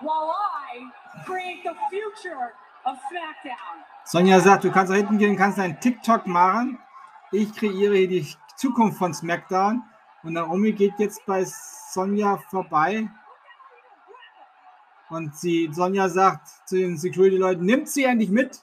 while 0.00 0.34
I 0.34 0.90
create 1.24 1.64
the 1.64 1.74
future 1.90 2.52
of 2.86 2.96
SmackDown. 3.10 3.84
Sonja 4.04 4.40
sagt, 4.40 4.64
du 4.64 4.70
kannst 4.70 4.90
da 4.90 4.96
hinten 4.96 5.18
gehen, 5.18 5.36
kannst 5.36 5.58
einen 5.58 5.78
TikTok 5.80 6.26
machen. 6.26 6.78
Ich 7.30 7.54
kreiere 7.54 7.96
hier 7.96 8.08
die 8.08 8.26
Zukunft 8.56 8.98
von 8.98 9.12
SmackDown. 9.12 9.82
Und 10.22 10.32
Naomi 10.32 10.72
geht 10.72 10.98
jetzt 10.98 11.24
bei 11.26 11.44
Sonja 11.44 12.38
vorbei. 12.50 13.08
Und 15.10 15.36
sie, 15.36 15.70
Sonja 15.72 16.08
sagt 16.08 16.48
zu 16.66 16.76
den 16.76 16.98
Security-Leuten, 16.98 17.64
nimmt 17.64 17.88
sie 17.88 18.04
endlich 18.04 18.30
mit. 18.30 18.62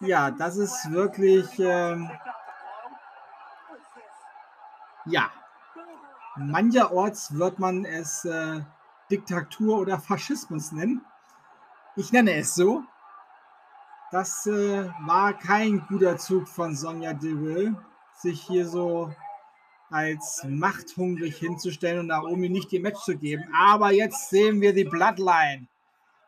Ja, 0.00 0.30
das 0.30 0.56
ist 0.56 0.90
wirklich, 0.92 1.48
ähm, 1.58 2.10
ja, 5.06 5.30
mancherorts 6.36 7.38
wird 7.38 7.58
man 7.58 7.84
es 7.86 8.24
äh, 8.24 8.60
Diktatur 9.10 9.78
oder 9.78 9.98
Faschismus 9.98 10.72
nennen. 10.72 11.04
Ich 11.96 12.12
nenne 12.12 12.34
es 12.34 12.54
so. 12.54 12.82
Das 14.10 14.46
äh, 14.46 14.90
war 15.06 15.32
kein 15.32 15.86
guter 15.86 16.18
Zug 16.18 16.48
von 16.48 16.76
Sonja 16.76 17.14
Deville, 17.14 17.74
sich 18.16 18.42
hier 18.42 18.68
so 18.68 19.12
als 19.90 20.42
machthungrig 20.44 21.36
hinzustellen 21.36 22.00
und 22.00 22.06
Naomi 22.08 22.48
nicht 22.48 22.72
die 22.72 22.80
Match 22.80 23.00
zu 23.02 23.16
geben. 23.16 23.44
Aber 23.58 23.92
jetzt 23.92 24.30
sehen 24.30 24.60
wir 24.60 24.72
die 24.72 24.84
Bloodline, 24.84 25.66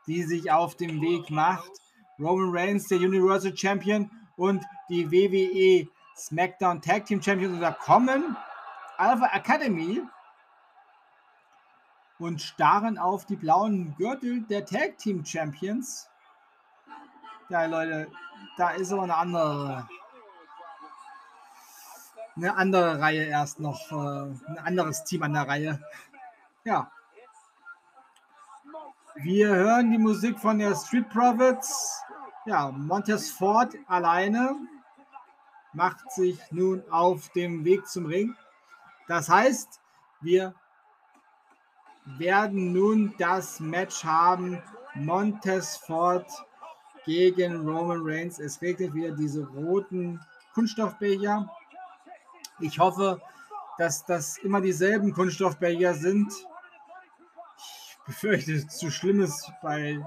die 0.06 0.22
sich 0.22 0.50
auf 0.50 0.76
dem 0.76 1.00
Weg 1.00 1.30
macht. 1.30 1.70
Roman 2.18 2.56
Reigns, 2.56 2.88
der 2.88 2.98
Universal 2.98 3.56
Champion 3.56 4.10
und 4.36 4.64
die 4.88 5.10
WWE 5.10 5.88
SmackDown 6.16 6.80
Tag 6.80 7.04
Team 7.06 7.20
Champions 7.22 7.54
und 7.54 7.60
da 7.60 7.72
kommen 7.72 8.36
Alpha 8.96 9.26
Academy 9.34 10.02
und 12.18 12.40
starren 12.40 12.96
auf 12.98 13.26
die 13.26 13.36
blauen 13.36 13.94
Gürtel 13.96 14.42
der 14.42 14.64
Tag 14.64 14.96
Team 14.98 15.24
Champions. 15.24 16.08
Ja, 17.48 17.66
Leute, 17.66 18.10
da 18.56 18.70
ist 18.70 18.92
aber 18.92 19.02
eine 19.02 19.16
andere, 19.16 19.88
eine 22.36 22.56
andere 22.56 23.00
Reihe 23.00 23.24
erst 23.24 23.60
noch, 23.60 23.90
äh, 23.90 23.94
ein 23.94 24.58
anderes 24.58 25.04
Team 25.04 25.22
an 25.22 25.32
der 25.32 25.48
Reihe. 25.48 25.80
Ja. 26.64 26.90
Wir 29.16 29.48
hören 29.48 29.90
die 29.90 29.98
Musik 29.98 30.38
von 30.38 30.58
der 30.58 30.74
Street 30.74 31.08
Profits. 31.08 32.02
Ja, 32.44 32.70
Montez 32.70 33.30
Ford 33.30 33.74
alleine 33.88 34.56
macht 35.72 36.10
sich 36.12 36.38
nun 36.50 36.82
auf 36.90 37.30
dem 37.30 37.64
Weg 37.64 37.86
zum 37.88 38.06
Ring. 38.06 38.36
Das 39.08 39.28
heißt, 39.28 39.80
wir 40.20 40.54
werden 42.04 42.72
nun 42.72 43.14
das 43.18 43.60
Match 43.60 44.04
haben. 44.04 44.62
Montez 44.94 45.76
Ford 45.76 46.26
gegen 47.04 47.66
Roman 47.66 48.00
Reigns. 48.02 48.38
Es 48.38 48.60
regnet 48.60 48.92
wieder 48.94 49.12
diese 49.12 49.46
roten 49.46 50.20
Kunststoffbecher. 50.54 51.50
Ich 52.58 52.78
hoffe, 52.78 53.20
dass 53.76 54.04
das 54.06 54.38
immer 54.38 54.62
dieselben 54.62 55.12
Kunststoffbecher 55.12 55.92
sind. 55.94 56.32
Ich 57.58 57.98
befürchte 58.06 58.66
zu 58.66 58.90
Schlimmes 58.90 59.50
bei 59.62 60.02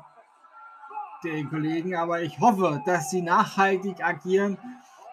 den 1.23 1.49
Kollegen, 1.49 1.95
aber 1.95 2.21
ich 2.21 2.39
hoffe, 2.39 2.81
dass 2.85 3.11
sie 3.11 3.21
nachhaltig 3.21 4.03
agieren 4.03 4.57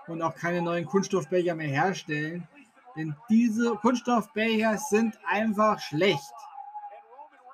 und 0.07 0.23
auch 0.23 0.35
keine 0.35 0.63
neuen 0.63 0.87
Kunststoffbecher 0.87 1.55
mehr 1.55 1.69
herstellen. 1.69 2.49
Denn 2.97 3.15
diese 3.29 3.75
Kunststoffbecher 3.75 4.79
sind 4.79 5.19
einfach 5.29 5.79
schlecht. 5.81 6.33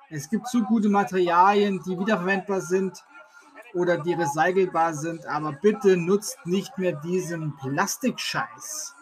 Es 0.09 0.29
gibt 0.29 0.47
zu 0.47 0.63
gute 0.63 0.87
Materialien, 0.87 1.81
die 1.85 1.99
wiederverwendbar 1.99 2.61
sind 2.61 3.03
oder 3.73 3.97
die 3.97 4.13
recycelbar 4.13 4.93
sind, 4.93 5.25
aber 5.25 5.51
bitte 5.53 5.97
nutzt 5.97 6.37
nicht 6.45 6.77
mehr 6.77 6.93
diesen 6.93 7.57
Plastikscheiß. 7.57 8.95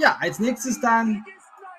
Ja, 0.00 0.16
als 0.18 0.38
nächstes 0.38 0.80
dann 0.80 1.26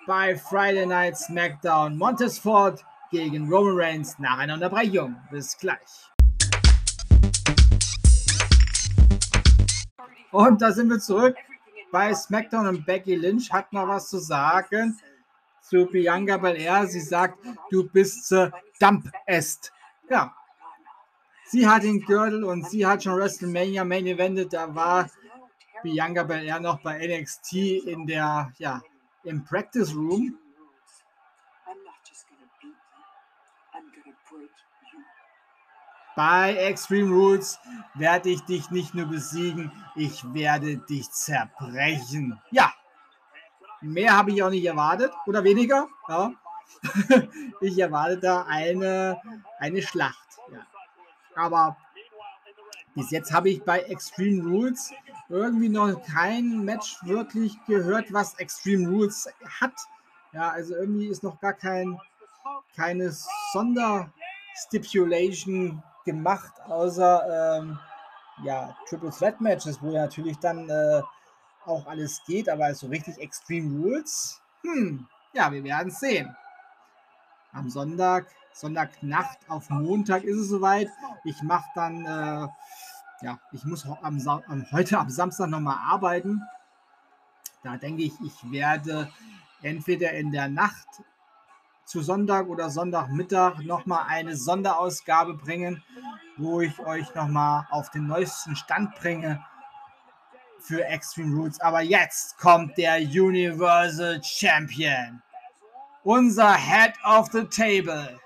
bei 0.05 0.37
Friday 0.37 0.85
Night 0.85 1.17
SmackDown 1.17 1.97
Montez 1.97 2.37
Ford 2.37 2.85
gegen 3.09 3.51
Roman 3.51 3.73
Reigns 3.75 4.19
nach 4.19 4.37
einer 4.37 4.53
Unterbrechung. 4.53 5.15
Bis 5.31 5.57
gleich. 5.57 5.79
Und 10.31 10.61
da 10.61 10.71
sind 10.71 10.89
wir 10.89 10.99
zurück 10.99 11.35
bei 11.91 12.13
SmackDown 12.13 12.67
und 12.67 12.85
Becky 12.85 13.15
Lynch 13.15 13.51
hat 13.51 13.73
noch 13.73 13.87
was 13.87 14.09
zu 14.09 14.19
sagen 14.19 14.99
zu 15.59 15.87
Bianca 15.87 16.37
Belair. 16.37 16.85
Sie 16.85 17.01
sagt, 17.01 17.39
du 17.71 17.89
bist 17.89 18.31
äh, 18.33 18.51
Dampfest. 18.79 19.73
Ja. 20.11 20.35
Sie 21.45 21.67
hat 21.67 21.81
den 21.81 21.99
Gürtel 22.01 22.43
und 22.43 22.69
sie 22.69 22.85
hat 22.85 23.03
schon 23.03 23.15
WrestleMania 23.15 23.83
Main 23.83 24.05
Eventet. 24.05 24.53
Da 24.53 24.73
war 24.75 25.09
Bianca 25.83 26.23
Belair 26.23 26.59
noch 26.59 26.81
bei 26.81 27.05
NXT 27.07 27.53
in 27.53 28.05
der, 28.07 28.51
ja, 28.57 28.81
im 29.23 29.43
Practice 29.43 29.93
Room. 29.95 30.37
Bei 36.15 36.53
Extreme 36.55 37.09
Rules 37.09 37.57
werde 37.93 38.29
ich 38.29 38.41
dich 38.41 38.69
nicht 38.69 38.93
nur 38.93 39.05
besiegen, 39.05 39.71
ich 39.95 40.21
werde 40.33 40.77
dich 40.77 41.09
zerbrechen. 41.09 42.39
Ja, 42.51 42.73
mehr 43.79 44.17
habe 44.17 44.31
ich 44.31 44.43
auch 44.43 44.49
nicht 44.49 44.65
erwartet 44.65 45.11
oder 45.25 45.43
weniger. 45.43 45.87
Ja. 46.07 46.31
ich 47.61 47.77
erwarte 47.79 48.17
da 48.17 48.43
eine, 48.43 49.21
eine 49.57 49.81
Schlacht. 49.81 50.39
Ja. 50.51 50.65
Aber 51.35 51.77
bis 52.95 53.11
jetzt 53.11 53.31
habe 53.31 53.49
ich 53.49 53.63
bei 53.63 53.79
Extreme 53.79 54.43
Rules 54.43 54.91
irgendwie 55.29 55.69
noch 55.69 56.03
kein 56.05 56.65
Match 56.65 56.97
wirklich 57.03 57.55
gehört, 57.65 58.11
was 58.11 58.35
Extreme 58.35 58.89
Rules 58.89 59.29
hat. 59.61 59.71
Ja, 60.33 60.49
also 60.49 60.75
irgendwie 60.75 61.07
ist 61.07 61.23
noch 61.23 61.39
gar 61.39 61.53
kein, 61.53 61.97
keine 62.75 63.15
Sonderstipulation 63.53 65.81
gemacht, 66.05 66.53
außer 66.65 67.59
ähm, 67.59 67.79
ja, 68.43 68.75
Triple 68.87 69.11
Threat 69.11 69.41
Matches, 69.41 69.81
wo 69.81 69.91
ja 69.91 70.01
natürlich 70.01 70.37
dann 70.39 70.69
äh, 70.69 71.01
auch 71.65 71.87
alles 71.87 72.21
geht, 72.25 72.49
aber 72.49 72.73
so 72.73 72.87
richtig 72.87 73.17
Extreme 73.19 73.83
Rules, 73.83 74.41
hm, 74.63 75.07
ja, 75.33 75.51
wir 75.51 75.63
werden 75.63 75.89
es 75.89 75.99
sehen. 75.99 76.35
Am 77.53 77.69
Sonntag, 77.69 78.27
Sonntagnacht 78.53 79.39
auf 79.47 79.69
Montag 79.69 80.23
ist 80.23 80.37
es 80.37 80.49
soweit. 80.49 80.89
Ich 81.23 81.41
mache 81.41 81.69
dann, 81.75 82.05
äh, 82.05 82.47
ja, 83.25 83.39
ich 83.51 83.63
muss 83.65 83.85
am, 83.85 84.19
am, 84.27 84.65
heute 84.71 84.99
am 84.99 85.09
Samstag 85.09 85.49
nochmal 85.49 85.77
arbeiten. 85.89 86.41
Da 87.63 87.77
denke 87.77 88.03
ich, 88.03 88.13
ich 88.25 88.51
werde 88.51 89.11
entweder 89.61 90.11
in 90.13 90.31
der 90.31 90.47
Nacht 90.47 90.87
zu 91.85 92.01
Sonntag 92.01 92.47
oder 92.47 92.69
Sonntagmittag 92.69 93.59
nochmal 93.63 94.05
eine 94.07 94.35
Sonderausgabe 94.35 95.35
bringen, 95.35 95.83
wo 96.37 96.61
ich 96.61 96.79
euch 96.79 97.13
nochmal 97.15 97.67
auf 97.69 97.89
den 97.91 98.07
neuesten 98.07 98.55
Stand 98.55 98.95
bringe 98.95 99.45
für 100.59 100.85
Extreme 100.85 101.35
Roots. 101.35 101.59
Aber 101.59 101.81
jetzt 101.81 102.37
kommt 102.37 102.77
der 102.77 102.97
Universal 102.97 104.21
Champion. 104.23 105.21
Unser 106.03 106.55
Head 106.55 106.93
of 107.03 107.27
the 107.31 107.43
Table. 107.43 108.19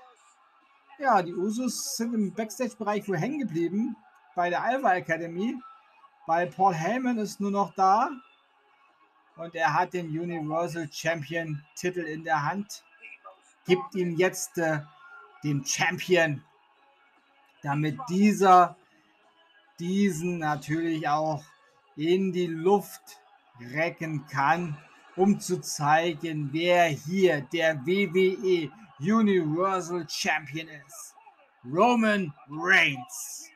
Ja, 0.98 1.20
die 1.20 1.34
Usos 1.34 1.96
sind 1.96 2.14
im 2.14 2.32
Backstage-Bereich 2.32 3.06
wohl 3.06 3.18
hängen 3.18 3.40
geblieben 3.40 3.96
bei 4.34 4.48
der 4.48 4.62
Alpha 4.62 4.94
Academy. 4.94 5.54
Bei 6.26 6.46
Paul 6.46 6.74
Heyman 6.74 7.18
ist 7.18 7.38
nur 7.38 7.50
noch 7.50 7.74
da. 7.74 8.10
Und 9.36 9.54
er 9.54 9.74
hat 9.74 9.92
den 9.92 10.08
Universal 10.08 10.88
Champion 10.90 11.62
Titel 11.74 12.00
in 12.00 12.24
der 12.24 12.42
Hand 12.42 12.82
gibt 13.66 13.94
ihm 13.94 14.16
jetzt 14.16 14.56
äh, 14.56 14.80
den 15.44 15.64
Champion, 15.66 16.42
damit 17.62 17.98
dieser 18.08 18.76
diesen 19.78 20.38
natürlich 20.38 21.06
auch 21.06 21.44
in 21.96 22.32
die 22.32 22.46
Luft 22.46 23.20
recken 23.60 24.26
kann, 24.28 24.78
um 25.14 25.40
zu 25.40 25.60
zeigen, 25.60 26.48
wer 26.52 26.86
hier 26.86 27.42
der 27.42 27.84
WWE 27.84 28.70
Universal 28.98 30.06
Champion 30.08 30.68
ist. 30.68 31.14
Roman 31.64 32.32
Reigns. 32.48 33.50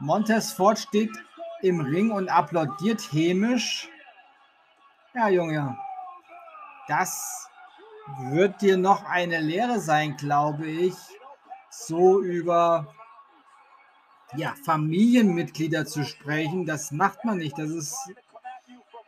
Montez 0.00 0.52
Ford 0.52 0.78
steht 0.78 1.12
im 1.62 1.80
Ring 1.80 2.10
und 2.10 2.28
applaudiert 2.28 3.12
hämisch. 3.12 3.88
Ja, 5.14 5.28
Junge, 5.28 5.78
das 6.88 7.48
wird 8.30 8.60
dir 8.62 8.76
noch 8.76 9.04
eine 9.04 9.38
Lehre 9.40 9.78
sein, 9.78 10.16
glaube 10.16 10.66
ich, 10.66 10.94
so 11.70 12.20
über 12.20 12.92
ja, 14.36 14.54
Familienmitglieder 14.64 15.86
zu 15.86 16.04
sprechen. 16.04 16.66
Das 16.66 16.90
macht 16.90 17.24
man 17.24 17.38
nicht. 17.38 17.58
Das 17.58 17.70
ist, 17.70 17.96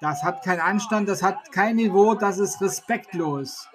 das 0.01 0.23
hat 0.23 0.45
keinen 0.45 0.61
Anstand, 0.61 1.09
das 1.09 1.23
hat 1.23 1.53
kein 1.53 1.77
Niveau, 1.77 2.15
das 2.15 2.39
ist 2.39 2.61
respektlos. 2.61 3.69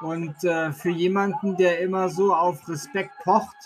Und 0.00 0.42
äh, 0.44 0.72
für 0.72 0.90
jemanden, 0.90 1.56
der 1.56 1.80
immer 1.80 2.08
so 2.08 2.34
auf 2.34 2.68
Respekt 2.68 3.12
pocht, 3.22 3.56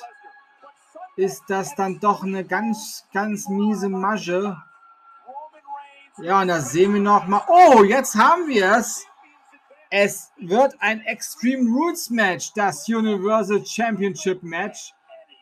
ist 1.17 1.45
das 1.49 1.75
dann 1.75 1.99
doch 1.99 2.23
eine 2.23 2.45
ganz, 2.45 3.07
ganz 3.13 3.49
miese 3.49 3.89
Masche. 3.89 4.57
Ja, 6.19 6.43
und 6.43 6.49
da 6.49 6.61
sehen 6.61 6.95
wir 6.95 7.01
noch 7.01 7.27
mal. 7.27 7.43
Oh, 7.49 7.83
jetzt 7.83 8.15
haben 8.15 8.49
wir 8.49 8.77
es. 8.77 9.07
Es 9.91 10.33
wird 10.39 10.75
ein 10.81 11.01
Extreme 11.03 11.71
Rules 11.71 12.11
Match, 12.11 12.53
das 12.55 12.89
Universal 12.89 13.65
Championship 13.65 14.43
Match. 14.43 14.93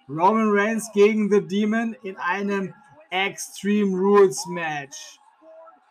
Roman 0.09 0.51
Reigns 0.51 0.91
gegen 0.93 1.31
The 1.31 1.41
Demon 1.41 1.97
in 2.03 2.17
einem 2.17 2.75
Extreme 3.11 3.97
Rules 3.97 4.45
Match. 4.47 5.19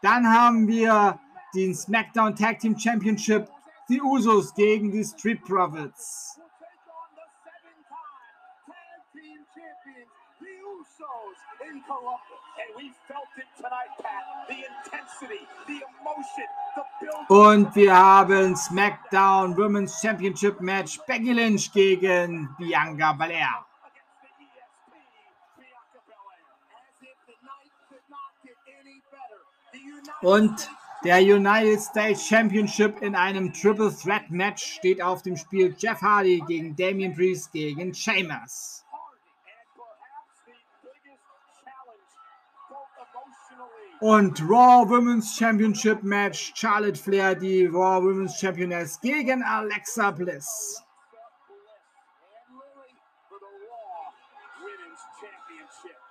Dann 0.02 0.28
haben 0.28 0.68
wir 0.68 1.20
den 1.56 1.74
SmackDown 1.74 2.36
Tag 2.36 2.60
Team 2.60 2.78
Championship, 2.78 3.50
die 3.90 4.02
Usos 4.02 4.54
gegen 4.54 4.92
die 4.92 5.04
Street 5.04 5.44
Profits. 5.44 6.40
in. 11.74 11.82
And 12.60 12.70
we 12.78 12.92
felt 13.08 13.28
it 13.38 13.50
tonight, 13.58 13.92
Pat. 14.02 14.24
The 14.48 14.66
intensity, 14.70 15.48
the 15.68 15.82
emotion, 16.00 16.48
the. 17.02 17.34
Und 17.34 17.76
wir 17.76 17.96
haben 17.96 18.56
SmackDown 18.56 19.58
Women's 19.58 20.00
Championship 20.02 20.62
Match 20.62 21.00
Becky 21.08 21.34
Lynch 21.34 21.72
gegen 21.72 22.50
Bianca 22.58 23.14
Belair. 23.14 23.66
Und 30.24 30.70
der 31.04 31.18
United 31.18 31.82
States 31.82 32.26
Championship 32.26 33.02
in 33.02 33.14
einem 33.14 33.52
Triple 33.52 33.94
Threat 33.94 34.32
Match 34.32 34.64
steht 34.64 35.02
auf 35.02 35.22
dem 35.22 35.36
Spiel 35.36 35.76
Jeff 35.78 36.02
Hardy 36.02 36.42
gegen 36.48 36.74
Damian 36.78 37.14
Priest 37.14 37.52
gegen 37.52 37.94
Sheamus. 37.94 38.86
Und 44.00 44.42
Raw 44.42 44.90
Women's 44.90 45.36
Championship 45.38 46.04
Match 46.04 46.54
Charlotte 46.56 46.98
Flair, 46.98 47.36
die 47.36 47.66
Raw 47.66 48.02
Women's 48.02 48.40
Championess 48.40 49.00
gegen 49.02 49.44
Alexa 49.44 50.12
Bliss. 50.12 50.82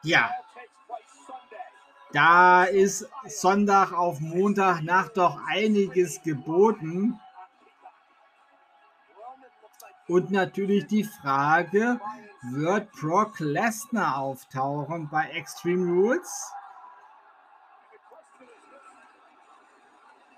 Ja. 0.02 0.30
Da 2.12 2.64
ist 2.64 3.08
Sonntag 3.26 3.92
auf 3.92 4.20
Montagnacht 4.20 5.16
doch 5.16 5.40
einiges 5.48 6.22
geboten. 6.22 7.18
Und 10.08 10.30
natürlich 10.30 10.86
die 10.86 11.04
Frage, 11.04 12.00
wird 12.42 12.90
Brock 12.92 13.38
Lesnar 13.38 14.18
auftauchen 14.18 15.08
bei 15.08 15.30
Extreme 15.30 15.90
Rules? 15.90 16.52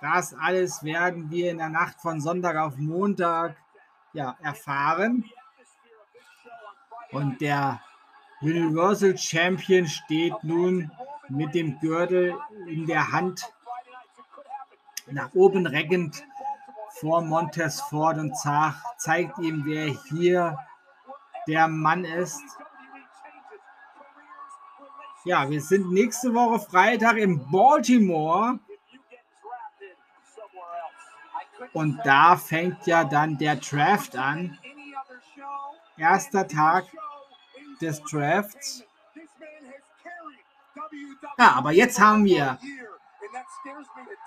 Das 0.01 0.35
alles 0.35 0.85
werden 0.85 1.31
wir 1.31 1.51
in 1.51 1.59
der 1.59 1.71
Nacht 1.71 1.99
von 2.01 2.21
Sonntag 2.21 2.57
auf 2.57 2.77
Montag 2.77 3.57
ja, 4.13 4.37
erfahren. 4.43 5.25
Und 7.11 7.41
der 7.41 7.81
Universal 8.43 9.17
Champion 9.17 9.87
steht 9.87 10.35
nun 10.45 10.91
mit 11.29 11.55
dem 11.55 11.79
Gürtel 11.81 12.35
in 12.67 12.87
der 12.87 13.13
Hand 13.13 13.53
nach 15.07 15.33
oben 15.35 15.67
reckend 15.67 16.25
vor 17.01 17.23
Montez 17.23 17.81
Ford 17.83 18.19
und 18.19 18.35
zeigt 18.99 19.39
ihm, 19.39 19.65
wer 19.65 19.87
hier 20.09 20.59
der 21.47 21.69
Mann 21.69 22.05
ist. 22.05 22.43
Ja, 25.25 25.49
wir 25.49 25.61
sind 25.61 25.91
nächste 25.91 26.35
Woche 26.35 26.61
Freitag 26.61 27.17
in 27.17 27.51
Baltimore 27.51 28.59
und 31.73 31.99
da 32.05 32.37
fängt 32.37 32.87
ja 32.87 33.05
dann 33.05 33.39
der 33.39 33.57
Draft 33.57 34.17
an. 34.17 34.59
Erster 35.97 36.47
Tag 36.47 36.85
des 37.81 38.03
Drafts. 38.03 38.85
Ja, 41.39 41.53
aber 41.57 41.73
jetzt 41.73 41.99
haben 41.99 42.25
wir 42.25 42.59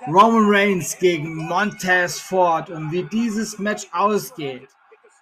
Roman 0.07 0.45
Reigns 0.47 0.97
gegen 0.99 1.35
Montez 1.35 2.19
Ford 2.19 2.69
und 2.69 2.91
wie 2.91 3.03
dieses 3.03 3.59
Match 3.59 3.87
ausgeht, 3.93 4.67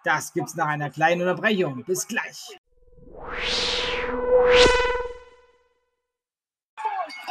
das 0.04 0.34
gibt's 0.34 0.56
nach 0.56 0.68
einer 0.68 0.90
kleinen 0.90 1.22
Unterbrechung. 1.22 1.84
Bis 1.84 2.08
gleich. 2.08 2.58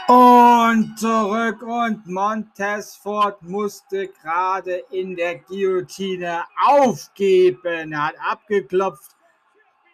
Und 0.07 0.99
zurück 0.99 1.63
und 1.63 2.07
Montez 2.07 2.95
Ford 2.97 3.43
musste 3.43 4.09
gerade 4.09 4.85
in 4.91 5.17
der 5.17 5.39
Guillotine 5.39 6.45
aufgeben. 6.65 7.93
Er 7.93 8.07
hat 8.07 8.15
abgeklopft, 8.21 9.17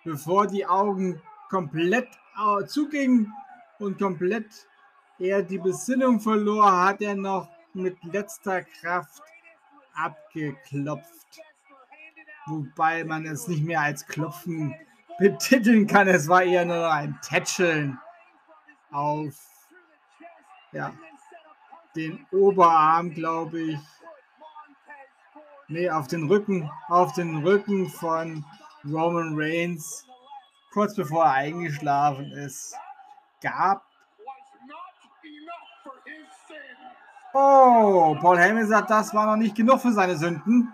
bevor 0.04 0.46
die 0.46 0.66
Augen 0.66 1.22
komplett 1.48 2.08
zugingen 2.66 3.32
und 3.80 3.98
komplett 3.98 4.66
er 5.18 5.42
die 5.42 5.58
Besinnung 5.58 6.20
verlor, 6.20 6.70
hat 6.84 7.02
er 7.02 7.14
noch 7.14 7.48
mit 7.74 8.02
letzter 8.04 8.62
Kraft 8.62 9.22
abgeklopft. 9.94 11.40
Wobei 12.46 13.04
man 13.04 13.26
es 13.26 13.46
nicht 13.48 13.64
mehr 13.64 13.80
als 13.80 14.06
Klopfen 14.06 14.74
betiteln 15.18 15.86
kann. 15.86 16.08
Es 16.08 16.28
war 16.28 16.42
eher 16.42 16.64
nur 16.64 16.90
ein 16.90 17.18
Tätscheln 17.20 17.98
auf 18.90 19.34
ja, 20.72 20.92
den 21.94 22.26
Oberarm, 22.30 23.12
glaube 23.12 23.60
ich. 23.60 23.80
Nee, 25.68 25.90
auf 25.90 26.08
den 26.08 26.26
Rücken, 26.28 26.68
auf 26.88 27.12
den 27.12 27.46
Rücken 27.46 27.88
von 27.88 28.44
Roman 28.84 29.34
Reigns, 29.36 30.06
kurz 30.72 30.96
bevor 30.96 31.24
er 31.26 31.32
eingeschlafen 31.32 32.32
ist, 32.32 32.74
gab. 33.40 33.84
Oh, 37.32 38.16
Paul 38.20 38.38
Heyman 38.38 38.66
sagt, 38.66 38.90
das 38.90 39.14
war 39.14 39.26
noch 39.26 39.36
nicht 39.36 39.54
genug 39.54 39.80
für 39.80 39.92
seine 39.92 40.16
Sünden. 40.16 40.72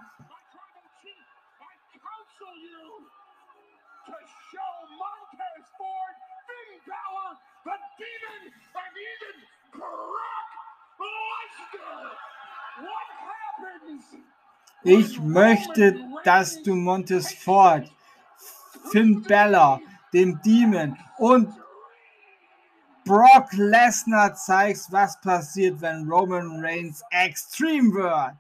Ich 14.88 15.20
möchte, 15.20 15.98
dass 16.22 16.62
du 16.62 16.76
Montesfort, 16.76 17.90
Finn 18.92 19.20
Bella, 19.22 19.80
dem 20.12 20.40
Demon 20.42 20.96
und 21.18 21.52
Brock 23.07 23.52
Lesnar 23.52 24.34
zeigst, 24.34 24.90
was 24.90 25.20
passiert, 25.20 25.80
wenn 25.80 26.11
Roman 26.11 26.61
Reigns 26.61 27.04
extrem 27.11 27.94
wird. 27.94 28.36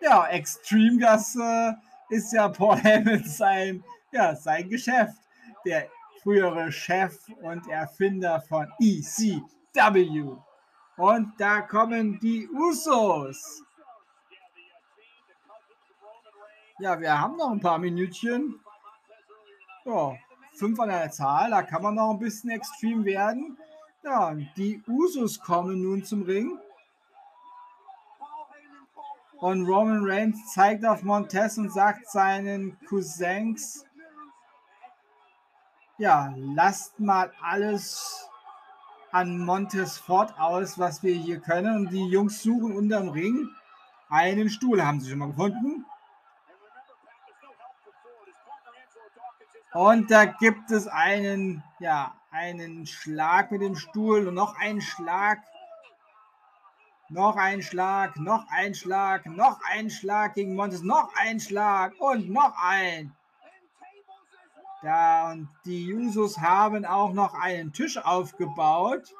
Ja, 0.00 0.26
extrem, 0.26 1.00
das 1.00 1.34
äh, 1.34 1.72
ist 2.10 2.30
ja 2.34 2.48
Paul 2.48 2.76
Heyman 2.82 3.24
sein, 3.24 3.82
ja, 4.12 4.36
sein 4.36 4.68
Geschäft. 4.68 5.16
Der 5.64 5.88
frühere 6.22 6.70
Chef 6.70 7.16
und 7.40 7.66
Erfinder 7.68 8.42
von 8.42 8.70
ECW. 8.78 10.36
Und 10.98 11.32
da 11.38 11.62
kommen 11.62 12.20
die 12.20 12.46
Usos. 12.50 13.62
Ja, 16.80 17.00
wir 17.00 17.18
haben 17.18 17.36
noch 17.36 17.50
ein 17.50 17.60
paar 17.60 17.78
Minütchen. 17.78 18.60
Ja, 19.86 20.14
fünf 20.58 20.78
an 20.80 20.90
der 20.90 21.10
Zahl, 21.10 21.50
da 21.50 21.62
kann 21.62 21.82
man 21.82 21.94
noch 21.94 22.10
ein 22.10 22.18
bisschen 22.18 22.50
extrem 22.50 23.02
werden. 23.06 23.56
Ja, 24.06 24.32
die 24.56 24.80
Usos 24.86 25.40
kommen 25.40 25.82
nun 25.82 26.04
zum 26.04 26.22
Ring. 26.22 26.60
Und 29.38 29.66
Roman 29.66 30.08
Reigns 30.08 30.52
zeigt 30.52 30.86
auf 30.86 31.02
Montez 31.02 31.58
und 31.58 31.72
sagt 31.72 32.08
seinen 32.08 32.78
Cousins, 32.86 33.84
ja, 35.98 36.32
lasst 36.36 37.00
mal 37.00 37.32
alles 37.42 38.28
an 39.10 39.40
Montes 39.40 39.98
Fort 39.98 40.38
aus, 40.38 40.78
was 40.78 41.02
wir 41.02 41.14
hier 41.14 41.40
können. 41.40 41.74
Und 41.74 41.90
die 41.90 42.06
Jungs 42.06 42.44
suchen 42.44 42.76
unterm 42.76 43.08
Ring 43.08 43.48
einen 44.08 44.48
Stuhl. 44.50 44.86
Haben 44.86 45.00
sie 45.00 45.10
schon 45.10 45.18
mal 45.18 45.30
gefunden? 45.30 45.84
Und 49.76 50.10
da 50.10 50.24
gibt 50.24 50.70
es 50.70 50.88
einen, 50.88 51.62
ja, 51.80 52.14
einen 52.30 52.86
Schlag 52.86 53.50
mit 53.50 53.60
dem 53.60 53.76
Stuhl 53.76 54.26
und 54.26 54.32
noch 54.32 54.56
einen 54.58 54.80
Schlag. 54.80 55.40
Noch 57.10 57.36
ein 57.36 57.60
Schlag, 57.60 58.16
noch 58.16 58.46
ein 58.48 58.74
Schlag, 58.74 59.26
noch 59.26 59.60
ein 59.70 59.90
Schlag 59.90 60.32
gegen 60.32 60.54
Montes, 60.54 60.80
noch 60.80 61.12
ein 61.16 61.40
Schlag 61.40 61.92
und 61.98 62.30
noch 62.30 62.54
ein. 62.56 63.14
Da 64.80 65.32
und 65.32 65.50
die 65.66 65.84
Jusos 65.84 66.38
haben 66.38 66.86
auch 66.86 67.12
noch 67.12 67.34
einen 67.34 67.70
Tisch 67.74 67.98
aufgebaut. 67.98 69.14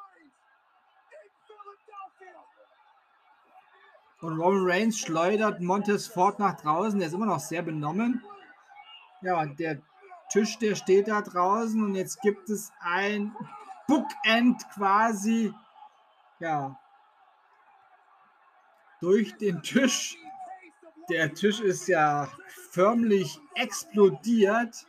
Und 4.23 4.41
Roman 4.41 4.71
Reigns 4.71 4.99
schleudert 4.99 5.61
Montes 5.61 6.07
fort 6.07 6.39
nach 6.39 6.59
draußen. 6.59 6.99
Der 6.99 7.09
ist 7.09 7.15
immer 7.15 7.27
noch 7.27 7.41
sehr 7.41 7.61
benommen. 7.61 8.25
Ja, 9.21 9.45
der 9.45 9.83
Tisch, 10.31 10.59
der 10.59 10.75
steht 10.75 11.09
da 11.09 11.23
draußen 11.23 11.83
und 11.83 11.95
jetzt 11.95 12.21
gibt 12.21 12.51
es 12.51 12.73
ein 12.81 13.35
Bookend 13.87 14.69
quasi, 14.75 15.53
ja, 16.41 16.79
durch 19.01 19.37
den 19.37 19.63
Tisch. 19.63 20.17
Der 21.09 21.33
Tisch 21.33 21.61
ist 21.61 21.87
ja 21.87 22.29
förmlich 22.71 23.41
explodiert. 23.55 24.87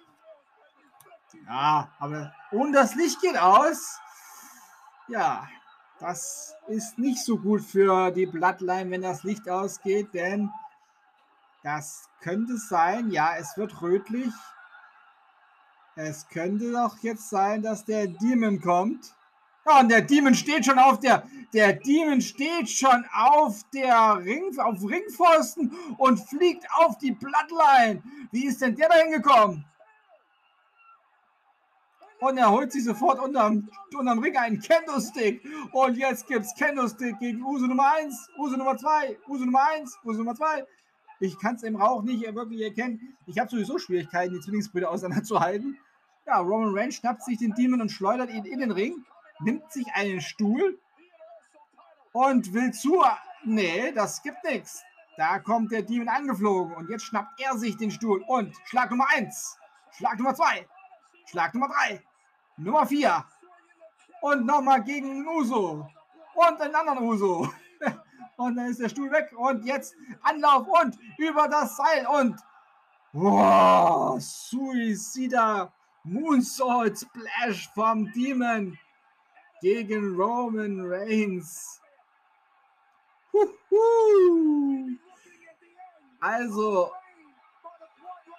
Ja, 1.46 1.92
aber 2.00 2.34
und 2.52 2.74
das 2.74 2.96
Licht 2.96 3.22
geht 3.22 3.38
aus. 3.38 4.00
Ja, 5.08 5.48
das 6.00 6.56
ist 6.68 6.98
nicht 6.98 7.24
so 7.24 7.38
gut 7.38 7.62
für 7.62 8.12
die 8.12 8.26
Bloodline, 8.26 8.92
wenn 8.92 9.02
das 9.02 9.24
Licht 9.24 9.48
ausgeht, 9.50 10.14
denn 10.14 10.52
das 11.64 12.10
könnte 12.22 12.58
sein, 12.58 13.12
ja, 13.12 13.36
es 13.38 13.58
wird 13.58 13.82
rötlich. 13.82 14.34
Es 16.00 16.30
könnte 16.30 16.72
doch 16.72 16.96
jetzt 17.00 17.28
sein, 17.28 17.64
dass 17.64 17.84
der 17.84 18.06
Demon 18.06 18.62
kommt. 18.62 19.16
Ja, 19.66 19.80
und 19.80 19.90
der 19.90 20.04
Demon 20.04 20.36
steht 20.36 20.64
schon 20.64 20.78
auf 20.78 21.00
der, 21.00 21.24
der 21.54 21.74
Demon 21.74 22.22
steht 22.22 22.70
schon 22.70 23.04
auf 23.12 23.64
der 23.74 24.18
Ring, 24.24 24.56
auf 24.60 24.78
Ringpfosten 24.84 25.76
und 25.98 26.20
fliegt 26.20 26.68
auf 26.76 27.00
die 27.00 27.14
Bloodline. 27.14 28.04
Wie 28.32 28.46
ist 28.46 28.62
denn 28.62 28.76
der 28.76 28.90
da 28.90 28.96
hingekommen? 28.96 29.66
Und 32.20 32.38
er 32.38 32.52
holt 32.52 32.72
sich 32.72 32.84
sofort 32.84 33.20
unterm, 33.20 33.68
unterm 33.98 34.20
Ring 34.20 34.38
einen 34.38 34.62
Kendo-Stick. 34.62 35.44
Und 35.72 35.98
jetzt 35.98 36.28
gibt 36.28 36.46
es 36.46 36.54
Kendo-Stick 36.54 37.18
gegen 37.20 37.44
Uso 37.44 37.66
Nummer 37.66 37.94
1, 37.96 38.30
Uso 38.38 38.56
Nummer 38.56 38.78
2, 38.78 39.18
Uso 39.28 39.46
Nummer 39.46 39.68
1, 39.74 39.98
Uso 40.04 40.20
Nummer 40.20 40.36
2. 40.36 40.64
Ich 41.20 41.40
kann 41.40 41.56
es 41.56 41.64
im 41.64 41.76
Rauch 41.76 42.04
nicht 42.04 42.24
wirklich 42.36 42.62
erkennen. 42.62 43.18
Ich 43.26 43.40
habe 43.40 43.50
sowieso 43.50 43.80
Schwierigkeiten, 43.80 44.36
die 44.36 44.40
Zwillingsbrüder 44.40 44.92
auseinanderzuhalten. 44.92 45.78
Ja, 46.28 46.40
Roman 46.40 46.78
Reigns 46.78 46.96
schnappt 46.96 47.24
sich 47.24 47.38
den 47.38 47.54
Demon 47.54 47.80
und 47.80 47.90
schleudert 47.90 48.30
ihn 48.30 48.44
in 48.44 48.60
den 48.60 48.72
Ring, 48.72 49.06
nimmt 49.40 49.72
sich 49.72 49.88
einen 49.94 50.20
Stuhl 50.20 50.78
und 52.12 52.54
will 52.54 52.74
zu. 52.74 53.02
Nee, 53.46 53.94
das 53.94 54.22
gibt 54.22 54.44
nichts. 54.44 54.84
Da 55.16 55.40
kommt 55.40 55.72
der 55.72 55.84
Demon 55.84 56.10
angeflogen 56.10 56.76
und 56.76 56.90
jetzt 56.90 57.06
schnappt 57.06 57.40
er 57.40 57.58
sich 57.58 57.78
den 57.78 57.92
Stuhl 57.92 58.22
und 58.28 58.54
Schlag 58.66 58.92
Nummer 58.92 59.06
1, 59.16 59.58
Schlag 59.92 60.18
Nummer 60.18 60.36
2, 60.36 60.68
Schlag 61.28 61.54
Nummer 61.54 61.70
3, 61.70 62.04
Nummer 62.58 62.86
4 62.86 63.26
und 64.20 64.46
nochmal 64.46 64.84
gegen 64.84 65.26
Uso 65.30 65.88
und 66.34 66.62
einen 66.62 66.76
anderen 66.76 67.04
Uso. 67.04 67.50
Und 68.36 68.56
dann 68.56 68.68
ist 68.68 68.80
der 68.80 68.90
Stuhl 68.90 69.10
weg 69.10 69.34
und 69.36 69.66
jetzt 69.66 69.96
Anlauf 70.22 70.68
und 70.68 70.96
über 71.18 71.48
das 71.48 71.76
Seil 71.76 72.06
und 72.06 72.40
wow, 73.12 74.22
Suicida 74.22 75.74
Moonsault 76.08 76.98
Splash 76.98 77.70
vom 77.74 78.12
Demon 78.14 78.78
gegen 79.62 80.16
Roman 80.16 80.80
Reigns. 80.86 81.82
Huhu. 83.34 84.98
Also, 86.20 86.92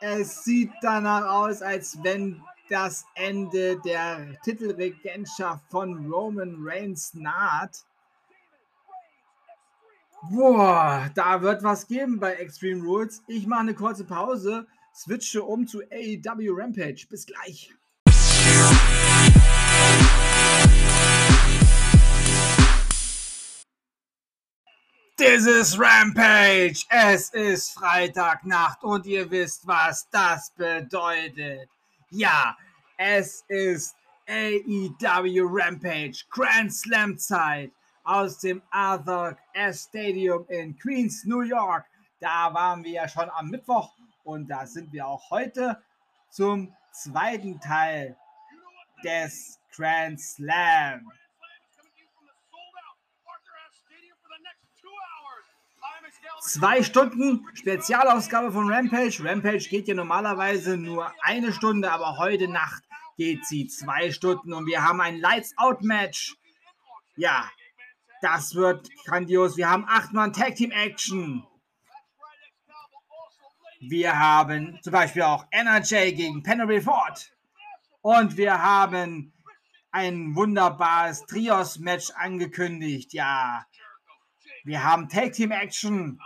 es 0.00 0.44
sieht 0.44 0.72
danach 0.80 1.26
aus, 1.26 1.62
als 1.62 2.02
wenn 2.02 2.42
das 2.68 3.04
Ende 3.14 3.78
der 3.80 4.40
Titelregentschaft 4.42 5.64
von 5.70 6.10
Roman 6.10 6.56
Reigns 6.60 7.14
naht. 7.14 7.84
Boah, 10.30 11.10
da 11.14 11.40
wird 11.40 11.62
was 11.62 11.86
geben 11.86 12.18
bei 12.18 12.34
Extreme 12.34 12.82
Rules. 12.82 13.22
Ich 13.28 13.46
mache 13.46 13.60
eine 13.60 13.74
kurze 13.74 14.04
Pause 14.04 14.66
switche 14.99 15.42
um 15.42 15.66
zu 15.66 15.82
AEW 15.92 16.55
Rampage. 16.55 17.07
Bis 17.09 17.24
gleich. 17.24 17.70
This 25.16 25.46
is 25.46 25.78
Rampage. 25.78 26.84
Es 26.90 27.30
ist 27.30 27.72
Freitagnacht 27.72 28.82
und 28.82 29.07
ihr 29.07 29.30
wisst, 29.30 29.66
was 29.66 30.09
das 30.11 30.51
bedeutet. 30.57 31.68
Ja, 32.11 32.57
es 32.96 33.44
ist 33.49 33.96
AEW 34.28 35.46
Rampage 35.49 36.24
Grand 36.30 36.72
Slam 36.72 37.18
Zeit 37.18 37.70
aus 38.05 38.38
dem 38.38 38.62
Arthur 38.70 39.36
S. 39.55 39.88
Stadium 39.88 40.46
in 40.49 40.76
Queens, 40.78 41.24
New 41.24 41.42
York. 41.42 41.84
Da 42.20 42.53
waren 42.53 42.82
wir 42.82 42.92
ja 42.92 43.09
schon 43.09 43.28
am 43.30 43.51
Mittwoch 43.51 43.97
und 44.29 44.49
da 44.49 44.66
sind 44.66 44.93
wir 44.93 45.07
auch 45.07 45.31
heute 45.31 45.83
zum 46.29 46.76
zweiten 46.93 47.61
Teil 47.61 48.14
des 49.03 49.59
Grand 49.74 50.20
Slam. 50.20 51.11
Zwei 56.41 56.83
Stunden 56.83 57.47
Spezialausgabe 57.55 58.53
von 58.53 58.70
Rampage. 58.70 59.24
Rampage 59.24 59.66
geht 59.70 59.89
ja 59.89 59.95
normalerweise 59.95 60.76
nur 60.76 61.11
eine 61.22 61.53
Stunde, 61.53 61.91
aber 61.91 62.18
heute 62.18 62.49
Nacht 62.49 62.83
geht 63.16 63.47
sie 63.47 63.66
zwei 63.66 64.12
Stunden 64.12 64.53
und 64.53 64.66
wir 64.66 64.85
haben 64.85 65.01
ein 65.01 65.18
Lights 65.18 65.57
Out 65.57 65.83
Match. 65.83 66.37
Ja, 67.16 67.51
das 68.20 68.55
wird 68.55 68.91
grandios. 69.07 69.57
Wir 69.57 69.70
haben 69.70 69.87
achtmal 69.89 70.33
Tag 70.33 70.57
Team 70.57 70.70
Action. 70.70 71.47
Wir 73.81 74.18
haben 74.18 74.79
zum 74.83 74.93
Beispiel 74.93 75.22
auch 75.22 75.47
NRJ 75.51 76.12
gegen 76.12 76.43
Penelope 76.43 76.83
Ford. 76.83 77.33
Und 78.03 78.37
wir 78.37 78.61
haben 78.61 79.33
ein 79.93 80.35
wunderbares 80.35 81.24
Trios-Match 81.26 82.11
angekündigt. 82.16 83.12
Ja, 83.12 83.64
wir 84.64 84.83
haben 84.83 85.09
Tag 85.09 85.33
Team 85.33 85.53
Action. 85.53 86.20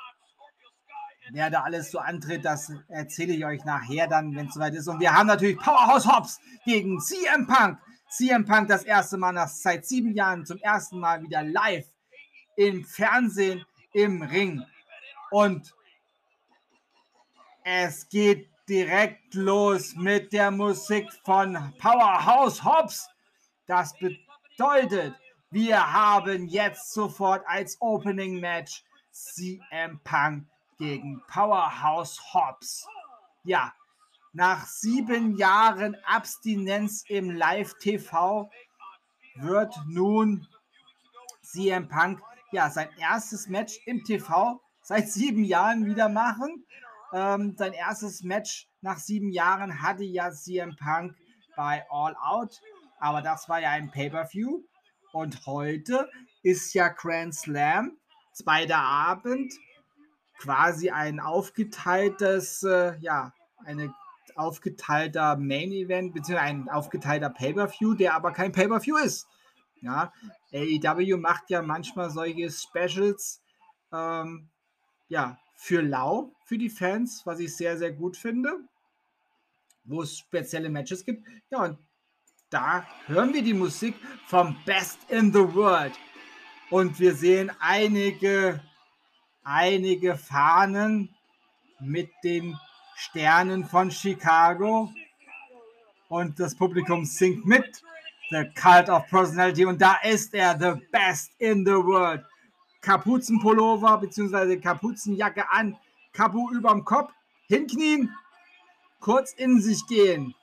Wer 1.30 1.50
da 1.50 1.62
alles 1.62 1.90
so 1.90 1.98
antritt, 1.98 2.44
das 2.44 2.72
erzähle 2.88 3.34
ich 3.34 3.44
euch 3.44 3.64
nachher 3.64 4.06
dann, 4.08 4.34
wenn 4.34 4.46
es 4.46 4.54
soweit 4.54 4.74
ist. 4.74 4.88
Und 4.88 5.00
wir 5.00 5.14
haben 5.14 5.26
natürlich 5.26 5.56
Powerhouse 5.58 6.06
Hobbs 6.06 6.40
gegen 6.64 7.00
CM 7.00 7.46
Punk. 7.46 7.78
CM 8.08 8.44
Punk 8.44 8.68
das 8.68 8.84
erste 8.84 9.16
Mal 9.16 9.32
nach 9.32 9.48
seit 9.48 9.86
sieben 9.86 10.14
Jahren 10.14 10.44
zum 10.44 10.58
ersten 10.58 10.98
Mal 10.98 11.22
wieder 11.22 11.42
live 11.42 11.86
im 12.56 12.84
Fernsehen 12.84 13.64
im 13.92 14.22
Ring. 14.22 14.62
Und 15.30 15.72
es 17.64 18.08
geht 18.08 18.48
direkt 18.68 19.34
los 19.34 19.94
mit 19.94 20.32
der 20.32 20.50
Musik 20.50 21.06
von 21.24 21.74
Powerhouse 21.78 22.64
Hobbs. 22.64 23.08
Das 23.66 23.94
bedeutet, 23.98 25.14
wir 25.50 25.92
haben 25.92 26.46
jetzt 26.46 26.92
sofort 26.92 27.44
als 27.46 27.76
Opening 27.80 28.40
Match 28.40 28.84
CM 29.10 30.00
Punk 30.02 30.46
gegen 30.78 31.22
Powerhouse 31.28 32.18
Hobbs. 32.32 32.86
Ja, 33.44 33.72
nach 34.32 34.66
sieben 34.66 35.36
Jahren 35.36 35.96
Abstinenz 36.04 37.04
im 37.08 37.30
Live-TV 37.30 38.50
wird 39.36 39.74
nun 39.86 40.46
CM 41.42 41.88
Punk 41.88 42.20
ja 42.50 42.70
sein 42.70 42.88
erstes 42.98 43.48
Match 43.48 43.78
im 43.86 44.02
TV 44.04 44.60
seit 44.82 45.08
sieben 45.10 45.44
Jahren 45.44 45.86
wieder 45.86 46.08
machen. 46.08 46.64
Ähm, 47.12 47.54
sein 47.56 47.72
erstes 47.72 48.22
Match 48.22 48.68
nach 48.80 48.98
sieben 48.98 49.30
Jahren 49.30 49.82
hatte 49.82 50.04
ja 50.04 50.30
CM 50.30 50.76
Punk 50.76 51.14
bei 51.56 51.84
All 51.90 52.16
Out, 52.16 52.60
aber 52.98 53.20
das 53.20 53.48
war 53.48 53.60
ja 53.60 53.70
ein 53.70 53.90
Pay-per-View. 53.90 54.62
Und 55.12 55.46
heute 55.46 56.08
ist 56.42 56.72
ja 56.72 56.88
Grand 56.88 57.34
Slam, 57.34 57.98
zweiter 58.32 58.78
Abend 58.78 59.52
quasi 60.38 60.90
ein 60.90 61.20
aufgeteiltes, 61.20 62.62
äh, 62.62 62.96
ja, 62.98 63.32
eine 63.64 63.94
aufgeteilter 64.34 65.36
Main 65.36 65.70
Event, 65.70 66.14
beziehungsweise 66.14 66.50
ein 66.50 66.68
aufgeteilter 66.68 67.30
Pay-Per-View, 67.30 67.94
der 67.94 68.14
aber 68.14 68.32
kein 68.32 68.52
Pay-Per-View 68.52 68.96
ist. 68.96 69.28
Ja, 69.82 70.12
AEW 70.52 71.16
macht 71.18 71.50
ja 71.50 71.60
manchmal 71.60 72.10
solche 72.10 72.50
Specials, 72.50 73.42
ähm, 73.92 74.48
ja, 75.08 75.38
für 75.62 75.82
lau, 75.82 76.34
für 76.44 76.58
die 76.58 76.70
Fans, 76.70 77.22
was 77.24 77.40
ich 77.40 77.54
sehr, 77.56 77.76
sehr 77.78 77.92
gut 77.92 78.16
finde, 78.16 78.50
wo 79.84 80.02
es 80.02 80.18
spezielle 80.18 80.68
Matches 80.68 81.04
gibt. 81.04 81.26
Ja, 81.50 81.64
und 81.64 81.78
da 82.50 82.86
hören 83.06 83.32
wir 83.32 83.42
die 83.42 83.54
Musik 83.54 83.94
vom 84.26 84.56
Best 84.64 84.98
in 85.08 85.32
the 85.32 85.54
World. 85.54 85.92
Und 86.70 86.98
wir 86.98 87.14
sehen 87.14 87.50
einige 87.60 88.60
einige 89.44 90.16
Fahnen 90.16 91.14
mit 91.80 92.10
den 92.22 92.56
Sternen 92.96 93.64
von 93.64 93.90
Chicago 93.90 94.92
und 96.08 96.38
das 96.38 96.54
Publikum 96.54 97.04
singt 97.04 97.44
mit. 97.44 97.82
The 98.30 98.48
Cult 98.54 98.88
of 98.88 99.06
Personality 99.08 99.66
und 99.66 99.80
da 99.80 99.96
ist 100.02 100.32
er, 100.32 100.58
the 100.58 100.80
best 100.90 101.32
in 101.38 101.66
the 101.66 101.72
world. 101.72 102.24
Kapuzenpullover 102.82 103.98
bzw. 103.98 104.58
Kapuzenjacke 104.58 105.50
an, 105.50 105.78
Kapu 106.12 106.50
überm 106.52 106.84
Kopf, 106.84 107.12
hinknien, 107.46 108.14
kurz 109.00 109.32
in 109.32 109.60
sich 109.60 109.86
gehen. 109.86 110.34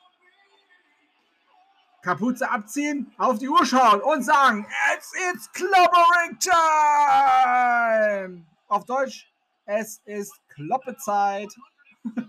Kapuze 2.01 2.49
abziehen, 2.49 3.13
auf 3.17 3.39
die 3.39 3.49
Uhr 3.49 3.65
schauen 3.65 4.01
und 4.01 4.23
sagen, 4.23 4.65
it's, 4.95 5.11
it's 5.29 5.51
clobbering 5.51 6.39
time! 6.39 8.45
Auf 8.69 8.85
Deutsch, 8.85 9.29
es 9.65 10.01
ist 10.05 10.33
Kloppezeit. 10.47 11.53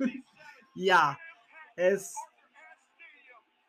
ja, 0.74 1.16
es 1.76 2.14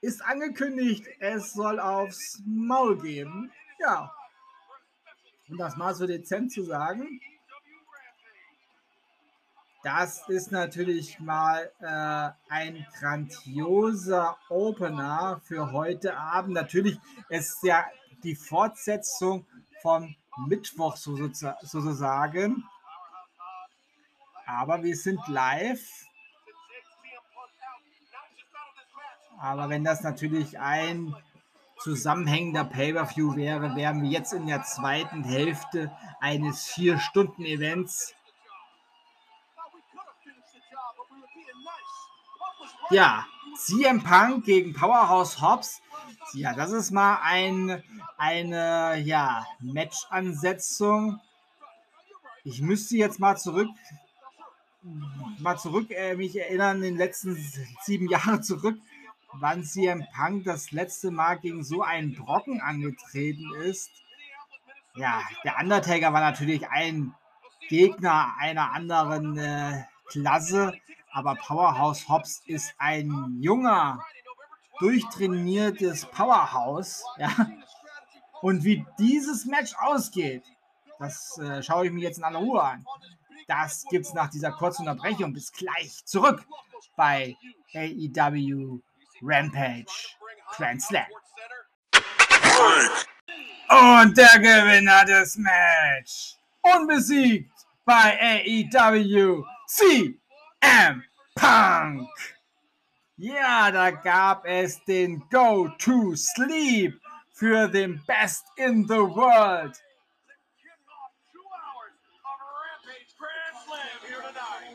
ist 0.01 0.25
angekündigt, 0.25 1.05
es 1.19 1.53
soll 1.53 1.79
aufs 1.79 2.41
Maul 2.45 2.99
geben. 2.99 3.51
Ja. 3.79 4.11
Um 5.51 5.57
das 5.57 5.75
mal 5.75 5.93
so 5.93 6.07
dezent 6.07 6.49
zu 6.53 6.63
sagen. 6.63 7.19
Das 9.83 10.29
ist 10.29 10.51
natürlich 10.53 11.19
mal 11.19 11.69
äh, 11.81 12.53
ein 12.53 12.87
grandioser 12.97 14.37
Opener 14.47 15.41
für 15.43 15.73
heute 15.73 16.15
Abend. 16.15 16.53
Natürlich 16.53 16.97
ist 17.27 17.61
ja 17.63 17.85
die 18.23 18.35
Fortsetzung 18.35 19.45
vom 19.81 20.15
Mittwoch 20.47 20.95
sozusagen. 20.95 22.63
Aber 24.45 24.83
wir 24.83 24.95
sind 24.95 25.19
live. 25.27 26.05
Aber 29.37 29.67
wenn 29.67 29.83
das 29.83 30.01
natürlich 30.01 30.57
ein 30.59 31.13
zusammenhängender 31.83 32.63
Pay-Per-View 32.63 33.35
wäre, 33.35 33.75
wären 33.75 34.03
wir 34.03 34.09
jetzt 34.09 34.33
in 34.33 34.47
der 34.47 34.63
zweiten 34.63 35.23
Hälfte 35.23 35.91
eines 36.19 36.65
Vier-Stunden-Events. 36.67 38.13
Ja, 42.89 43.25
CM 43.57 44.03
Punk 44.03 44.45
gegen 44.45 44.73
Powerhouse 44.73 45.41
Hobbs. 45.41 45.81
Ja, 46.33 46.53
das 46.53 46.71
ist 46.71 46.91
mal 46.91 47.19
ein 47.23 47.83
eine 48.21 48.99
ja, 48.99 49.47
Match-Ansetzung. 49.61 51.19
Ich 52.43 52.61
müsste 52.61 52.95
jetzt 52.95 53.19
mal 53.19 53.35
zurück, 53.35 53.69
mal 55.39 55.57
zurück 55.57 55.89
äh, 55.89 56.15
mich 56.15 56.37
erinnern, 56.37 56.77
in 56.77 56.83
den 56.83 56.97
letzten 56.97 57.35
sieben 57.83 58.07
Jahren 58.09 58.43
zurück, 58.43 58.77
wann 59.33 59.63
CM 59.63 60.05
Punk 60.15 60.43
das 60.45 60.71
letzte 60.71 61.11
Mal 61.11 61.35
gegen 61.39 61.63
so 61.63 61.81
einen 61.81 62.15
Brocken 62.15 62.61
angetreten 62.61 63.53
ist. 63.63 63.91
Ja, 64.95 65.21
der 65.43 65.57
Undertaker 65.59 66.13
war 66.13 66.21
natürlich 66.21 66.67
ein 66.69 67.13
Gegner 67.69 68.33
einer 68.39 68.73
anderen 68.73 69.37
äh, 69.37 69.83
Klasse, 70.07 70.73
aber 71.11 71.35
Powerhouse 71.35 72.09
Hobbs 72.09 72.41
ist 72.45 72.73
ein 72.77 73.37
junger, 73.39 74.03
durchtrainiertes 74.79 76.05
Powerhouse, 76.07 77.05
ja, 77.17 77.29
und 78.41 78.63
wie 78.63 78.85
dieses 78.97 79.45
Match 79.45 79.73
ausgeht, 79.77 80.43
das 80.99 81.37
äh, 81.37 81.61
schaue 81.63 81.85
ich 81.85 81.91
mir 81.91 82.01
jetzt 82.01 82.17
in 82.17 82.23
aller 82.23 82.39
Ruhe 82.39 82.61
an. 82.61 82.85
Das 83.47 83.85
gibt 83.89 84.05
es 84.05 84.13
nach 84.13 84.29
dieser 84.29 84.51
kurzen 84.51 84.87
Unterbrechung. 84.87 85.33
Bis 85.33 85.51
gleich 85.51 86.05
zurück 86.05 86.45
bei 86.95 87.35
AEW 87.73 88.79
Rampage 89.21 90.15
Grand 90.57 90.81
Slam. 90.81 91.05
Und 93.69 94.17
der 94.17 94.39
Gewinner 94.39 95.05
des 95.05 95.37
Match. 95.37 96.35
Unbesiegt 96.61 97.51
bei 97.85 98.19
AEW 98.19 99.43
CM 99.67 101.03
Punk. 101.35 102.09
Ja, 103.17 103.71
da 103.71 103.91
gab 103.91 104.45
es 104.45 104.83
den 104.85 105.23
Go 105.29 105.69
to 105.77 106.15
Sleep 106.15 106.99
für 107.33 107.67
den 107.67 108.03
Best 108.05 108.45
in 108.55 108.87
the 108.87 108.95
World. 108.95 109.79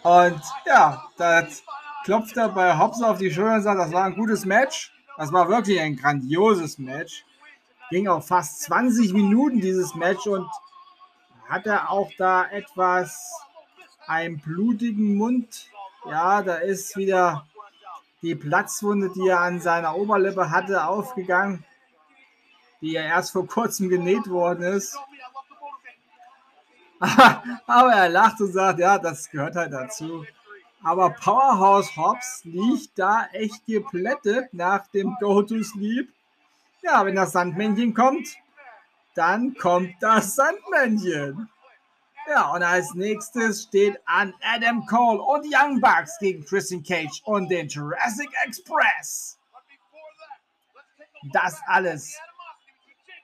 Und 0.02 0.40
ja, 0.64 1.10
das 1.16 1.62
klopft 2.06 2.36
er 2.36 2.50
bei 2.50 2.78
Hobbs 2.78 3.02
auf 3.02 3.18
die 3.18 3.32
Schulter 3.32 3.56
und 3.56 3.62
sagt, 3.62 3.80
das 3.80 3.92
war 3.92 4.04
ein 4.04 4.14
gutes 4.14 4.44
Match. 4.44 4.92
Das 5.18 5.32
war 5.32 5.48
wirklich 5.48 5.80
ein 5.80 5.96
grandioses 5.96 6.78
Match. 6.78 7.24
ging 7.90 8.06
auch 8.06 8.22
fast 8.22 8.62
20 8.62 9.12
Minuten 9.12 9.60
dieses 9.60 9.92
Match 9.96 10.24
und 10.28 10.46
hat 11.48 11.66
er 11.66 11.90
auch 11.90 12.08
da 12.16 12.48
etwas 12.48 13.32
einen 14.06 14.38
blutigen 14.38 15.16
Mund. 15.16 15.68
Ja, 16.08 16.42
da 16.42 16.54
ist 16.54 16.96
wieder 16.96 17.44
die 18.22 18.36
Platzwunde, 18.36 19.10
die 19.12 19.26
er 19.26 19.40
an 19.40 19.60
seiner 19.60 19.96
Oberlippe 19.96 20.48
hatte, 20.48 20.86
aufgegangen, 20.86 21.64
die 22.80 22.92
ja 22.92 23.02
erst 23.02 23.32
vor 23.32 23.48
kurzem 23.48 23.88
genäht 23.88 24.28
worden 24.28 24.62
ist. 24.62 24.96
Aber 27.66 27.92
er 27.94 28.08
lacht 28.08 28.40
und 28.40 28.52
sagt, 28.52 28.78
ja, 28.78 28.96
das 28.96 29.28
gehört 29.28 29.56
halt 29.56 29.72
dazu. 29.72 30.24
Aber 30.86 31.10
Powerhouse 31.10 31.96
Hobbs 31.96 32.42
liegt 32.44 32.96
da 32.96 33.26
echt 33.32 33.66
geplättet 33.66 34.54
nach 34.54 34.86
dem 34.86 35.16
Go-To-Sleep. 35.18 36.08
Ja, 36.80 37.04
wenn 37.04 37.16
das 37.16 37.32
Sandmännchen 37.32 37.92
kommt, 37.92 38.36
dann 39.16 39.56
kommt 39.56 39.96
das 39.98 40.36
Sandmännchen. 40.36 41.50
Ja, 42.28 42.52
und 42.52 42.62
als 42.62 42.94
nächstes 42.94 43.64
steht 43.64 44.00
an 44.06 44.32
Adam 44.40 44.86
Cole 44.86 45.20
und 45.20 45.44
Young 45.52 45.80
Bucks 45.80 46.20
gegen 46.20 46.44
Christian 46.44 46.84
Cage 46.84 47.20
und 47.24 47.48
den 47.48 47.66
Jurassic 47.66 48.30
Express. 48.46 49.40
Das 51.32 51.60
alles. 51.66 52.16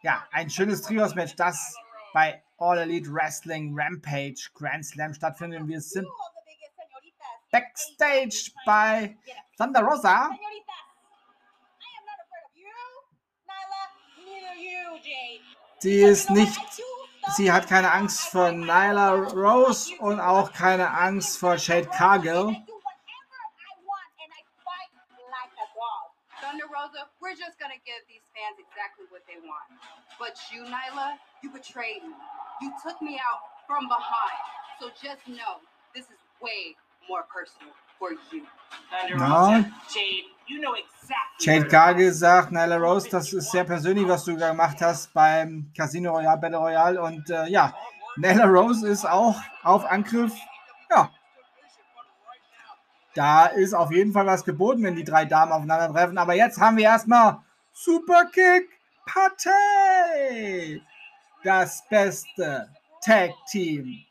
Ja, 0.03 0.27
ein 0.33 0.51
schönes 0.51 0.83
Trios-Match, 0.83 1.37
das 1.37 1.77
bei 2.13 2.43
All 2.59 2.79
Elite 2.79 3.09
Wrestling 3.13 3.73
Rampage 3.79 4.51
Grand 4.53 4.85
Slam 4.85 5.15
stattfindet. 5.15 5.69
Wir 5.69 5.81
sind 5.81 6.09
Backstage 7.53 8.51
by 8.65 9.15
Thunder 9.59 9.85
Rosa. 9.85 10.31
Sie 15.81 16.01
ist 16.01 16.31
nicht, 16.31 16.59
sie 17.37 17.53
hat 17.53 17.69
keine 17.69 17.93
Angst 17.93 18.29
vor 18.29 18.53
Nyla 18.53 19.11
Rose 19.13 19.93
und 19.99 20.19
auch 20.21 20.53
keine 20.53 20.89
Angst 20.91 21.39
vor 21.39 21.59
Shade 21.59 21.89
Cargill. 21.89 22.57
Thunder 26.41 26.67
Rosa, 26.67 27.11
we're 27.21 27.37
just 27.37 27.59
gonna 27.59 27.77
give 27.85 28.01
these 28.09 28.25
fans 28.33 28.57
exactly 28.65 29.05
what 29.11 29.23
they 29.27 29.37
want. 29.45 29.69
But 30.19 30.41
you, 30.51 30.65
Nyla, 30.65 31.19
you 31.43 31.51
betrayed 31.51 32.03
me. 32.03 32.15
You 32.63 32.73
took 32.83 33.03
me 33.03 33.21
out 33.21 33.43
from 33.67 33.89
behind. 33.89 34.41
So 34.81 34.89
just 35.03 35.27
know 35.29 35.61
this 35.95 36.07
is 36.07 36.19
way 36.41 36.77
more 37.09 37.25
personal 37.33 37.73
for 37.99 38.11
you. 38.31 38.43
Thunder 38.91 39.17
No. 39.17 39.65
Jade, 39.93 40.25
you 40.47 40.61
know 40.61 40.75
exactly. 40.75 41.47
Where- 41.47 41.69
Cargill 41.69 42.13
sagt, 42.13 42.53
Nyla 42.53 42.77
Rose, 42.77 43.09
das 43.11 43.33
ist 43.33 43.51
sehr 43.51 43.65
persönlich, 43.65 44.07
was 44.09 44.25
du 44.25 44.37
gemacht 44.37 44.79
hast 44.81 45.13
beim 45.13 45.71
Casino 45.77 46.13
Royale, 46.13 46.39
Battle 46.39 46.59
Royale. 46.59 47.01
Und 47.03 47.29
äh, 47.31 47.47
ja, 47.49 47.75
Nyla 48.17 48.45
Rose 48.47 48.87
ist 48.89 49.05
auch 49.05 49.37
auf 49.63 49.85
Angriff. 49.85 50.33
Ja, 50.91 51.11
da 53.15 53.47
ist 53.47 53.75
auf 53.75 53.91
jeden 53.93 54.13
Fall 54.13 54.27
was 54.27 54.45
geboten, 54.45 54.83
wenn 54.85 54.97
die 54.97 55.05
drei 55.05 55.25
Damen 55.25 55.53
aufeinandertreffen. 55.53 56.17
Aber 56.19 56.35
jetzt 56.35 56.59
haben 56.59 56.77
wir 56.77 56.85
erstmal 56.85 57.39
Superkick 57.73 58.69
Partei. 59.07 60.81
Das 61.45 61.83
beste 61.89 62.69
Tag 63.05 63.31
Team 63.51 64.05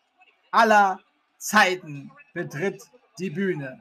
aller 0.52 1.00
Zeiten 1.38 2.12
betritt 2.34 2.84
die 3.20 3.30
Bühne. 3.30 3.80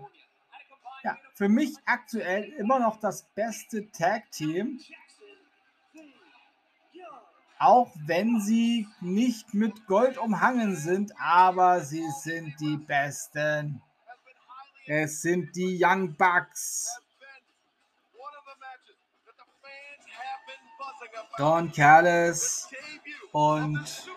Ja, 1.03 1.17
für 1.35 1.49
mich 1.49 1.77
aktuell 1.87 2.45
immer 2.59 2.79
noch 2.79 2.99
das 3.01 3.23
beste 3.35 3.91
Tag 3.91 4.31
Team. 4.33 4.81
Auch 7.59 7.93
wenn 8.07 8.41
sie 8.41 8.89
nicht 9.01 9.53
mit 9.53 9.87
Gold 9.87 10.17
umhangen 10.17 10.77
sind, 10.77 11.13
aber 11.21 11.81
sie 11.81 12.09
sind 12.23 12.59
die 12.59 12.77
besten. 12.77 13.83
Es 14.87 15.21
sind 15.21 15.55
die 15.55 15.79
Young 15.81 16.17
Bucks. 16.17 17.01
Don 21.37 21.71
Callis 21.73 22.69
und 23.33 24.11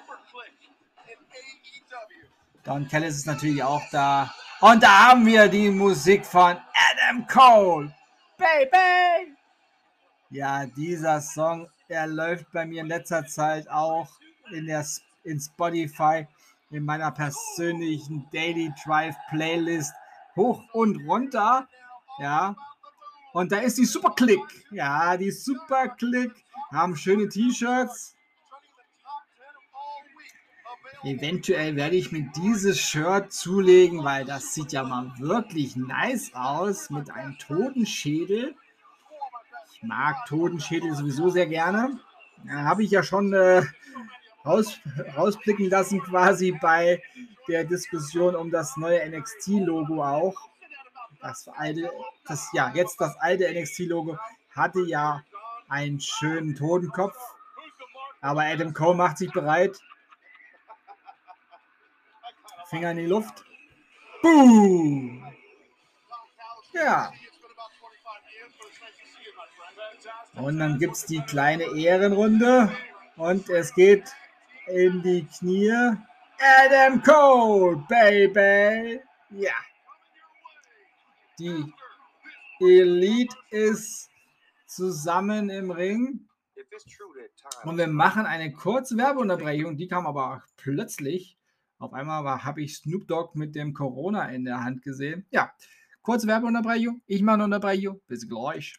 Don 2.63 2.87
Callis 2.87 3.17
ist 3.17 3.27
natürlich 3.27 3.61
auch 3.61 3.81
da. 3.91 4.33
Und 4.61 4.81
da 4.81 5.09
haben 5.09 5.25
wir 5.25 5.49
die 5.49 5.69
Musik 5.69 6.25
von 6.25 6.55
Adam 6.55 7.27
Cole. 7.27 7.93
Baby! 8.37 9.35
Ja, 10.29 10.65
dieser 10.65 11.19
Song, 11.19 11.67
er 11.89 12.07
läuft 12.07 12.49
bei 12.53 12.65
mir 12.65 12.81
in 12.81 12.87
letzter 12.87 13.25
Zeit 13.25 13.69
auch 13.69 14.07
in, 14.53 14.65
der, 14.65 14.85
in 15.25 15.41
Spotify, 15.41 16.25
in 16.71 16.85
meiner 16.85 17.11
persönlichen 17.11 18.25
Daily 18.31 18.71
Drive 18.85 19.15
Playlist 19.29 19.93
hoch 20.37 20.61
und 20.71 21.05
runter. 21.05 21.67
Ja. 22.19 22.55
Und 23.33 23.51
da 23.51 23.57
ist 23.57 23.77
die 23.77 23.85
Superclick. 23.85 24.39
Ja, 24.71 25.17
die 25.17 25.31
Superclick 25.31 26.31
haben 26.71 26.95
schöne 26.95 27.27
T-Shirts. 27.27 28.12
Eventuell 31.03 31.75
werde 31.75 31.97
ich 31.97 32.13
mir 32.13 32.31
dieses 32.37 32.79
Shirt 32.79 33.33
zulegen, 33.33 34.05
weil 34.05 34.23
das 34.23 34.53
sieht 34.53 34.71
ja 34.71 34.83
mal 34.83 35.11
wirklich 35.19 35.75
nice 35.75 36.31
aus 36.33 36.89
mit 36.89 37.11
einem 37.11 37.37
Totenschädel. 37.37 38.55
Ich 39.73 39.83
mag 39.83 40.25
Totenschädel 40.27 40.95
sowieso 40.95 41.29
sehr 41.29 41.47
gerne. 41.47 41.99
Habe 42.49 42.83
ich 42.83 42.91
ja 42.91 43.03
schon 43.03 43.33
äh, 43.33 43.63
raus, 44.45 44.79
rausblicken 45.17 45.69
lassen 45.69 46.01
quasi 46.01 46.57
bei 46.61 47.03
der 47.49 47.65
Diskussion 47.65 48.35
um 48.35 48.49
das 48.49 48.77
neue 48.77 49.05
NXT-Logo 49.09 50.01
auch. 50.01 50.35
Das 51.21 51.49
alte, 51.49 51.91
das 52.25 52.47
ja 52.53 52.71
jetzt 52.73 52.99
das 53.01 53.17
alte 53.17 53.51
NXT-Logo 53.51 54.17
hatte 54.51 54.81
ja 54.81 55.21
einen 55.67 55.99
schönen 55.99 56.55
Totenkopf, 56.55 57.17
aber 58.21 58.43
Adam 58.43 58.73
Cole 58.73 58.95
macht 58.95 59.17
sich 59.17 59.31
bereit. 59.31 59.81
Finger 62.73 62.89
in 62.89 62.97
die 62.97 63.05
Luft. 63.05 63.45
Boom! 64.23 65.23
Ja. 66.73 67.11
Und 70.33 70.57
dann 70.57 70.79
gibt 70.79 70.95
es 70.95 71.05
die 71.05 71.21
kleine 71.21 71.65
Ehrenrunde 71.65 72.75
und 73.15 73.47
es 73.49 73.75
geht 73.75 74.11
in 74.65 75.03
die 75.03 75.27
Knie. 75.37 75.71
Adam 76.39 77.03
Cole, 77.03 77.85
Baby! 77.87 79.01
Ja. 79.29 79.53
Die 81.37 81.71
Elite 82.59 83.35
ist 83.51 84.09
zusammen 84.65 85.51
im 85.51 85.69
Ring. 85.69 86.27
Und 87.65 87.77
wir 87.77 87.87
machen 87.87 88.25
eine 88.25 88.51
kurze 88.51 88.97
Werbeunterbrechung. 88.97 89.77
Die 89.77 89.87
kam 89.87 90.07
aber 90.07 90.43
plötzlich. 90.57 91.37
Auf 91.83 91.91
einmal 91.91 92.23
habe 92.45 92.61
ich 92.61 92.77
Snoop 92.77 93.09
Dogg 93.09 93.31
mit 93.33 93.55
dem 93.55 93.73
Corona 93.73 94.29
in 94.29 94.45
der 94.45 94.63
Hand 94.63 94.83
gesehen. 94.83 95.25
Ja, 95.31 95.51
kurze 96.01 96.27
Werbeunterbrechung. 96.27 97.01
Ich 97.07 97.21
mache 97.21 97.33
eine 97.33 97.43
Unterbrechung. 97.43 97.99
Bis 98.07 98.25
gleich. 98.25 98.73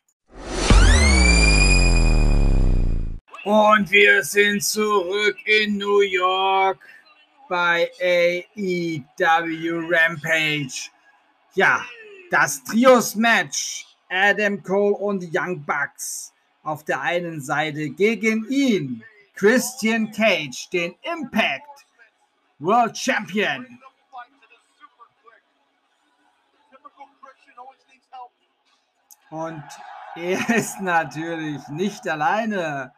Und 3.45 3.91
wir 3.91 4.23
sind 4.23 4.65
zurück 4.65 5.37
in 5.45 5.77
New 5.77 6.01
York 6.01 6.79
bei 7.51 7.91
AEW 8.01 9.87
Rampage. 9.87 10.89
Ja, 11.53 11.85
das 12.31 12.65
Trios-Match. 12.65 13.85
Adam 14.09 14.63
Cole 14.63 14.97
und 14.97 15.29
Young 15.31 15.63
Bucks 15.67 16.33
auf 16.63 16.85
der 16.85 17.03
einen 17.03 17.43
Seite 17.43 17.91
gegen 17.91 18.47
ihn. 18.49 19.05
Christian 19.35 20.11
Cage, 20.11 20.71
den 20.71 20.95
Impact 21.03 21.74
World 22.59 22.97
Champion. 22.97 23.79
Und 29.31 29.65
er 30.15 30.49
ist 30.57 30.81
natürlich 30.81 31.67
nicht 31.69 32.09
alleine. 32.09 32.93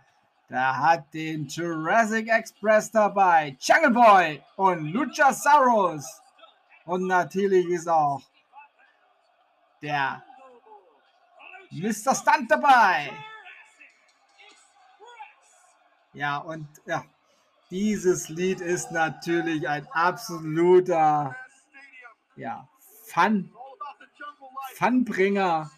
Der 0.48 0.78
hat 0.78 1.12
den 1.12 1.46
Jurassic 1.48 2.28
Express 2.28 2.90
dabei, 2.90 3.56
Jungle 3.58 3.90
Boy 3.90 4.42
und 4.56 4.92
Luchasaurus. 4.92 6.22
Und 6.84 7.08
natürlich 7.08 7.66
ist 7.68 7.88
auch 7.88 8.22
der 9.82 10.22
Mr. 11.70 12.14
Stunt 12.14 12.48
dabei. 12.48 13.10
Ja, 16.12 16.38
und 16.38 16.68
ja, 16.86 17.04
dieses 17.70 18.28
Lied 18.28 18.60
ist 18.60 18.92
natürlich 18.92 19.68
ein 19.68 19.86
absoluter 19.92 21.34
ja, 22.36 22.68
Fun, 23.04 23.50
Funbringer, 24.74 25.70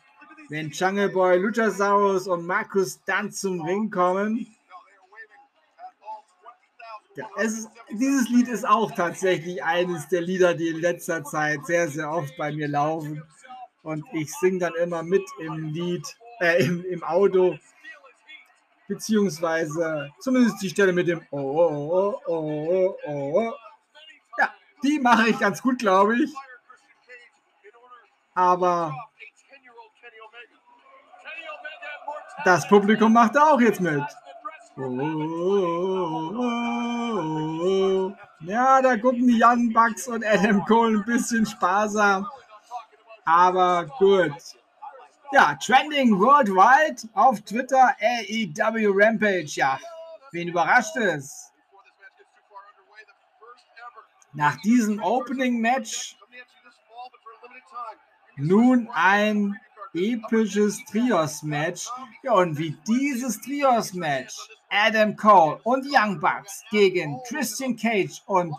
wenn 0.49 0.71
Jungle 0.71 1.11
Boy, 1.11 1.39
Luchasaurus 1.39 2.27
und 2.27 2.47
Markus 2.47 3.01
dann 3.05 3.31
zum 3.31 3.61
Ring 3.63 3.91
kommen. 3.91 4.55
Ja, 7.15 7.27
ist, 7.37 7.69
dieses 7.91 8.29
Lied 8.29 8.49
ist 8.49 8.67
auch 8.67 8.93
tatsächlich 8.93 9.63
eines 9.65 10.09
der 10.09 10.21
Lieder, 10.21 10.55
die 10.55 10.69
in 10.69 10.81
letzter 10.81 11.25
Zeit 11.25 11.67
sehr, 11.67 11.89
sehr 11.89 12.11
oft 12.11 12.37
bei 12.37 12.53
mir 12.53 12.69
laufen. 12.69 13.23
Und 13.83 14.05
ich 14.13 14.33
singe 14.35 14.59
dann 14.61 14.75
immer 14.75 15.03
mit 15.03 15.25
im 15.41 15.73
Lied, 15.73 16.07
äh, 16.41 16.65
im, 16.65 16.85
im 16.85 17.03
Auto. 17.03 17.59
Beziehungsweise 18.89 20.11
zumindest 20.19 20.63
die 20.63 20.71
Stelle 20.71 20.93
mit 20.95 21.07
dem 21.07 21.21
Oh, 21.31 21.39
oh, 21.39 22.21
oh, 22.27 22.33
oh, 22.33 22.97
oh, 23.07 23.33
oh. 23.35 23.53
Ja, 24.39 24.51
die 24.83 24.99
mache 24.99 25.29
ich 25.29 25.39
ganz 25.39 25.61
gut, 25.61 25.79
glaube 25.79 26.17
ich. 26.17 26.33
Aber 28.35 28.95
das 32.45 32.67
Publikum 32.67 33.13
macht 33.13 33.37
auch 33.37 33.61
jetzt 33.61 33.81
mit. 33.81 34.03
Oh, 34.77 34.83
oh, 34.83 36.35
oh, 37.61 38.13
ja, 38.41 38.81
da 38.81 38.97
gucken 38.97 39.29
Young 39.29 39.73
Bucks 39.73 40.09
und 40.09 40.25
Adam 40.25 40.65
Cole 40.65 40.99
ein 40.99 41.05
bisschen 41.05 41.45
sparsam. 41.45 42.27
Aber 43.25 43.85
gut. 43.99 44.33
Ja, 45.31 45.55
trending 45.57 46.19
worldwide 46.19 47.09
auf 47.13 47.41
Twitter 47.43 47.95
AEW 48.01 48.93
Rampage. 48.95 49.57
Ja, 49.57 49.79
wen 50.33 50.49
überrascht 50.49 50.97
es? 50.97 51.53
Nach 54.33 54.57
diesem 54.63 55.03
Opening 55.03 55.61
Match 55.61 56.17
nun 58.37 58.89
ein 58.95 59.59
episches 59.95 60.83
Trios-Match. 60.85 61.89
Ja, 62.23 62.33
und 62.33 62.57
wie 62.57 62.77
dieses 62.87 63.41
Trios-Match 63.41 64.35
Adam 64.71 65.17
Cole 65.17 65.61
und 65.65 65.85
Young 65.87 66.21
Bucks 66.21 66.63
gegen 66.71 67.21
Christian 67.29 67.77
Cage 67.77 68.23
und 68.27 68.55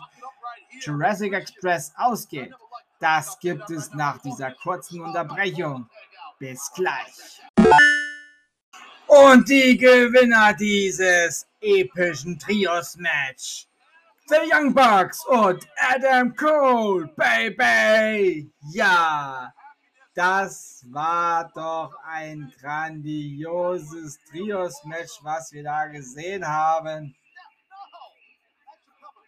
Jurassic 0.80 1.32
Express 1.32 1.92
ausgeht, 1.96 2.52
das 3.00 3.38
gibt 3.38 3.70
es 3.70 3.92
nach 3.94 4.18
dieser 4.18 4.52
kurzen 4.52 5.00
Unterbrechung. 5.00 5.88
Bis 6.40 6.72
gleich. 6.72 7.42
Und 9.06 9.46
die 9.46 9.76
Gewinner 9.76 10.54
dieses 10.54 11.46
epischen 11.60 12.38
Trios-Match. 12.38 13.66
The 14.26 14.36
Young 14.50 14.72
Bucks 14.72 15.22
und 15.26 15.68
Adam 15.76 16.34
Cole, 16.34 17.08
Baby! 17.14 18.50
Ja! 18.72 19.52
Das 20.14 20.82
war 20.90 21.52
doch 21.52 21.94
ein 22.06 22.50
grandioses 22.58 24.18
Trios-Match, 24.30 25.18
was 25.22 25.52
wir 25.52 25.64
da 25.64 25.88
gesehen 25.88 26.46
haben. 26.46 27.14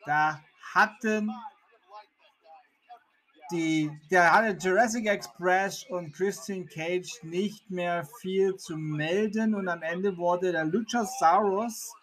Da 0.07 0.41
hatten 0.73 1.31
die, 3.53 3.91
der 4.11 4.33
hatte 4.33 4.57
Jurassic 4.59 5.07
Express 5.07 5.85
und 5.85 6.13
Christian 6.13 6.67
Cage 6.67 7.23
nicht 7.23 7.71
mehr 7.71 8.05
viel 8.21 8.57
zu 8.57 8.77
melden 8.77 9.55
und 9.55 9.69
am 9.69 9.83
Ende 9.83 10.17
wurde 10.17 10.53
der 10.53 10.65
Luchasaurus 10.65 11.95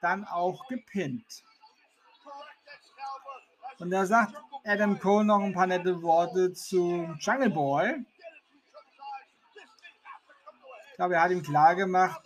dann 0.00 0.24
auch 0.24 0.66
gepinnt. 0.68 1.44
Und 3.78 3.90
da 3.90 4.06
sagt 4.06 4.34
Adam 4.64 4.98
Cole 4.98 5.24
noch 5.24 5.40
ein 5.40 5.52
paar 5.52 5.66
nette 5.66 6.02
Worte 6.02 6.52
zu 6.52 7.08
Jungle 7.20 7.50
Boy. 7.50 8.04
Ich 10.90 10.96
glaube, 10.96 11.14
er 11.14 11.22
hat 11.22 11.30
ihm 11.30 11.42
klar 11.42 11.76
gemacht, 11.76 12.20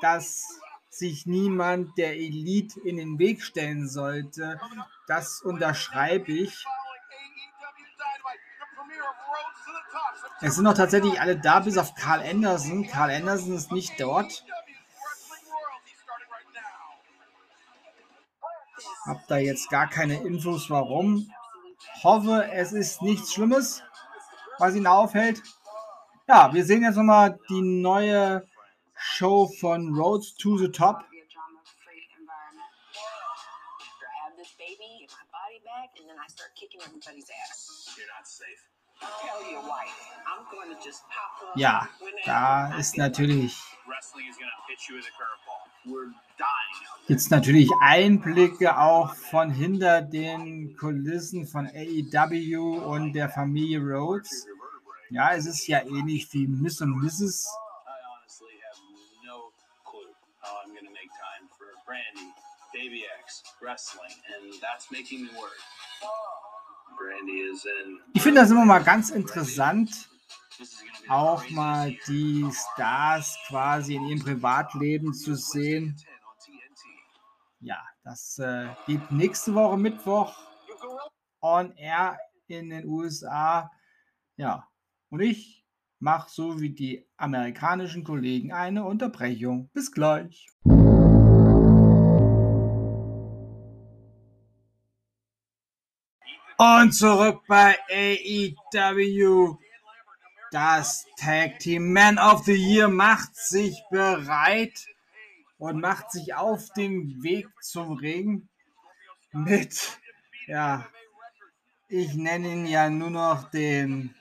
dass 0.00 0.44
sich 0.90 1.26
niemand 1.26 1.96
der 1.98 2.14
Elite 2.14 2.80
in 2.80 2.96
den 2.96 3.18
Weg 3.18 3.42
stellen 3.42 3.88
sollte. 3.88 4.60
Das 5.06 5.40
unterschreibe 5.42 6.32
ich. 6.32 6.64
Es 10.42 10.54
sind 10.54 10.64
noch 10.64 10.74
tatsächlich 10.74 11.18
alle 11.18 11.38
da, 11.38 11.60
bis 11.60 11.78
auf 11.78 11.94
Carl 11.94 12.20
Anderson. 12.20 12.86
Carl 12.86 13.10
Anderson 13.10 13.54
ist 13.54 13.72
nicht 13.72 13.98
dort. 13.98 14.44
Hab 19.06 19.26
da 19.28 19.38
jetzt 19.38 19.70
gar 19.70 19.88
keine 19.88 20.20
Infos, 20.22 20.68
warum. 20.68 21.32
Hoffe, 22.02 22.50
es 22.52 22.72
ist 22.72 23.00
nichts 23.00 23.32
Schlimmes, 23.32 23.82
was 24.58 24.74
ihn 24.74 24.86
aufhält. 24.86 25.42
Ja, 26.28 26.52
wir 26.52 26.64
sehen 26.64 26.82
jetzt 26.82 26.96
nochmal 26.96 27.38
die 27.48 27.62
neue 27.62 28.46
Show 28.94 29.48
von 29.60 29.94
Road 29.94 30.24
to 30.38 30.58
the 30.58 30.68
Top. 30.68 31.04
Ja, 41.54 41.88
da 42.24 42.76
ist 42.76 42.96
natürlich 42.98 43.56
gibt 47.06 47.20
es 47.20 47.30
natürlich 47.30 47.70
Einblicke 47.80 48.78
auch 48.78 49.14
von 49.14 49.50
hinter 49.50 50.02
den 50.02 50.76
Kulissen 50.76 51.46
von 51.46 51.66
AEW 51.66 52.78
und 52.84 53.12
der 53.12 53.28
Familie 53.28 53.80
Rhodes. 53.80 54.46
Ja, 55.10 55.34
es 55.34 55.46
ist 55.46 55.66
ja 55.68 55.82
ähnlich 55.82 56.32
wie 56.32 56.48
Miss 56.48 56.80
und 56.80 57.00
Mrs. 57.00 57.46
Ich 68.12 68.22
finde 68.22 68.40
das 68.40 68.50
immer 68.50 68.64
mal 68.64 68.82
ganz 68.82 69.10
interessant, 69.10 70.08
auch 71.08 71.48
mal 71.50 71.94
die 72.08 72.46
Stars 72.52 73.38
quasi 73.48 73.96
in 73.96 74.06
ihrem 74.06 74.20
Privatleben 74.20 75.14
zu 75.14 75.34
sehen. 75.34 75.96
Ja, 77.60 77.82
das 78.04 78.38
äh, 78.38 78.68
geht 78.86 79.10
nächste 79.10 79.54
Woche 79.54 79.76
Mittwoch 79.76 80.36
on 81.40 81.72
air 81.76 82.18
in 82.46 82.70
den 82.70 82.86
USA. 82.86 83.70
Ja, 84.36 84.68
und 85.10 85.20
ich 85.20 85.64
mache 85.98 86.30
so 86.30 86.60
wie 86.60 86.70
die 86.70 87.08
amerikanischen 87.16 88.04
Kollegen 88.04 88.52
eine 88.52 88.84
Unterbrechung. 88.84 89.70
Bis 89.72 89.92
gleich. 89.92 90.46
Und 96.58 96.92
zurück 96.92 97.42
bei 97.46 97.76
AEW. 97.90 99.58
Das 100.50 101.06
Tag 101.18 101.58
Team 101.58 101.92
Man 101.92 102.18
of 102.18 102.44
the 102.44 102.54
Year 102.54 102.88
macht 102.88 103.36
sich 103.36 103.82
bereit 103.90 104.86
und 105.58 105.80
macht 105.80 106.12
sich 106.12 106.34
auf 106.34 106.70
den 106.70 107.22
Weg 107.22 107.48
zum 107.60 107.92
Ring 107.98 108.48
mit, 109.32 109.98
ja, 110.46 110.86
ich 111.88 112.14
nenne 112.14 112.52
ihn 112.52 112.66
ja 112.66 112.88
nur 112.88 113.10
noch 113.10 113.50
den, 113.50 114.14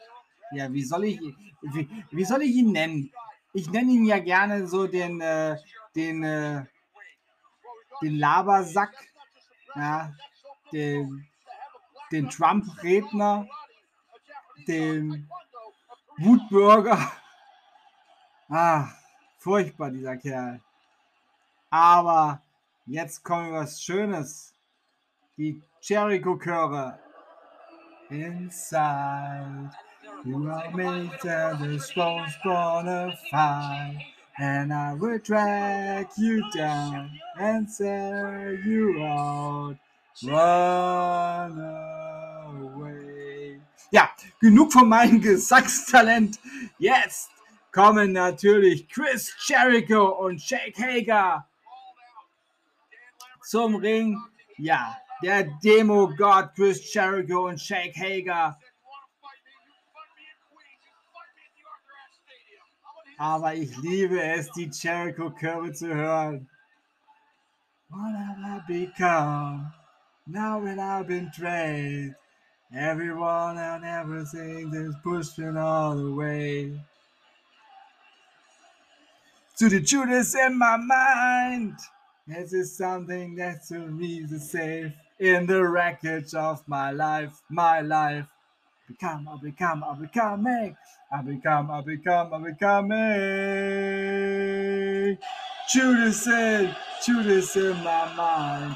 ja, 0.52 0.74
wie 0.74 0.84
soll 0.84 1.06
ich, 1.06 1.20
wie, 1.62 1.90
wie 2.12 2.26
soll 2.26 2.42
ich 2.42 2.56
ihn 2.56 2.72
nennen? 2.74 3.14
Ich 3.54 3.70
nenne 3.70 3.92
ihn 3.92 4.06
ja 4.06 4.20
gerne 4.20 4.68
so 4.68 4.88
den, 4.88 5.22
äh, 5.22 5.58
den, 5.96 6.24
äh, 6.24 6.66
den 8.02 8.18
Labersack, 8.18 8.94
ja, 9.76 10.14
den, 10.74 11.28
den 12.12 12.30
Trump-Redner, 12.30 13.48
den 14.68 15.30
Wutbürger. 16.18 17.12
Ah, 18.48 18.90
furchtbar, 19.40 19.90
dieser 19.90 20.18
Kerl. 20.18 20.62
Aber 21.72 22.44
jetzt 22.86 23.24
kommt 23.24 23.54
was 23.54 23.82
Schönes. 23.82 24.54
Die 25.36 25.64
Jericho-Chöre. 25.82 27.00
Inside, 28.12 29.72
you 30.24 30.48
are 30.48 30.70
made 30.72 31.26
and 31.26 31.60
the 31.60 31.80
stones 31.80 32.38
gonna 32.44 33.12
fight. 33.32 33.98
And 34.38 34.72
I 34.72 34.94
will 34.94 35.18
drag 35.18 36.08
you 36.18 36.44
down 36.52 37.20
and 37.40 37.68
sell 37.68 38.54
you 38.64 39.04
out. 39.04 39.78
Run 40.24 41.60
away. 42.62 43.60
Ja, 43.92 44.10
genug 44.40 44.72
von 44.72 44.88
meinem 44.88 45.20
Gesangstalent. 45.22 46.40
Jetzt 46.80 47.32
kommen 47.72 48.14
natürlich 48.14 48.88
Chris 48.88 49.36
Jericho 49.46 50.06
und 50.26 50.42
Jake 50.50 50.82
Hager 50.82 51.46
zum 53.42 53.76
Ring. 53.76 54.18
Ja, 54.58 54.98
der 55.22 55.44
Demo-God 55.44 56.56
Chris 56.56 56.94
Jericho 56.94 57.48
und 57.48 57.60
Shake 57.60 57.98
Hager. 57.98 58.58
Aber 63.18 63.54
ich 63.54 63.76
liebe 63.78 64.22
es, 64.22 64.50
die 64.52 64.70
Jericho-Chöre 64.72 65.74
zu 65.74 65.94
hören. 65.94 66.50
What 67.90 68.14
have 68.14 68.42
I 68.42 68.62
become 68.68 69.74
now 70.28 70.60
when 70.60 70.80
I've 70.80 71.08
been 71.08 71.32
trained. 71.32 72.16
Everyone 72.76 73.58
and 73.58 73.86
everything 73.86 74.74
is 74.74 74.96
pushing 75.04 75.56
all 75.56 75.96
the 75.96 76.12
way. 76.12 76.82
To 79.58 79.70
the 79.70 79.80
Judas 79.80 80.36
in 80.36 80.58
my 80.58 80.78
mind. 80.78 81.78
This 82.28 82.54
is 82.54 82.76
something 82.76 83.36
that 83.36 83.66
to 83.68 83.80
me 83.80 84.24
is 84.24 84.50
safe 84.50 84.92
in 85.20 85.46
the 85.46 85.64
wreckage 85.66 86.34
of 86.34 86.68
my 86.68 86.92
life, 86.92 87.42
my 87.50 87.82
life. 87.82 88.26
Become, 88.88 89.30
I 89.30 89.38
become, 89.42 89.84
I 89.84 89.96
becoming. 89.96 90.76
I 91.12 91.22
become, 91.22 91.72
I 91.72 91.82
become, 91.82 92.34
I 92.34 92.40
becoming. 92.40 92.98
Judas 95.72 96.28
in, 96.28 96.76
Judas 97.06 97.56
in 97.56 97.78
my 97.84 98.14
mind. 98.16 98.76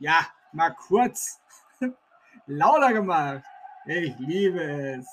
Ja, 0.00 0.26
mal 0.52 0.70
kurz 0.70 1.40
lauter 2.46 2.92
gemacht. 2.92 3.42
Ich 3.86 4.16
liebe 4.18 4.60
es. 4.60 5.06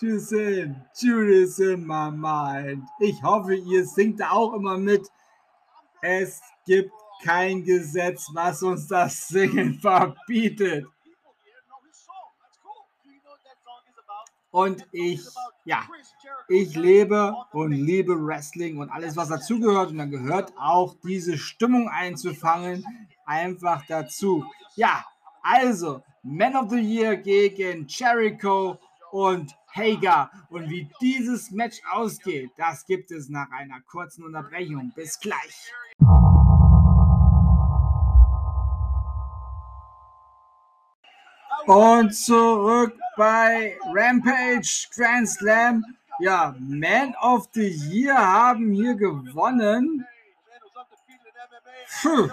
Judas 0.00 1.58
in 1.60 1.86
my 1.86 2.10
mind. 2.10 2.88
Ich 3.00 3.22
hoffe, 3.22 3.54
ihr 3.54 3.86
singt 3.86 4.20
auch 4.22 4.52
immer 4.54 4.76
mit. 4.76 5.08
Es 6.00 6.40
gibt 6.66 6.92
kein 7.22 7.62
Gesetz, 7.64 8.28
was 8.32 8.62
uns 8.62 8.88
das 8.88 9.28
Singen 9.28 9.74
verbietet. 9.80 10.86
Und 14.50 14.86
ich, 14.92 15.24
ja, 15.64 15.82
ich 16.48 16.74
lebe 16.74 17.34
und 17.52 17.72
liebe 17.72 18.14
Wrestling 18.24 18.78
und 18.78 18.90
alles, 18.90 19.16
was 19.16 19.28
dazugehört. 19.28 19.90
Und 19.90 19.98
dann 19.98 20.10
gehört 20.10 20.52
auch 20.58 20.96
diese 21.02 21.38
Stimmung 21.38 21.88
einzufangen 21.88 22.84
einfach 23.26 23.84
dazu. 23.86 24.44
Ja, 24.76 25.04
also 25.42 26.02
Man 26.22 26.54
of 26.56 26.70
the 26.70 26.80
Year 26.80 27.16
gegen 27.16 27.86
Jericho 27.88 28.78
und 29.10 29.54
Hager. 29.74 30.30
Und 30.50 30.68
wie 30.70 30.88
dieses 31.00 31.50
Match 31.50 31.80
ausgeht, 31.90 32.50
das 32.56 32.84
gibt 32.86 33.10
es 33.10 33.28
nach 33.28 33.50
einer 33.50 33.80
kurzen 33.82 34.24
Unterbrechung. 34.24 34.92
Bis 34.94 35.18
gleich. 35.18 35.72
Und 41.66 42.14
zurück 42.14 42.98
bei 43.16 43.76
Rampage 43.92 44.88
Grand 44.94 45.28
Slam. 45.28 45.84
Ja, 46.18 46.54
Man 46.58 47.14
of 47.20 47.48
the 47.52 47.68
Year 47.68 48.16
haben 48.16 48.72
hier 48.72 48.94
gewonnen. 48.94 50.06
Puh. 52.00 52.28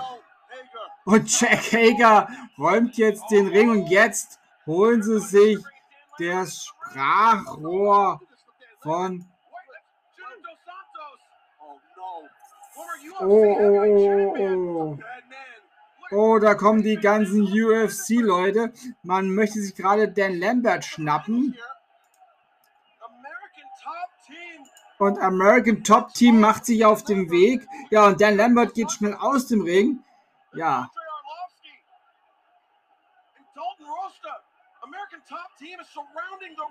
Und 1.10 1.42
Jack 1.42 1.74
Hager 1.74 2.28
räumt 2.56 2.96
jetzt 2.98 3.32
den 3.32 3.48
Ring 3.48 3.72
und 3.72 3.88
jetzt 3.90 4.40
holen 4.68 5.02
sie 5.02 5.20
sich 5.20 5.58
das 6.20 6.66
Sprachrohr 6.66 8.22
von. 8.80 9.26
Oh, 13.22 13.26
oh, 13.26 13.84
oh, 13.88 14.36
oh. 14.38 15.00
Oh, 16.12 16.38
da 16.38 16.54
kommen 16.54 16.84
die 16.84 16.98
ganzen 16.98 17.42
UFC-Leute. 17.42 18.72
Man 19.02 19.32
möchte 19.32 19.60
sich 19.62 19.74
gerade 19.74 20.12
Dan 20.12 20.38
Lambert 20.38 20.86
schnappen. 20.86 21.58
Und 25.00 25.18
American 25.18 25.84
Top 25.84 26.14
Team 26.14 26.40
macht 26.40 26.68
sich 26.68 26.86
auf 26.86 27.04
den 27.04 27.32
Weg. 27.32 27.68
Ja, 27.90 28.06
und 28.06 28.22
Dan 28.22 28.38
Lambert 28.38 28.76
geht 28.76 28.92
schnell 28.92 29.16
aus 29.16 29.48
dem 29.48 29.62
Ring. 29.62 30.04
Ja. 30.54 30.92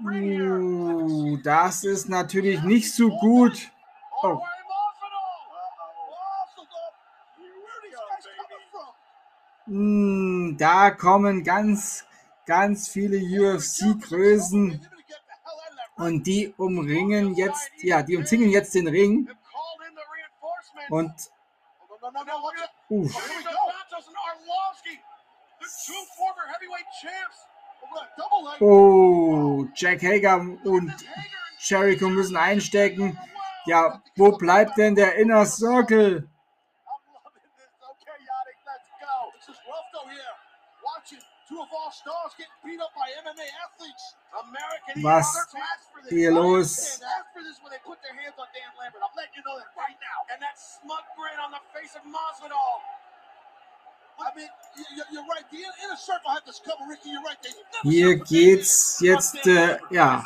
Uh, 0.01 1.37
das 1.43 1.85
ist 1.85 2.09
natürlich 2.09 2.63
nicht 2.63 2.95
so 2.95 3.09
gut. 3.09 3.71
Oh. 4.23 4.41
Mm, 9.67 10.57
da 10.57 10.91
kommen 10.93 11.45
ganz, 11.45 12.07
ganz 12.47 12.89
viele 12.89 13.19
UFC-Größen 13.19 14.89
und 15.97 16.27
die 16.27 16.55
umringen 16.57 17.35
jetzt, 17.35 17.71
ja, 17.83 18.03
die 18.03 18.17
umzingeln 18.17 18.51
jetzt 18.51 18.75
den 18.75 18.89
Ring. 18.89 19.29
Und 20.89 21.13
uh, 22.89 23.11
Oh, 28.60 29.66
Jack 29.74 30.02
Hager 30.02 30.40
und 30.65 30.93
Jericho 31.59 32.09
müssen 32.09 32.36
einstecken. 32.36 33.19
Ja, 33.66 34.02
wo 34.16 34.32
bleibt 34.32 34.77
denn 34.78 34.94
der 34.94 35.15
Inner 35.16 35.44
Circle? 35.44 36.28
Was 44.97 45.48
hier 46.09 46.31
los? 46.31 47.01
Hier 57.82 58.16
geht's 58.16 58.99
jetzt, 59.01 59.47
äh, 59.47 59.78
ja. 59.90 60.24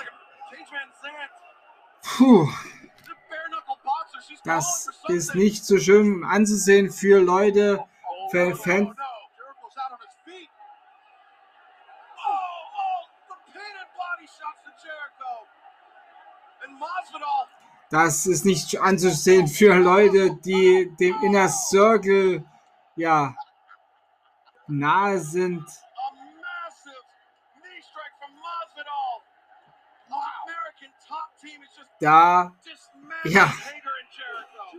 Puh. 2.03 2.49
Das 4.45 4.89
ist 5.09 5.35
nicht 5.35 5.65
so 5.65 5.79
schön 5.79 6.25
anzusehen 6.25 6.91
für 6.91 7.21
Leute, 7.21 7.85
für 8.31 8.57
Fans. 8.57 8.95
Das 17.91 18.27
ist 18.27 18.47
nicht 18.47 18.81
anzusehen 18.81 19.47
für 19.47 19.75
Leute, 19.75 20.35
die 20.37 20.91
dem 20.99 21.15
Inner 21.23 21.49
Circle 21.49 22.43
ja 22.97 23.37
nahe 24.79 25.19
sind. 25.19 25.65
Da, 32.01 32.53
ja, 33.25 33.53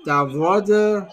da 0.03 0.33
wurde, 0.33 1.07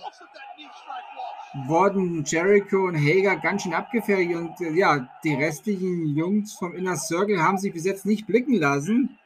wurden 1.66 2.24
Jericho 2.24 2.88
und 2.88 2.96
Hager 2.96 3.36
ganz 3.36 3.62
schön 3.62 3.74
abgefertigt 3.74 4.34
und 4.34 4.60
äh, 4.60 4.72
ja, 4.72 5.08
die 5.22 5.34
restlichen 5.34 6.16
Jungs 6.16 6.54
vom 6.54 6.74
Inner 6.74 6.96
Circle 6.96 7.40
haben 7.40 7.58
sich 7.58 7.72
bis 7.72 7.84
jetzt 7.84 8.06
nicht 8.06 8.26
blicken 8.26 8.54
lassen. 8.54 9.19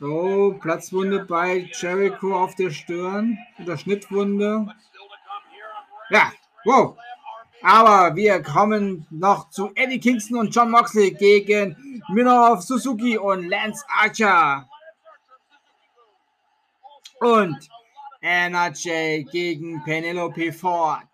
So, 0.00 0.56
Platzwunde 0.58 1.26
bei 1.26 1.68
Jericho 1.74 2.34
auf 2.34 2.54
der 2.54 2.70
Stirn. 2.70 3.36
Oder 3.62 3.76
Schnittwunde. 3.76 4.66
Ja, 6.08 6.32
wow. 6.64 6.96
Aber 7.62 8.16
wir 8.16 8.42
kommen 8.42 9.06
noch 9.10 9.50
zu 9.50 9.70
Eddie 9.74 10.00
Kingston 10.00 10.38
und 10.38 10.54
John 10.54 10.70
Moxley 10.70 11.10
gegen 11.10 12.02
Minoru 12.08 12.58
Suzuki 12.62 13.18
und 13.18 13.46
Lance 13.50 13.84
Archer. 13.88 14.66
Und 17.20 17.68
NRJ 18.22 19.24
gegen 19.30 19.84
Penelope 19.84 20.50
Ford. 20.54 21.08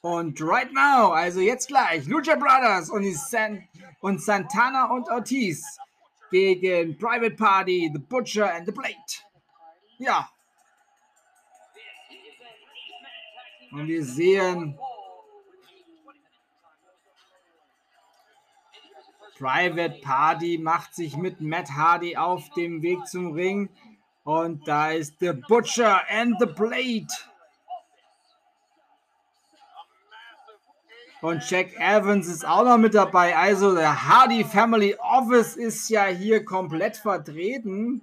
Und 0.00 0.40
right 0.40 0.72
now, 0.72 1.12
also 1.12 1.40
jetzt 1.40 1.68
gleich, 1.68 2.06
Lucha 2.06 2.34
Brothers 2.34 2.90
und, 2.90 3.04
San 3.14 3.68
und 4.02 4.20
Santana 4.20 4.90
und 4.90 5.08
Ortiz 5.08 5.78
gegen 6.30 6.98
Private 6.98 7.36
Party, 7.36 7.90
The 7.92 7.98
Butcher 7.98 8.52
and 8.54 8.66
The 8.66 8.72
Blade. 8.72 8.94
Ja. 9.98 10.28
Und 13.70 13.86
wir 13.86 14.04
sehen 14.04 14.78
Private 19.38 20.00
Party 20.02 20.58
macht 20.58 20.94
sich 20.94 21.16
mit 21.16 21.40
Matt 21.40 21.70
Hardy 21.70 22.16
auf 22.16 22.50
dem 22.50 22.82
Weg 22.82 23.06
zum 23.06 23.32
Ring. 23.32 23.70
Und 24.24 24.68
da 24.68 24.92
ist 24.92 25.14
The 25.20 25.32
Butcher 25.32 26.02
and 26.08 26.36
The 26.38 26.46
Blade. 26.46 27.08
Und 31.22 31.48
Jack 31.48 31.74
Evans 31.78 32.26
ist 32.26 32.44
auch 32.44 32.64
noch 32.64 32.78
mit 32.78 32.94
dabei. 32.94 33.36
Also 33.36 33.76
der 33.76 34.08
Hardy 34.08 34.42
Family 34.42 34.96
Office 34.96 35.54
ist 35.54 35.88
ja 35.88 36.06
hier 36.06 36.44
komplett 36.44 36.96
vertreten. 36.96 38.02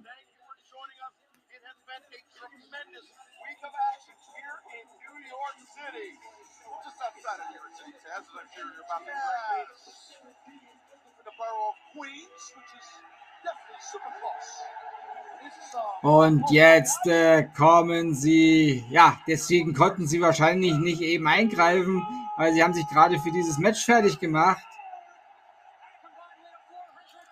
Und 16.02 16.50
jetzt 16.52 17.06
äh, 17.06 17.44
kommen 17.58 18.16
sie, 18.16 18.86
ja, 18.90 19.20
deswegen 19.28 19.74
konnten 19.74 20.08
sie 20.08 20.22
wahrscheinlich 20.22 20.74
nicht 20.78 21.02
eben 21.02 21.28
eingreifen, 21.28 22.06
weil 22.40 22.54
sie 22.54 22.64
haben 22.64 22.74
sich 22.74 22.88
gerade 22.88 23.20
für 23.20 23.32
dieses 23.32 23.58
Match 23.58 23.84
fertig 23.84 24.18
gemacht. 24.18 24.64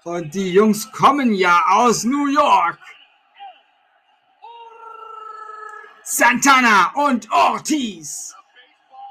Und 0.03 0.33
die 0.33 0.51
Jungs 0.51 0.91
kommen 0.91 1.33
ja 1.33 1.63
aus 1.69 2.03
New 2.03 2.27
York. 2.27 2.77
Santana 6.03 6.91
und 6.95 7.31
Ortiz. 7.31 8.35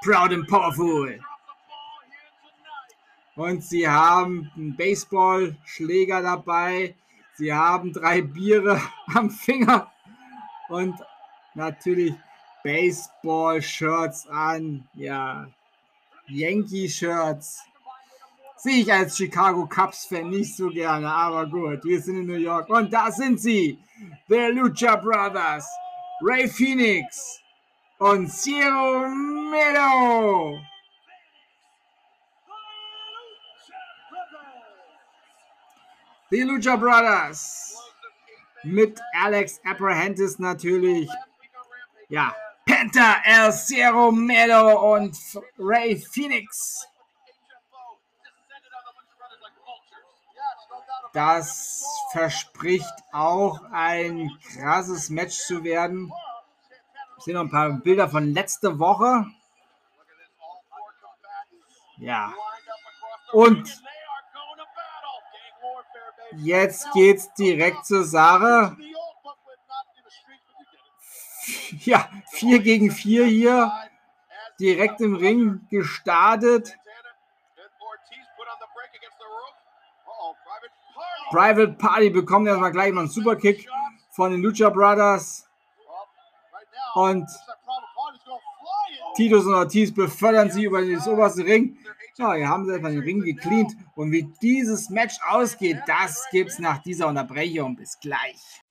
Proud 0.04 0.34
and 0.34 0.46
powerful. 0.46 1.18
Und 3.34 3.64
sie 3.64 3.88
haben 3.88 4.52
einen 4.54 4.76
Baseballschläger 4.76 6.20
dabei. 6.20 6.94
Sie 7.36 7.50
haben 7.50 7.94
drei 7.94 8.20
Biere 8.20 8.82
am 9.14 9.30
Finger 9.30 9.90
und 10.68 10.94
natürlich 11.54 12.14
Baseball-Shirts 12.62 14.28
an. 14.28 14.86
Ja, 14.92 15.48
Yankee-Shirts. 16.28 17.62
Sehe 18.56 18.82
ich 18.82 18.92
als 18.92 19.16
Chicago 19.16 19.66
Cubs-Fan 19.66 20.30
nicht 20.30 20.56
so 20.56 20.68
gerne, 20.70 21.12
aber 21.12 21.46
gut, 21.46 21.84
wir 21.84 22.00
sind 22.00 22.20
in 22.20 22.26
New 22.26 22.34
York 22.34 22.68
und 22.68 22.92
da 22.92 23.10
sind 23.10 23.40
sie. 23.40 23.78
The 24.28 24.48
Lucha 24.52 24.96
Brothers, 24.96 25.68
Ray 26.22 26.48
Phoenix 26.48 27.40
und 27.98 28.28
Ciro 28.28 29.08
Melo. 29.50 30.58
Die 36.30 36.42
Lucha 36.42 36.76
Brothers 36.76 37.76
mit 38.64 39.00
Alex 39.14 39.60
Apprehentis 39.64 40.38
natürlich. 40.38 41.08
Ja, 42.08 42.34
Penta, 42.76 43.22
El 43.24 43.52
Cero 43.52 44.12
Melo 44.12 44.94
und 44.94 45.16
Ray 45.58 45.96
Phoenix. 45.96 46.86
Das 51.14 51.82
verspricht 52.12 52.84
auch 53.12 53.62
ein 53.72 54.30
krasses 54.52 55.08
Match 55.08 55.38
zu 55.38 55.64
werden. 55.64 56.12
Ich 57.16 57.24
sehe 57.24 57.32
noch 57.32 57.40
ein 57.40 57.50
paar 57.50 57.70
Bilder 57.70 58.10
von 58.10 58.34
letzter 58.34 58.78
Woche. 58.78 59.24
Ja. 61.96 62.34
Und 63.32 63.82
Jetzt 66.32 66.92
geht's 66.92 67.32
direkt 67.34 67.86
zur 67.86 68.04
Sache. 68.04 68.76
Ja, 71.84 72.08
4 72.32 72.60
gegen 72.60 72.90
4 72.90 73.26
hier. 73.26 73.72
Direkt 74.58 75.00
im 75.00 75.14
Ring 75.14 75.66
gestartet. 75.70 76.76
Private 81.30 81.72
Party 81.72 82.10
bekommt 82.10 82.46
erstmal 82.46 82.72
gleich 82.72 82.92
noch 82.92 83.00
einen 83.00 83.10
Superkick 83.10 83.68
von 84.10 84.30
den 84.30 84.42
Lucha 84.42 84.70
Brothers. 84.70 85.48
Und 86.94 87.28
Titus 89.16 89.44
und 89.44 89.54
Ortiz 89.54 89.92
befördern 89.92 90.50
sie 90.50 90.64
über 90.64 90.82
das 90.82 91.06
oberste 91.08 91.44
Ring. 91.44 91.76
Ja, 92.16 92.32
hier 92.32 92.48
haben 92.48 92.64
sie 92.64 92.74
einfach 92.74 92.88
den 92.88 93.00
Ring 93.00 93.20
gecleant. 93.20 93.72
Und 93.94 94.12
wie 94.12 94.22
dieses 94.40 94.88
Match 94.88 95.16
ausgeht, 95.26 95.78
das 95.86 96.26
gibt's 96.30 96.58
nach 96.58 96.78
dieser 96.78 97.08
Unterbrechung. 97.08 97.76
Bis 97.76 97.98
gleich. 98.00 98.62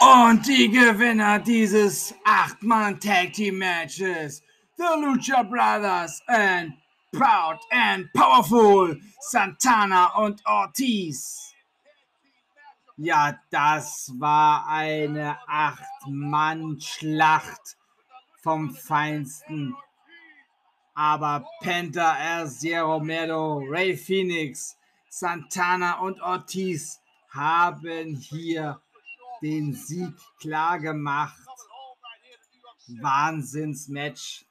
Und 0.00 0.46
die 0.46 0.70
Gewinner 0.70 1.38
dieses 1.38 2.14
8-Mann-Tag-Team-Matches, 2.24 4.42
The 4.76 4.84
Lucha 4.98 5.42
Brothers 5.42 6.22
and 6.26 6.74
Proud 7.12 7.58
and 7.70 8.12
Powerful, 8.12 9.00
Santana 9.20 10.16
und 10.16 10.44
Ortiz. 10.46 11.54
Ja, 12.96 13.38
das 13.50 14.12
war 14.18 14.66
eine 14.66 15.38
8-Mann-Schlacht 15.46 17.76
vom 18.42 18.74
Feinsten 18.74 19.76
aber 21.00 21.46
Penta, 21.60 22.14
Erzier 22.16 22.82
Romero, 22.82 23.62
Ray 23.66 23.96
Phoenix, 23.96 24.76
Santana 25.08 25.98
und 26.00 26.20
Ortiz 26.20 27.00
haben 27.30 28.16
hier 28.16 28.82
den 29.42 29.74
Sieg 29.74 30.14
klar 30.40 30.78
gemacht. 30.78 31.36
Wahnsinnsmatch. 32.88 34.46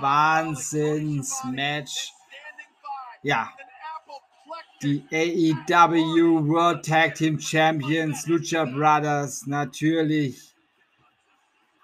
Wahnsinnsmatch. 0.00 2.12
Ja, 3.22 3.52
die 4.82 5.04
AEW 5.12 6.48
World 6.48 6.86
Tag 6.86 7.14
Team 7.14 7.38
Champions 7.38 8.26
Lucha 8.26 8.64
Brothers 8.64 9.46
natürlich 9.46 10.54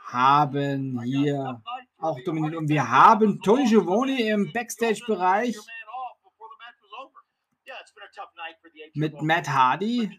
haben 0.07 1.03
hier 1.03 1.61
auch 1.99 2.19
dominiert. 2.25 2.55
Und 2.55 2.69
wir 2.69 2.89
haben 2.89 3.43
Tony 3.43 3.67
Giovanni 3.67 4.29
im 4.29 4.51
Backstage-Bereich 4.51 5.57
mit 8.95 9.21
Matt 9.23 9.49
Hardy. 9.49 10.11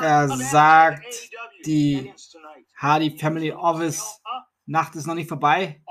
Er 0.00 0.28
sagt, 0.28 1.30
die 1.64 2.14
Hardy 2.76 3.18
Family 3.18 3.52
Office 3.52 4.20
Nacht 4.66 4.96
ist 4.96 5.06
noch 5.06 5.14
nicht 5.14 5.28
vorbei. 5.28 5.82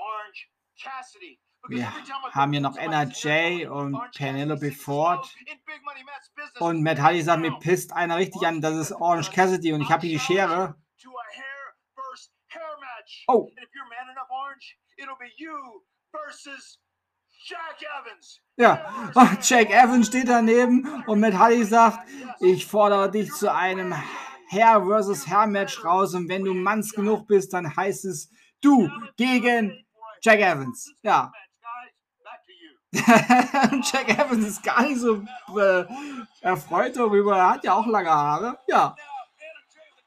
Wir 1.68 1.91
haben 2.34 2.52
hier 2.52 2.62
noch 2.62 2.76
NRJ 2.78 3.68
und 3.68 3.99
Penelope 4.16 4.72
Ford. 4.72 5.34
Und 6.60 6.84
Matt 6.84 6.99
Hardy 6.99 7.22
sagt, 7.22 7.41
mir 7.41 7.57
pisst 7.60 7.94
einer 7.94 8.18
richtig 8.18 8.45
an, 8.45 8.62
das 8.62 8.76
ist 8.76 8.91
Orange 8.91 9.32
Cassidy 9.32 9.74
und 9.74 9.82
ich 9.82 9.90
habe 9.90 10.06
hier 10.06 10.20
die 10.20 10.20
Schere. 10.20 10.76
Oh. 13.28 13.49
Ja, 18.58 19.08
Jack 19.42 19.70
Evans 19.70 20.08
steht 20.08 20.30
daneben 20.30 21.04
und 21.06 21.20
Matt 21.20 21.34
Hardy 21.34 21.64
sagt, 21.64 22.08
ich 22.40 22.66
fordere 22.66 23.12
dich 23.12 23.32
zu 23.34 23.54
einem 23.54 23.94
Herr 24.48 24.86
versus 24.86 25.28
Herr 25.28 25.48
Match 25.48 25.84
raus 25.84 26.14
und 26.14 26.30
wenn 26.30 26.46
du 26.46 26.54
Manns 26.54 26.94
genug 26.94 27.28
bist, 27.28 27.54
dann 27.54 27.76
heißt 27.76 28.06
es 28.06 28.30
Du 28.62 28.90
gegen 29.18 29.86
Jack 30.22 30.40
Evans. 30.40 30.94
Ja. 31.04 31.32
Jack 32.94 34.10
Evans 34.10 34.48
ist 34.48 34.64
gar 34.64 34.82
nicht 34.84 35.00
so 35.00 35.24
äh, 35.60 35.86
erfreut 36.42 36.96
darüber. 36.96 37.38
Er 37.38 37.50
hat 37.52 37.64
ja 37.64 37.74
auch 37.74 37.86
lange 37.86 38.10
Haare. 38.10 38.58
Ja. 38.68 38.96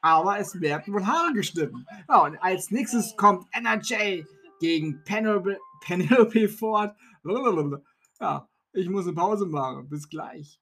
Aber 0.01 0.39
es 0.39 0.59
werden 0.59 0.93
wohl 0.93 1.05
Haare 1.05 1.33
geschnitten. 1.33 1.85
Ja, 2.07 2.23
und 2.23 2.37
als 2.41 2.71
nächstes 2.71 3.15
kommt 3.15 3.45
NRJ 3.51 4.23
gegen 4.59 5.03
Penelope, 5.03 5.57
Penelope 5.81 6.49
Ford. 6.49 6.95
Ja, 8.21 8.49
ich 8.73 8.89
muss 8.89 9.05
eine 9.05 9.15
Pause 9.15 9.45
machen. 9.45 9.87
Bis 9.87 10.09
gleich. 10.09 10.59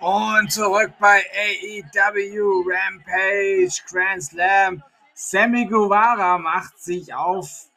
Und 0.00 0.50
zurück 0.50 0.92
bei 0.98 1.22
AEW 1.34 2.64
Rampage 2.66 3.82
Grand 3.90 4.22
Slam. 4.22 4.82
Sammy 5.14 5.66
Guevara 5.66 6.38
macht 6.38 6.78
sich 6.78 7.12
auf 7.12 7.70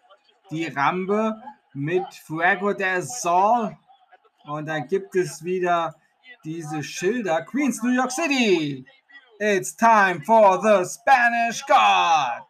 die 0.51 0.67
Rampe 0.67 1.35
mit 1.73 2.05
Fuego 2.25 2.73
del 2.73 3.01
Sol. 3.01 3.77
Und 4.45 4.65
dann 4.67 4.87
gibt 4.87 5.15
es 5.15 5.43
wieder 5.43 5.95
diese 6.43 6.83
Schilder. 6.83 7.41
Queens, 7.43 7.81
New 7.83 7.91
York 7.91 8.11
City. 8.11 8.85
It's 9.41 9.73
time 9.73 10.21
for 10.21 10.61
the 10.61 10.83
Spanish 10.83 11.63
God. 11.65 12.43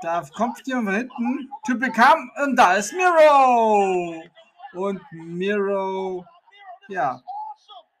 Da 0.00 0.22
kommt 0.32 0.64
jemand 0.64 1.12
von 1.12 1.26
hinten. 1.26 1.50
Triple 1.66 1.90
Come 1.90 2.30
und 2.44 2.54
da 2.54 2.74
ist 2.74 2.92
Miro. 2.92 4.22
Und 4.74 5.00
Miro, 5.10 6.24
ja, 6.86 7.20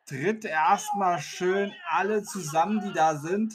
tritt 0.06 0.44
erstmal 0.44 1.18
schön 1.18 1.74
alle 1.88 2.22
zusammen, 2.22 2.80
die 2.80 2.92
da 2.92 3.16
sind. 3.16 3.52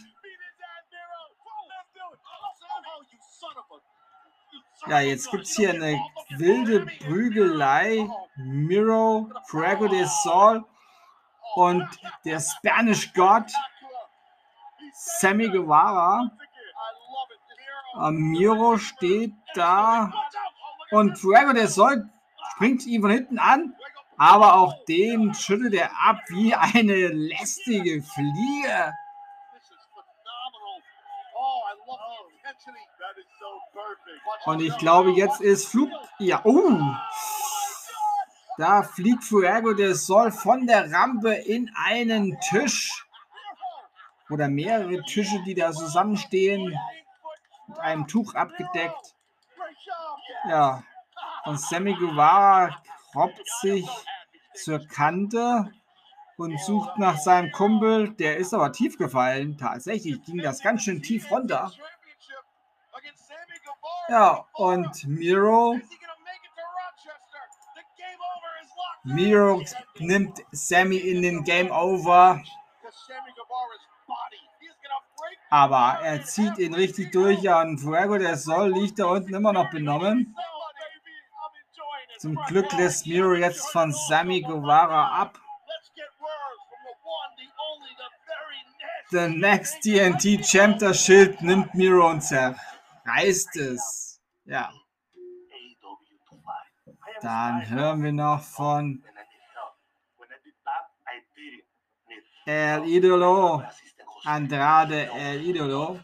Ja, 4.88 5.00
jetzt 5.00 5.32
gibt 5.32 5.46
es 5.46 5.56
hier 5.56 5.70
eine 5.70 6.02
wilde 6.32 6.86
Prügelei. 6.86 8.10
Miro, 8.36 9.32
Fuego 9.46 9.88
de 9.88 10.06
Sol 10.24 10.66
und 11.56 11.88
der 12.24 12.40
Spanish 12.40 13.14
God 13.14 13.52
Sammy 14.94 15.50
Guevara. 15.50 16.32
Miro 18.12 18.78
steht 18.78 19.34
da 19.54 20.12
und 20.92 21.18
Fuego 21.18 21.54
de 21.54 21.66
Sol 21.66 22.10
springt 22.54 22.86
ihn 22.86 23.02
von 23.02 23.12
hinten 23.12 23.40
an, 23.40 23.76
aber 24.18 24.56
auch 24.56 24.74
den 24.86 25.34
schüttelt 25.34 25.74
er 25.74 25.92
ab 26.06 26.20
wie 26.28 26.54
eine 26.54 27.08
lästige 27.08 28.04
Fliege. 28.04 28.94
Und 34.46 34.62
ich 34.62 34.78
glaube, 34.78 35.12
jetzt 35.12 35.42
ist 35.42 35.68
Flug. 35.68 35.90
Ja, 36.20 36.42
oh! 36.44 36.96
Da 38.58 38.84
fliegt 38.84 39.24
Fuego 39.24 39.74
del 39.74 39.96
Sol 39.96 40.32
von 40.32 40.66
der 40.66 40.92
Rampe 40.92 41.34
in 41.34 41.70
einen 41.76 42.40
Tisch. 42.40 43.06
Oder 44.30 44.48
mehrere 44.48 45.02
Tische, 45.04 45.42
die 45.46 45.54
da 45.54 45.72
zusammenstehen. 45.72 46.74
Mit 47.68 47.80
einem 47.80 48.08
Tuch 48.08 48.34
abgedeckt. 48.34 49.16
Ja. 50.48 50.84
Und 51.46 51.60
Sammy 51.60 51.94
Guevara 51.94 52.82
robbt 53.14 53.48
sich 53.62 53.88
zur 54.54 54.86
Kante 54.88 55.72
und 56.38 56.60
sucht 56.62 56.98
nach 56.98 57.18
seinem 57.18 57.52
Kumpel. 57.52 58.14
Der 58.14 58.38
ist 58.38 58.54
aber 58.54 58.72
tief 58.72 58.98
gefallen. 58.98 59.58
Tatsächlich 59.58 60.24
ging 60.24 60.38
das 60.38 60.62
ganz 60.62 60.84
schön 60.84 61.02
tief 61.02 61.30
runter. 61.30 61.72
Ja, 64.08 64.46
und 64.54 65.08
Miro. 65.08 65.80
Miro 69.06 69.64
nimmt 70.00 70.42
Sammy 70.52 70.98
in 70.98 71.22
den 71.22 71.44
Game 71.44 71.70
Over. 71.70 72.42
Aber 75.50 76.00
er 76.04 76.24
zieht 76.24 76.58
ihn 76.58 76.74
richtig 76.74 77.12
durch 77.12 77.48
und 77.48 77.78
Fuego 77.78 78.18
der 78.18 78.36
Sol 78.36 78.74
liegt 78.74 79.00
da 79.00 79.06
unten 79.06 79.34
immer 79.34 79.54
noch 79.54 79.70
benommen. 79.70 80.36
Zum 82.18 82.36
Glück 82.48 82.72
lässt 82.74 83.06
Miro 83.06 83.34
jetzt 83.36 83.70
von 83.70 83.94
Sammy 83.94 84.42
Guevara 84.42 85.22
ab. 85.22 85.40
The 89.12 89.30
next 89.30 89.82
TNT 89.82 90.42
Champ 90.44 90.80
das 90.80 91.06
Schild 91.06 91.42
nimmt 91.42 91.76
Miro 91.76 92.10
und 92.10 92.22
zerreißt 92.22 93.56
es. 93.58 94.20
Ja. 94.46 94.72
Dann 97.26 97.68
hören 97.68 98.04
wir 98.04 98.12
noch 98.12 98.40
von 98.40 99.04
El 102.46 102.88
Idolo, 102.88 103.64
Andrade 104.24 105.10
El 105.12 105.42
Idolo. 105.42 106.00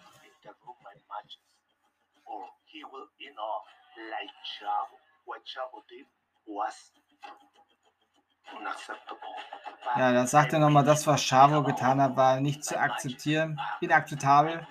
Ja, 9.96 10.12
dann 10.12 10.26
sagt 10.26 10.54
er 10.54 10.60
nochmal, 10.60 10.84
das, 10.84 11.06
was 11.06 11.22
Chavo 11.22 11.62
getan 11.62 12.02
hat, 12.02 12.16
war 12.16 12.40
nicht 12.40 12.66
zu 12.66 12.80
akzeptieren, 12.80 13.62
inakzeptabel. 13.80 14.66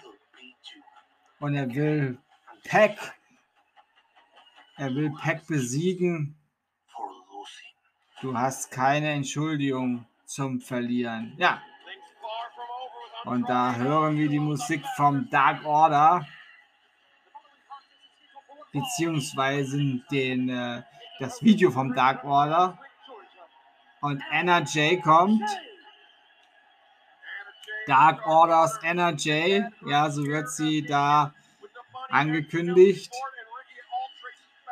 Und 1.39 1.55
er 1.55 1.72
will 1.72 2.18
Pack, 2.68 3.16
er 4.78 4.93
will 4.97 5.12
Pack 5.12 5.47
besiegen. 5.47 6.36
Du 8.20 8.36
hast 8.36 8.70
keine 8.70 9.12
Entschuldigung 9.12 10.05
zum 10.26 10.60
Verlieren. 10.60 11.32
Ja. 11.38 11.62
Und 13.24 13.48
da 13.48 13.74
hören 13.74 14.16
wir 14.18 14.28
die 14.28 14.38
Musik 14.38 14.84
vom 14.97 15.30
Dark 15.30 15.64
Order. 15.64 16.26
Beziehungsweise 18.72 20.02
den, 20.10 20.51
äh, 20.51 20.82
das 21.18 21.42
Video 21.42 21.70
vom 21.70 21.94
Dark 21.94 22.22
Order. 22.24 22.78
Und 24.02 24.22
J 24.74 25.02
kommt. 25.02 25.44
Dark 27.86 28.26
Orders 28.26 28.78
J. 28.80 29.64
Ja, 29.86 30.10
so 30.10 30.24
wird 30.26 30.51
sie 30.51 30.82
da 30.84 31.32
angekündigt. 32.10 33.12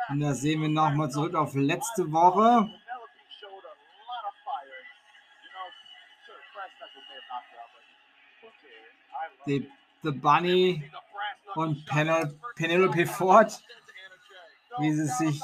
Und 0.09 0.19
da 0.19 0.33
sehen 0.35 0.61
wir 0.61 0.69
nochmal 0.69 1.09
zurück 1.09 1.33
auf 1.33 1.55
letzte 1.55 2.11
Woche. 2.11 2.69
Die, 9.49 9.67
The 10.03 10.11
Bunny 10.11 10.83
und 11.55 11.83
Penelope 11.87 13.07
Ford, 13.07 13.63
wie 14.77 14.93
sie 14.93 15.07
sich 15.07 15.41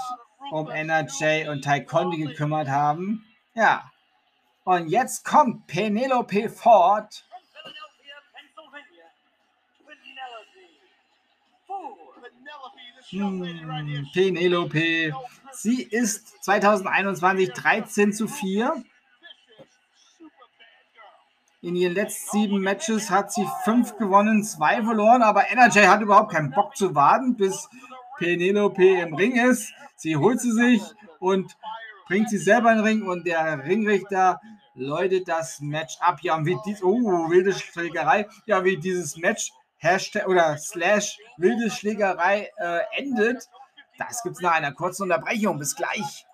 um 0.52 0.70
NRJ 0.70 1.50
und 1.50 1.66
Conti 1.88 2.18
gekümmert 2.18 2.70
haben. 2.70 3.26
Ja. 3.56 3.92
Und 4.64 4.90
jetzt 4.90 5.26
kommt 5.26 5.66
Penelope 5.66 6.50
Ford. 6.50 7.26
Hm, 13.10 14.08
Penelope. 14.14 15.14
Sie 15.52 15.82
ist 15.82 16.44
2021 16.44 17.50
13 17.54 18.14
zu 18.14 18.28
4. 18.28 18.84
In 21.66 21.76
ihren 21.76 21.96
letzten 21.96 22.30
sieben 22.30 22.62
Matches 22.62 23.10
hat 23.10 23.34
sie 23.34 23.48
fünf 23.64 23.98
gewonnen, 23.98 24.44
zwei 24.44 24.84
verloren, 24.84 25.24
aber 25.24 25.50
Energy 25.50 25.80
hat 25.80 26.00
überhaupt 26.00 26.32
keinen 26.32 26.52
Bock 26.52 26.78
zu 26.78 26.94
warten, 26.94 27.36
bis 27.36 27.68
Penelope 28.20 29.00
im 29.00 29.16
Ring 29.16 29.36
ist. 29.36 29.74
Sie 29.96 30.16
holt 30.16 30.40
sie 30.40 30.52
sich 30.52 30.84
und 31.18 31.58
bringt 32.08 32.30
sie 32.30 32.38
selber 32.38 32.70
in 32.70 32.78
den 32.78 32.86
Ring 32.86 33.02
und 33.02 33.26
der 33.26 33.66
Ringrichter 33.66 34.40
läutet 34.76 35.28
das 35.28 35.60
Match 35.60 35.98
ab. 36.02 36.20
Ja, 36.22 36.46
wie 36.46 36.56
dies, 36.68 36.84
oh, 36.84 37.32
wilde 37.32 37.52
Schlägerei, 37.52 38.28
ja, 38.46 38.64
wie 38.64 38.78
dieses 38.78 39.18
Match 39.18 39.52
Hashtag 39.78 40.28
oder 40.28 40.60
Slash 40.60 41.18
wilde 41.38 41.72
Schlägerei 41.72 42.52
äh, 42.58 42.82
endet, 42.96 43.50
das 43.98 44.22
gibt 44.22 44.36
es 44.36 44.42
nach 44.44 44.54
einer 44.54 44.72
kurzen 44.72 45.02
Unterbrechung. 45.02 45.58
Bis 45.58 45.76
gleich. 45.76 46.28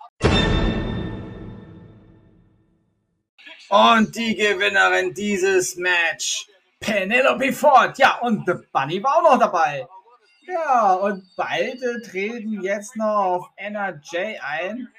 Und 3.72 4.16
die 4.16 4.34
Gewinnerin 4.34 5.14
dieses 5.14 5.76
Match, 5.76 6.46
Penelope 6.78 7.54
Ford. 7.54 7.96
Ja, 7.96 8.18
und 8.18 8.44
The 8.46 8.52
Bunny 8.70 9.02
war 9.02 9.16
auch 9.16 9.32
noch 9.32 9.38
dabei. 9.38 9.88
Ja, 10.42 10.92
und 10.92 11.24
beide 11.38 12.02
treten 12.02 12.60
jetzt 12.60 12.96
noch 12.96 13.06
auf 13.06 13.50
NRJ 13.56 14.40
ein. 14.42 14.92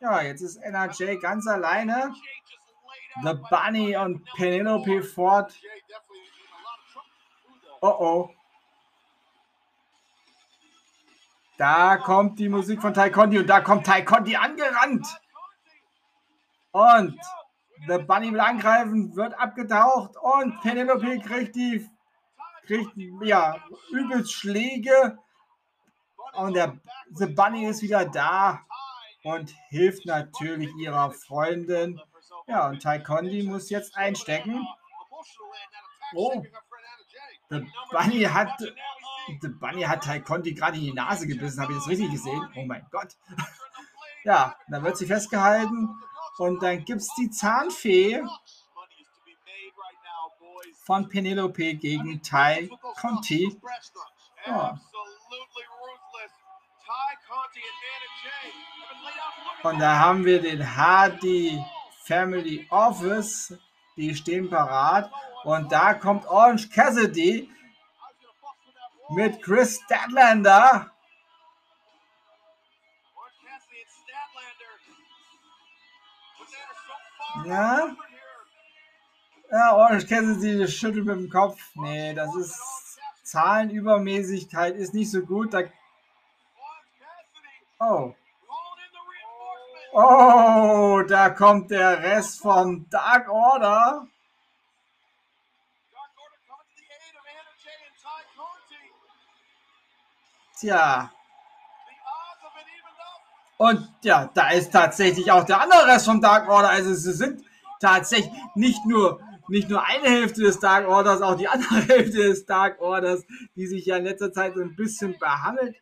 Ja, 0.00 0.22
jetzt 0.22 0.40
ist 0.40 0.56
NRJ 0.56 1.16
ganz 1.16 1.46
alleine. 1.46 2.14
The 3.22 3.34
Bunny 3.50 3.94
und 3.98 4.24
Penelope 4.34 5.02
Ford. 5.02 5.52
Oh 7.82 7.96
oh. 7.98 8.30
Da 11.58 11.98
kommt 11.98 12.38
die 12.38 12.48
Musik 12.48 12.80
von 12.80 12.94
Ty 12.94 13.10
Conti 13.10 13.40
und 13.40 13.46
da 13.46 13.60
kommt 13.60 13.84
Ty 13.84 14.06
Conti 14.06 14.36
angerannt. 14.36 15.06
Und 16.72 17.20
The 17.86 17.98
Bunny 17.98 18.32
will 18.32 18.40
angreifen, 18.40 19.14
wird 19.16 19.38
abgetaucht 19.38 20.16
und 20.16 20.60
Penelope 20.62 21.18
kriegt 21.20 21.54
die 21.56 21.88
kriegt 22.66 22.90
ja 23.22 23.56
übelst 23.90 24.32
Schläge. 24.32 25.18
Und 26.34 26.54
der 26.54 26.78
The 27.14 27.26
Bunny 27.26 27.66
ist 27.66 27.82
wieder 27.82 28.04
da 28.04 28.60
und 29.22 29.54
hilft 29.68 30.04
natürlich 30.06 30.70
ihrer 30.76 31.10
Freundin. 31.12 32.00
Ja, 32.46 32.68
und 32.68 32.80
Ty 32.80 33.02
Condi 33.02 33.42
muss 33.42 33.70
jetzt 33.70 33.96
einstecken. 33.96 34.66
Oh, 36.14 36.42
The 37.48 37.66
Bunny 37.90 38.22
hat, 38.22 38.50
The 39.40 39.48
Bunny 39.48 39.82
hat 39.82 40.04
Ty 40.04 40.20
Conti 40.20 40.52
gerade 40.52 40.76
in 40.76 40.84
die 40.84 40.92
Nase 40.92 41.26
gebissen. 41.26 41.62
Habe 41.62 41.72
ich 41.72 41.78
das 41.78 41.88
richtig 41.88 42.10
gesehen? 42.10 42.48
Oh 42.56 42.64
mein 42.64 42.86
Gott. 42.90 43.16
Ja, 44.24 44.56
dann 44.68 44.82
wird 44.82 44.96
sie 44.96 45.06
festgehalten. 45.06 45.88
Und 46.38 46.62
dann 46.62 46.84
gibt 46.84 47.00
es 47.00 47.08
die 47.18 47.30
Zahnfee 47.30 48.22
von 50.84 51.08
Penelope 51.08 51.74
gegen 51.74 52.22
Ty 52.22 52.70
Conti. 53.00 53.60
Ja. 54.46 54.78
Und 59.62 59.78
da 59.80 59.98
haben 59.98 60.24
wir 60.24 60.40
den 60.40 60.76
Hardy 60.76 61.60
Family 62.04 62.66
Office. 62.70 63.54
Die 63.96 64.14
stehen 64.14 64.48
parat. 64.48 65.10
Und 65.44 65.72
da 65.72 65.94
kommt 65.94 66.26
Orange 66.26 66.68
Cassidy 66.68 67.50
mit 69.10 69.42
Chris 69.42 69.80
Statlander. 69.84 70.92
Ja. 77.44 77.96
Ja, 79.50 79.76
Orange 79.76 80.06
Cassidy 80.06 80.66
schüttelt 80.68 81.06
mit 81.06 81.16
dem 81.16 81.30
Kopf. 81.30 81.60
Nee, 81.74 82.14
das 82.14 82.34
ist 82.34 82.60
Zahlenübermäßigkeit 83.22 84.76
ist 84.76 84.94
nicht 84.94 85.10
so 85.10 85.20
gut. 85.20 85.52
Da 85.52 85.62
oh. 87.80 88.14
Oh, 89.92 91.02
da 91.08 91.30
kommt 91.30 91.70
der 91.70 92.02
Rest 92.02 92.40
vom 92.40 92.88
Dark 92.90 93.28
Order. 93.28 94.06
Tja. 100.58 101.10
Und 103.58 103.88
ja, 104.02 104.30
da 104.34 104.50
ist 104.50 104.72
tatsächlich 104.72 105.30
auch 105.32 105.44
der 105.44 105.60
andere 105.60 105.86
Rest 105.86 106.06
vom 106.06 106.20
Dark 106.20 106.48
Order. 106.48 106.68
Also 106.68 106.90
es 106.90 107.02
sind 107.02 107.42
tatsächlich 107.80 108.30
nicht 108.54 108.84
nur 108.86 109.20
nicht 109.48 109.68
nur 109.68 109.84
eine 109.84 110.08
Hälfte 110.08 110.42
des 110.42 110.58
Dark 110.58 110.88
Orders, 110.88 111.22
auch 111.22 111.36
die 111.36 111.48
andere 111.48 111.80
Hälfte 111.88 112.18
des 112.18 112.46
Dark 112.46 112.80
Orders, 112.80 113.24
die 113.54 113.66
sich 113.66 113.86
ja 113.86 113.96
in 113.96 114.04
letzter 114.04 114.32
Zeit 114.32 114.54
so 114.54 114.60
ein 114.60 114.74
bisschen 114.74 115.16
behandelt, 115.18 115.76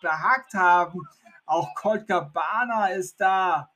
behagt 0.00 0.54
haben. 0.54 1.00
Auch 1.46 1.74
Colt 1.74 2.06
Cabana 2.06 2.88
ist 2.88 3.20
da. 3.20 3.70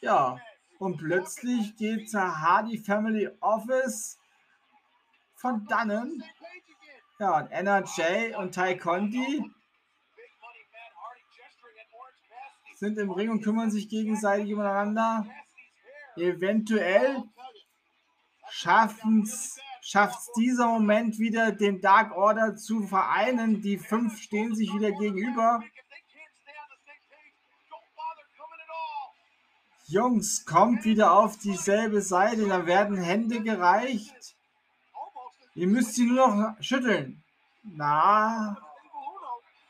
Ja, 0.00 0.38
und 0.78 0.98
plötzlich 0.98 1.76
geht 1.76 2.10
zur 2.10 2.40
Hardy 2.40 2.78
Family 2.78 3.28
Office 3.40 4.18
von 5.36 5.64
dannen. 5.66 6.22
Ja, 7.18 7.38
und 7.38 7.50
NRJ 7.50 8.34
und 8.36 8.52
Ty 8.52 8.76
Conti 8.76 9.50
sind 12.76 12.98
im 12.98 13.10
Ring 13.10 13.30
und 13.30 13.42
kümmern 13.42 13.70
sich 13.70 13.88
gegenseitig 13.88 14.52
umeinander. 14.52 15.26
Eventuell 16.16 17.24
schafft 18.50 19.00
dieser 20.36 20.66
Moment 20.66 21.18
wieder, 21.18 21.52
den 21.52 21.80
Dark 21.80 22.14
Order 22.16 22.56
zu 22.56 22.86
vereinen. 22.86 23.62
Die 23.62 23.78
fünf 23.78 24.20
stehen 24.20 24.54
sich 24.54 24.72
wieder 24.74 24.92
gegenüber. 24.92 25.62
Jungs, 29.88 30.44
kommt 30.44 30.84
wieder 30.84 31.12
auf 31.12 31.38
dieselbe 31.38 32.02
Seite, 32.02 32.48
da 32.48 32.66
werden 32.66 32.96
Hände 32.96 33.40
gereicht. 33.40 34.34
Ihr 35.54 35.68
müsst 35.68 35.94
sie 35.94 36.06
nur 36.06 36.34
noch 36.34 36.56
schütteln. 36.60 37.22
Na, 37.62 38.58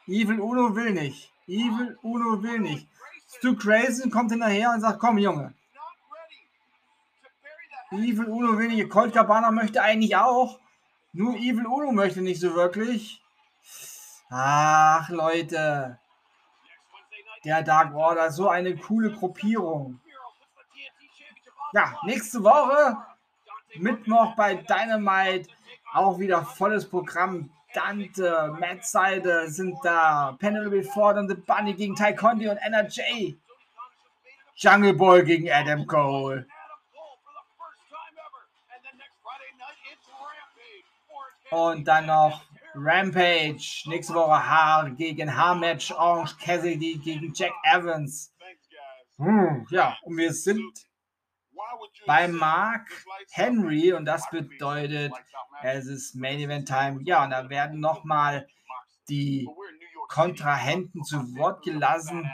Evil 0.07 0.41
Uno 0.41 0.75
will 0.75 0.93
nicht. 0.93 1.31
Evil 1.47 1.99
Uno 2.03 2.43
will 2.43 2.61
nicht. 2.61 2.89
Stu 3.29 3.57
Crazy 3.57 4.09
kommt 4.11 4.31
hinterher 4.31 4.71
und 4.71 4.81
sagt, 4.81 4.99
komm 4.99 5.19
Junge. 5.19 5.55
Evil 7.93 8.27
Uno 8.27 8.59
will 8.59 8.69
nicht. 8.69 8.89
Colt 8.91 9.15
Cabana 9.15 9.51
möchte 9.51 9.83
eigentlich 9.83 10.17
auch. 10.17 10.59
Nur 11.13 11.37
Evil 11.37 11.67
Uno 11.67 11.93
möchte 11.93 12.21
nicht 12.21 12.41
so 12.41 12.55
wirklich. 12.55 13.23
Ach, 14.29 15.09
Leute. 15.09 15.99
Der 17.45 17.63
Dark 17.63 17.95
Order, 17.95 18.31
so 18.33 18.49
eine 18.49 18.77
coole 18.77 19.13
Gruppierung. 19.13 20.01
Ja, 21.73 21.99
nächste 22.05 22.43
Woche 22.43 22.97
Mittwoch 23.79 24.35
bei 24.35 24.55
Dynamite 24.55 25.49
auch 25.93 26.19
wieder 26.19 26.45
volles 26.45 26.89
Programm. 26.89 27.51
Dante, 27.77 28.57
Matt 28.59 28.87
Seide 28.87 29.51
sind 29.51 29.77
da. 29.85 30.35
Penelope 30.41 30.83
Ford 30.83 31.19
und 31.19 31.29
The 31.29 31.35
Bunny 31.35 31.75
gegen 31.75 31.95
Ty 31.95 32.15
Conti 32.15 32.49
und 32.49 32.57
NRJ. 32.57 33.37
Jungle 34.57 34.95
Boy 34.95 35.23
gegen 35.23 35.51
Adam 35.51 35.87
Cole. 35.87 36.47
Und 41.51 41.87
dann 41.87 42.07
noch 42.07 42.43
Rampage. 42.75 43.83
Nächste 43.87 44.15
Woche 44.15 44.49
Haar 44.49 44.91
gegen 44.91 45.35
Haar-Match. 45.37 45.93
Orange 45.93 46.37
Cassidy 46.39 46.99
gegen 46.99 47.33
Jack 47.35 47.53
Evans. 47.63 48.33
Hm, 49.19 49.67
ja, 49.71 49.97
und 50.03 50.17
wir 50.17 50.33
sind 50.33 50.87
bei 52.07 52.29
Mark 52.29 52.89
Henry 53.31 53.93
und 53.93 54.05
das 54.05 54.29
bedeutet, 54.31 55.13
es 55.63 55.87
ist 55.87 56.15
Main 56.15 56.39
Event 56.39 56.69
Time. 56.69 57.01
Ja, 57.05 57.25
und 57.25 57.31
da 57.31 57.49
werden 57.49 57.81
nochmal 57.81 58.47
die 59.09 59.49
Kontrahenten 60.09 61.05
zu 61.05 61.17
Wort 61.37 61.65
gelassen. 61.65 62.31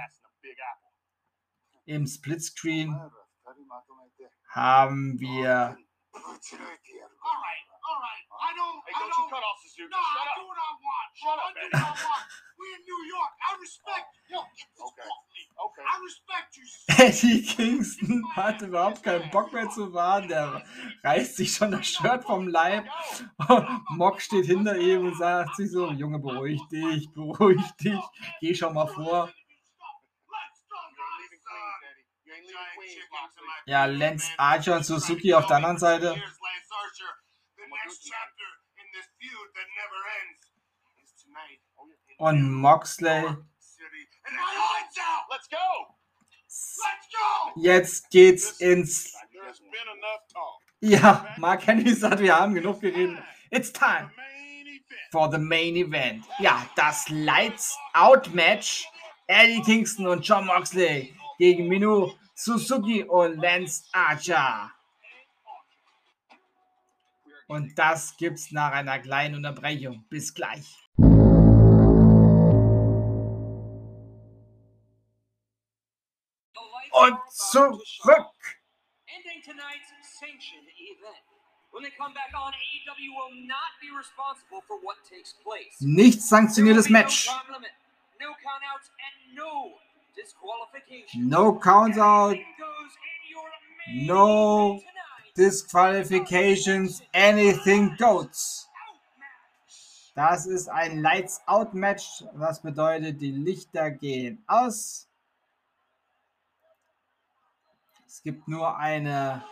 Im 1.85 2.07
Splitscreen 2.07 2.99
haben 4.49 5.19
wir 5.19 5.77
I 7.93 8.51
don't. 8.57 8.79
Hey, 8.87 8.95
don't, 8.95 9.03
I 9.03 9.13
don't 9.13 9.19
you 9.19 9.33
cut 9.33 9.43
off 9.43 9.59
Suzuki. 9.63 9.91
No, 9.93 10.01
Shut 10.01 10.23
I 10.23 10.33
up. 10.33 10.37
do 10.39 10.45
what 10.49 10.61
I 10.61 10.71
want. 10.81 11.09
Shut 11.13 11.39
up, 11.39 11.47
I 11.47 11.53
do 11.53 11.65
what 11.69 11.83
I 11.83 11.93
want. 11.93 12.25
We 12.59 12.67
in 12.77 12.83
New 12.87 13.03
York. 13.11 13.33
I 13.43 13.51
respect. 13.61 14.09
Yo, 14.31 14.39
get 14.57 14.69
this 14.71 14.87
okay. 14.87 15.09
off 15.09 15.25
me. 15.33 15.43
Okay. 15.67 15.85
I 15.85 15.95
respect 16.05 16.51
you. 16.57 16.65
Eddie 17.03 17.43
Kingston 17.43 18.23
hat 18.37 18.63
überhaupt 18.63 19.03
keinen 19.03 19.31
Bock 19.31 19.53
mehr 19.53 19.69
zu 19.71 19.93
warten. 19.93 20.29
Der 20.29 20.63
reißt 21.03 21.37
sich 21.37 21.55
schon 21.55 21.73
das 21.73 21.87
Shirt 21.87 22.25
vom 22.25 22.49
Leib. 22.49 22.87
Mock 23.91 24.21
steht 24.21 24.47
hinter 24.47 24.77
ihm 24.77 25.07
und 25.07 25.17
sagt 25.17 25.57
sich 25.57 25.71
so: 25.71 25.91
Junge, 25.91 26.19
beruhig 26.19 26.61
dich, 26.71 27.11
beruhig 27.13 27.63
dich. 27.81 28.01
Geh 28.41 28.55
schon 28.55 28.75
mal 28.75 28.87
vor. 28.87 29.31
Ja, 33.67 33.85
Lance 33.85 34.29
Archer 34.37 34.77
und 34.77 34.85
Suzuki 34.85 35.33
auf 35.35 35.47
der 35.47 35.57
anderen 35.57 35.79
Seite. 35.79 36.21
Und 42.19 42.53
Moxley. 42.53 43.23
Let's 45.31 45.49
go. 45.49 45.97
Jetzt 47.57 48.11
geht's 48.11 48.61
ins. 48.61 49.15
Ja, 50.81 51.35
Mark 51.39 51.67
Henry 51.67 51.95
sagt, 51.95 52.21
wir 52.21 52.39
haben 52.39 52.55
genug 52.55 52.81
geredet. 52.81 53.23
It's 53.51 53.73
time 53.73 54.11
for 55.11 55.31
the 55.31 55.39
main 55.39 55.77
event. 55.77 56.25
Ja, 56.39 56.67
das 56.77 57.09
Lights 57.09 57.77
Out 57.95 58.33
Match. 58.35 58.87
Eddie 59.29 59.63
Kingston 59.63 60.07
und 60.09 60.27
John 60.27 60.47
Moxley 60.47 61.15
gegen 61.39 61.69
Minu 61.69 62.13
Suzuki 62.35 63.05
und 63.05 63.39
Lance 63.39 63.85
Archer. 63.93 64.71
Und 67.53 67.79
das 67.79 68.17
gibt's 68.17 68.51
nach 68.51 68.73
einer 68.73 68.99
kleinen 68.99 69.35
Unterbrechung. 69.35 70.07
Bis 70.09 70.33
gleich. 70.33 70.75
Und 76.93 77.19
zurück. 77.29 78.33
Nicht 85.81 86.23
sanktioniertes 86.23 86.89
Match. 86.89 87.29
No 91.15 91.59
counts 91.59 91.99
out. 91.99 92.39
No 93.89 94.83
Disqualifications, 95.37 97.03
anything 97.15 97.97
goes. 97.97 98.69
Das 100.15 100.47
ist 100.47 100.69
ein 100.69 101.01
Lights 101.01 101.41
Out 101.47 101.73
Match. 101.73 102.25
Was 102.35 102.61
bedeutet, 102.61 103.21
die 103.21 103.31
Lichter 103.31 103.91
gehen 103.91 104.45
aus. 104.47 105.09
Es 108.07 108.23
gibt 108.23 108.47
nur 108.47 108.77
eine, 108.77 109.43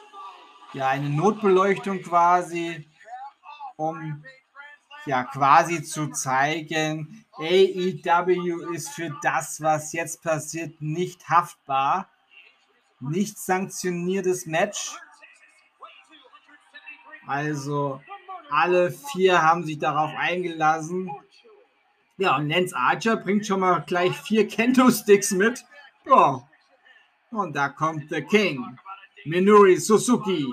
ja, 0.75 0.89
eine 0.89 1.09
Notbeleuchtung 1.09 2.03
quasi, 2.03 2.87
um 3.77 4.23
ja 5.07 5.25
quasi 5.25 5.83
zu 5.83 6.09
zeigen, 6.09 7.25
AEW 7.39 8.75
ist 8.75 8.91
für 8.91 9.17
das, 9.23 9.63
was 9.63 9.95
jetzt 9.95 10.23
passiert, 10.23 10.81
nicht 10.83 11.29
haftbar. 11.29 12.11
Nicht 13.01 13.39
sanktioniertes 13.39 14.45
Match. 14.45 14.99
Also 17.31 18.03
alle 18.51 18.91
vier 18.91 19.41
haben 19.41 19.63
sich 19.63 19.79
darauf 19.79 20.11
eingelassen. 20.17 21.09
Ja, 22.17 22.37
und 22.37 22.49
Lance 22.49 22.77
Archer 22.77 23.17
bringt 23.19 23.47
schon 23.47 23.61
mal 23.61 23.85
gleich 23.87 24.17
vier 24.17 24.49
Kendo-Sticks 24.49 25.31
mit. 25.31 25.65
Ja. 26.07 26.43
Und 27.31 27.55
da 27.55 27.69
kommt 27.69 28.11
der 28.11 28.23
King, 28.23 28.77
Minori 29.27 29.77
Suzuki. 29.77 30.45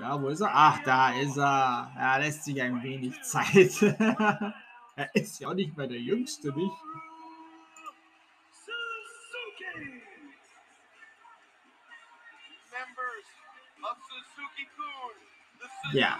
Ja, 0.00 0.22
wo 0.22 0.28
ist 0.28 0.40
er? 0.40 0.50
Ach, 0.50 0.82
da 0.82 1.10
ist 1.10 1.36
er. 1.36 1.92
Er 1.94 2.20
lässt 2.20 2.44
sich 2.44 2.62
ein 2.62 2.82
wenig 2.82 3.20
Zeit. 3.20 3.82
er 4.96 5.14
ist 5.14 5.40
ja 5.40 5.48
auch 5.48 5.54
nicht 5.54 5.76
mehr 5.76 5.86
der 5.86 6.00
Jüngste, 6.00 6.54
nicht? 6.54 6.72
Ja. 15.92 16.18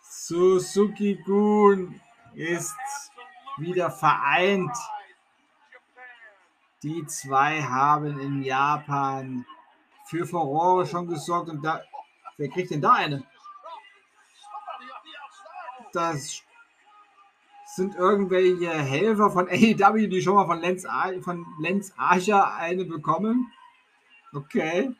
Suzuki-Gun 0.00 2.00
ist 2.34 2.76
wieder 3.58 3.90
vereint. 3.90 4.76
Die 6.82 7.06
zwei 7.06 7.62
haben 7.62 8.18
in 8.18 8.42
Japan 8.42 9.46
für 10.06 10.26
Furore 10.26 10.86
schon 10.86 11.06
gesorgt 11.06 11.48
und 11.48 11.62
da. 11.62 11.82
Wer 12.36 12.48
kriegt 12.48 12.70
denn 12.70 12.80
da 12.80 12.92
eine? 12.92 13.24
Das 15.92 16.42
sind 17.66 17.94
irgendwelche 17.94 18.70
Helfer 18.70 19.30
von 19.30 19.48
AEW, 19.48 20.08
die 20.08 20.22
schon 20.22 20.34
mal 20.34 20.46
von 20.46 20.60
Lenz, 20.60 20.86
von 21.22 21.46
Lenz 21.60 21.92
Archer 21.96 22.54
eine 22.54 22.84
bekommen. 22.84 23.52
Okay. 24.32 24.94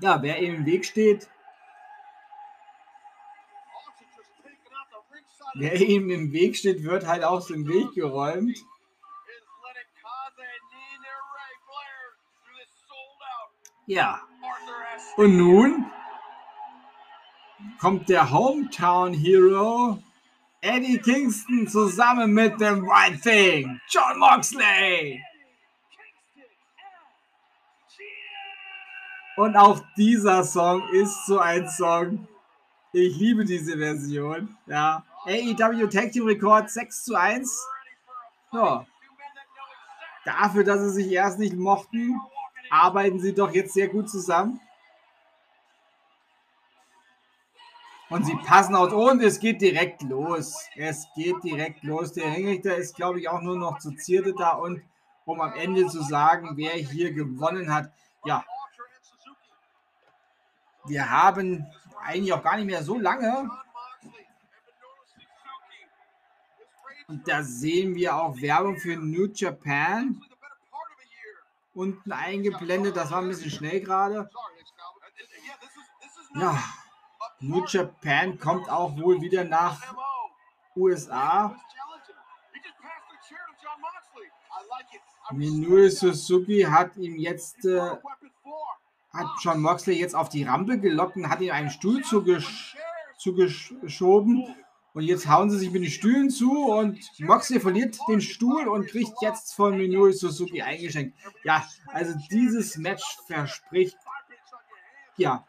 Ja, 0.00 0.22
wer 0.22 0.40
ihm 0.40 0.54
im 0.56 0.66
Weg 0.66 0.84
steht, 0.84 1.28
wer 5.54 5.74
ihm 5.74 6.10
im 6.10 6.32
Weg 6.32 6.56
steht, 6.56 6.84
wird 6.84 7.06
halt 7.06 7.24
aus 7.24 7.48
dem 7.48 7.66
Weg 7.66 7.94
geräumt. 7.94 8.56
Ja. 13.86 14.20
Und 15.16 15.36
nun 15.36 15.90
kommt 17.80 18.08
der 18.08 18.30
Hometown 18.30 19.14
Hero 19.14 19.98
Eddie 20.60 20.98
Kingston 20.98 21.66
zusammen 21.66 22.32
mit 22.32 22.60
dem 22.60 22.82
White 22.82 23.20
Thing, 23.20 23.80
John 23.88 24.18
Moxley. 24.18 25.22
Und 29.38 29.56
auch 29.56 29.80
dieser 29.96 30.42
Song 30.42 30.82
ist 30.88 31.26
so 31.26 31.38
ein 31.38 31.68
Song. 31.68 32.26
Ich 32.92 33.16
liebe 33.18 33.44
diese 33.44 33.78
Version. 33.78 34.56
Ja. 34.66 35.04
AEW 35.26 35.86
Tag 35.86 36.10
Team 36.10 36.26
Rekord 36.26 36.68
6 36.68 37.04
zu 37.04 37.14
1. 37.14 37.64
Ja. 38.50 38.84
Dafür, 40.24 40.64
dass 40.64 40.80
sie 40.80 40.90
sich 40.90 41.12
erst 41.12 41.38
nicht 41.38 41.54
mochten, 41.54 42.20
arbeiten 42.68 43.20
sie 43.20 43.32
doch 43.32 43.54
jetzt 43.54 43.74
sehr 43.74 43.86
gut 43.86 44.10
zusammen. 44.10 44.60
Und 48.10 48.26
sie 48.26 48.34
passen 48.44 48.74
aus 48.74 48.92
und 48.92 49.22
es 49.22 49.38
geht 49.38 49.62
direkt 49.62 50.02
los. 50.02 50.66
Es 50.74 51.06
geht 51.14 51.44
direkt 51.44 51.84
los. 51.84 52.12
Der 52.12 52.32
Ringrichter 52.32 52.74
ist, 52.74 52.96
glaube 52.96 53.20
ich, 53.20 53.28
auch 53.28 53.42
nur 53.42 53.56
noch 53.56 53.78
zu 53.78 53.92
Zierde 53.92 54.34
da 54.36 54.54
und 54.54 54.82
um 55.26 55.40
am 55.40 55.52
Ende 55.52 55.86
zu 55.86 56.02
sagen, 56.02 56.56
wer 56.56 56.72
hier 56.72 57.12
gewonnen 57.12 57.72
hat. 57.72 57.92
Ja, 58.24 58.44
wir 60.88 61.10
haben 61.10 61.66
eigentlich 62.04 62.32
auch 62.32 62.42
gar 62.42 62.56
nicht 62.56 62.66
mehr 62.66 62.82
so 62.82 62.98
lange. 62.98 63.50
Und 67.06 67.26
da 67.26 67.42
sehen 67.42 67.94
wir 67.94 68.16
auch 68.16 68.40
Werbung 68.40 68.76
für 68.76 68.96
New 68.96 69.28
Japan. 69.34 70.22
Unten 71.74 72.12
eingeblendet, 72.12 72.96
das 72.96 73.10
war 73.10 73.20
ein 73.22 73.28
bisschen 73.28 73.50
schnell 73.50 73.80
gerade. 73.80 74.28
Ja, 76.34 76.62
New 77.40 77.64
Japan 77.66 78.38
kommt 78.38 78.68
auch 78.68 78.96
wohl 78.98 79.20
wieder 79.20 79.44
nach 79.44 79.80
USA. 80.76 81.56
Minoru 85.30 85.88
Suzuki 85.90 86.62
hat 86.62 86.96
ihm 86.96 87.16
jetzt 87.16 87.64
äh, 87.64 87.96
hat 89.12 89.26
John 89.40 89.60
Moxley 89.60 89.98
jetzt 89.98 90.14
auf 90.14 90.28
die 90.28 90.44
Rampe 90.44 90.78
gelockt 90.78 91.16
und 91.16 91.28
hat 91.28 91.40
ihm 91.40 91.52
einen 91.52 91.70
Stuhl 91.70 92.02
zugesch 92.02 92.76
zugeschoben. 93.18 94.54
Und 94.94 95.04
jetzt 95.04 95.28
hauen 95.28 95.50
sie 95.50 95.58
sich 95.58 95.70
mit 95.70 95.82
den 95.82 95.90
Stühlen 95.90 96.30
zu 96.30 96.72
und 96.72 96.98
Moxley 97.20 97.60
verliert 97.60 97.98
den 98.08 98.20
Stuhl 98.20 98.66
und 98.66 98.86
kriegt 98.86 99.20
jetzt 99.20 99.54
von 99.54 99.76
Minoru 99.76 100.10
Suzuki 100.12 100.62
eingeschenkt. 100.62 101.16
Ja, 101.44 101.64
also 101.88 102.14
dieses 102.30 102.76
Match 102.78 103.04
verspricht 103.26 103.96
ja 105.16 105.44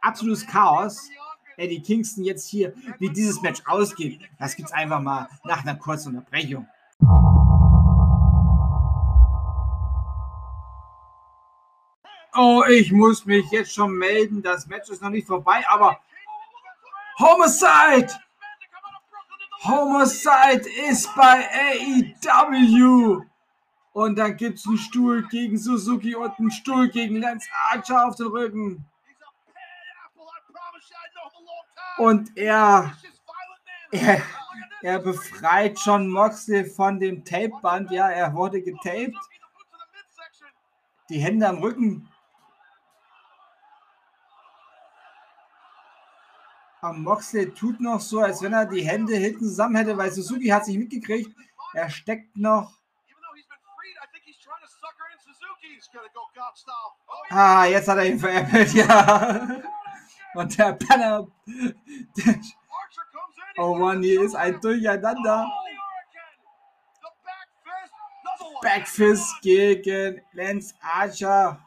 absolutes 0.00 0.46
Chaos. 0.46 1.08
Eddie 1.56 1.80
Kingston 1.80 2.24
jetzt 2.24 2.48
hier, 2.48 2.74
wie 2.98 3.10
dieses 3.10 3.40
Match 3.40 3.62
ausgeht, 3.66 4.20
das 4.38 4.56
gibt 4.56 4.68
es 4.68 4.74
einfach 4.74 5.00
mal 5.00 5.28
nach 5.44 5.62
einer 5.62 5.76
kurzen 5.76 6.08
Unterbrechung. 6.08 6.68
Oh, 12.36 12.64
ich 12.68 12.90
muss 12.90 13.24
mich 13.24 13.48
jetzt 13.50 13.72
schon 13.72 13.92
melden. 13.92 14.42
Das 14.42 14.66
Match 14.66 14.90
ist 14.90 15.02
noch 15.02 15.10
nicht 15.10 15.26
vorbei, 15.26 15.64
aber 15.68 16.00
Homicide! 17.18 18.12
Homicide 19.62 20.68
ist 20.88 21.14
bei 21.14 21.48
AEW. 22.26 23.22
Und 23.92 24.16
dann 24.16 24.36
gibt 24.36 24.58
es 24.58 24.66
einen 24.66 24.78
Stuhl 24.78 25.26
gegen 25.28 25.56
Suzuki 25.56 26.16
und 26.16 26.36
einen 26.38 26.50
Stuhl 26.50 26.88
gegen 26.88 27.20
Lance 27.20 27.48
Archer 27.70 28.08
auf 28.08 28.16
den 28.16 28.26
Rücken. 28.26 28.84
Und 31.98 32.36
er, 32.36 32.96
er, 33.92 34.20
er 34.82 34.98
befreit 34.98 35.78
John 35.84 36.08
Moxley 36.08 36.64
von 36.64 36.98
dem 36.98 37.24
Tapeband. 37.24 37.92
Ja, 37.92 38.10
er 38.10 38.34
wurde 38.34 38.60
getaped. 38.60 39.16
Die 41.08 41.20
Hände 41.20 41.48
am 41.48 41.58
Rücken 41.58 42.08
Aber 46.84 46.98
Moxley 46.98 47.50
tut 47.50 47.80
noch 47.80 47.98
so, 47.98 48.20
als 48.20 48.42
wenn 48.42 48.52
er 48.52 48.66
die 48.66 48.86
Hände 48.86 49.16
hinten 49.16 49.46
zusammen 49.46 49.76
hätte, 49.76 49.96
weil 49.96 50.12
Suzuki 50.12 50.48
hat 50.48 50.66
sich 50.66 50.76
mitgekriegt. 50.76 51.34
Er 51.72 51.88
steckt 51.88 52.36
noch. 52.36 52.74
Ah, 57.30 57.64
jetzt 57.64 57.88
hat 57.88 57.96
er 57.96 58.04
ihn 58.04 58.18
veräppelt, 58.18 58.74
ja. 58.74 59.62
Und 60.34 60.58
der 60.58 60.74
Banner. 60.74 61.26
Oh 63.56 63.76
Mann, 63.76 64.02
hier 64.02 64.20
ist 64.20 64.34
ein 64.34 64.60
Durcheinander. 64.60 65.50
Backfist 68.60 69.40
gegen 69.40 70.20
Lance 70.32 70.74
Archer. 70.82 71.63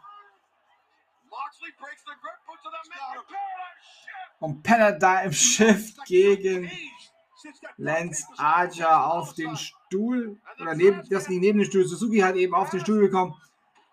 Und 4.39 4.61
Penner 4.63 4.91
da 4.91 5.21
im 5.21 5.33
Schiff 5.33 5.93
gegen 6.05 6.69
Lance 7.77 8.25
Archer 8.37 9.11
auf 9.11 9.33
den 9.33 9.55
Stuhl. 9.55 10.37
Oder 10.59 10.75
neben, 10.75 11.01
das 11.09 11.27
ging 11.27 11.39
neben 11.39 11.59
den 11.59 11.67
Stuhl. 11.67 11.85
Suzuki 11.85 12.19
hat 12.19 12.35
eben 12.35 12.53
auf 12.53 12.69
den 12.69 12.79
Stuhl 12.79 12.99
gekommen. 12.99 13.35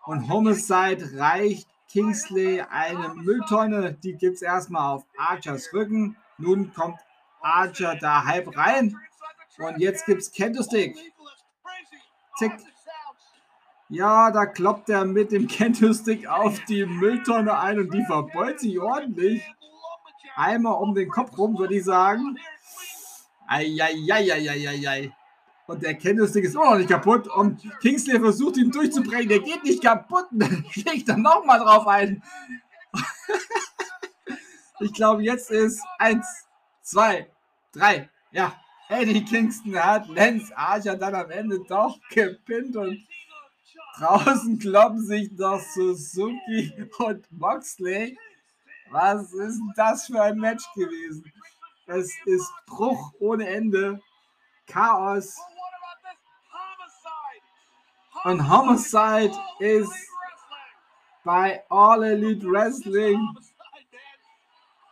Und 0.05 0.29
Homicide 0.29 1.17
reicht 1.17 1.67
Kingsley 1.89 2.61
eine 2.61 3.15
Mülltonne. 3.15 3.93
Die 3.93 4.13
gibt 4.13 4.35
es 4.35 4.41
erstmal 4.41 4.95
auf 4.95 5.05
Archers 5.17 5.73
Rücken. 5.73 6.15
Nun 6.37 6.73
kommt 6.73 6.99
Archer 7.41 7.95
da 7.95 8.25
halb 8.25 8.55
rein. 8.55 8.99
Und 9.57 9.79
jetzt 9.79 10.05
gibt 10.05 10.21
es 10.21 10.31
Kendo-Stick. 10.31 10.95
Zick. 12.37 12.51
Ja, 13.87 14.31
da 14.31 14.45
kloppt 14.45 14.89
er 14.89 15.05
mit 15.05 15.31
dem 15.31 15.47
Kendo-Stick 15.47 16.27
auf 16.27 16.59
die 16.65 16.85
Mülltonne 16.85 17.57
ein 17.57 17.79
und 17.79 17.93
die 17.93 18.03
verbeult 18.03 18.59
sich 18.59 18.79
ordentlich 18.79 19.43
einmal 20.35 20.81
um 20.81 20.93
den 20.93 21.09
Kopf 21.09 21.37
rum, 21.37 21.57
würde 21.57 21.75
ich 21.75 21.83
sagen. 21.83 22.37
Eieieiei. 23.47 25.11
Und 25.67 25.81
der 25.81 25.95
Candlestick 25.95 26.45
ist 26.45 26.53
immer 26.53 26.71
noch 26.71 26.77
nicht 26.77 26.89
kaputt. 26.89 27.27
Und 27.27 27.61
Kingsley 27.81 28.19
versucht 28.19 28.57
ihn 28.57 28.71
durchzubrechen. 28.71 29.29
Der 29.29 29.39
geht 29.39 29.63
nicht 29.63 29.83
kaputt. 29.83 30.25
Dann 30.31 30.65
schlägt 30.69 31.09
er 31.09 31.17
nochmal 31.17 31.59
drauf 31.59 31.87
ein. 31.87 32.21
ich 34.79 34.93
glaube, 34.93 35.23
jetzt 35.23 35.49
ist 35.51 35.81
eins, 35.97 36.27
zwei, 36.81 37.29
drei. 37.71 38.09
Ja, 38.31 38.53
Eddie 38.89 39.25
Kingston 39.25 39.75
hat 39.75 40.07
Lance 40.07 40.55
Archer 40.55 40.95
dann 40.95 41.15
am 41.15 41.31
Ende 41.31 41.59
doch 41.67 41.99
gepinnt. 42.09 42.75
Und 42.75 42.99
draußen 43.97 44.59
kloppen 44.59 45.03
sich 45.03 45.31
noch 45.31 45.59
Suzuki 45.59 46.73
und 46.99 47.31
Moxley. 47.31 48.17
Was 48.95 49.33
ist 49.33 49.61
das 49.75 50.07
für 50.07 50.21
ein 50.21 50.37
Match 50.37 50.63
gewesen? 50.73 51.29
Es 51.85 52.09
ist 52.25 52.49
Bruch 52.65 53.11
ohne 53.19 53.45
Ende. 53.45 53.99
Chaos. 54.67 55.35
Und 58.23 58.49
Homicide 58.49 59.37
ist 59.59 59.91
bei 61.25 61.61
All 61.67 62.05
Elite 62.05 62.47
Wrestling. 62.49 63.19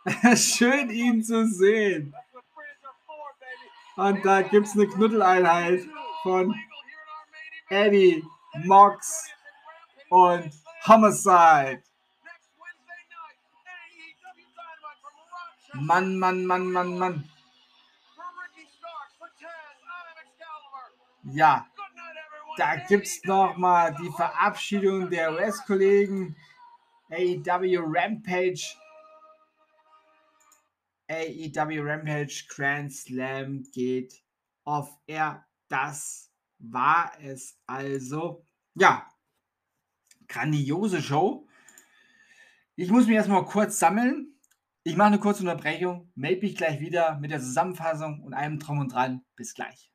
Schön 0.35 0.89
ihn 0.89 1.23
zu 1.23 1.47
sehen. 1.47 2.13
Und 3.95 4.25
da 4.25 4.41
gibt 4.41 4.67
es 4.67 4.73
eine 4.73 4.87
Knuddeleinheit 4.87 5.87
von 6.23 6.53
Eddie, 7.69 8.21
Mox 8.65 9.29
und 10.09 10.51
Homicide. 10.85 11.81
Mann, 15.73 16.17
Mann, 16.17 16.45
Mann, 16.45 16.71
Mann, 16.71 16.97
Mann. 16.97 17.29
Ja, 21.23 21.67
da 22.57 22.75
gibt 22.75 23.07
es 23.07 23.23
nochmal 23.23 23.95
die 23.95 24.11
Verabschiedung 24.11 25.09
der 25.09 25.33
US-Kollegen. 25.33 26.35
AEW 27.09 27.81
Rampage. 27.85 28.75
AEW 31.09 31.81
Rampage 31.81 32.45
Grand 32.49 32.93
Slam 32.93 33.63
geht 33.71 34.23
off 34.65 34.95
air. 35.07 35.45
Das 35.69 36.31
war 36.59 37.11
es 37.19 37.57
also. 37.65 38.45
Ja, 38.75 39.07
grandiose 40.27 41.01
Show. 41.01 41.47
Ich 42.75 42.89
muss 42.89 43.07
mich 43.07 43.15
erstmal 43.15 43.45
kurz 43.45 43.79
sammeln. 43.79 44.32
Ich 44.85 44.97
mache 44.97 45.07
eine 45.07 45.19
kurze 45.19 45.43
Unterbrechung, 45.43 46.11
melde 46.13 46.41
mich 46.45 46.57
gleich 46.57 46.81
wieder 46.81 47.17
mit 47.19 47.31
der 47.31 47.39
Zusammenfassung 47.39 48.21
und 48.21 48.33
allem 48.33 48.59
Drum 48.59 48.79
und 48.79 48.91
Dran. 48.91 49.23
Bis 49.37 49.53
gleich. 49.53 49.89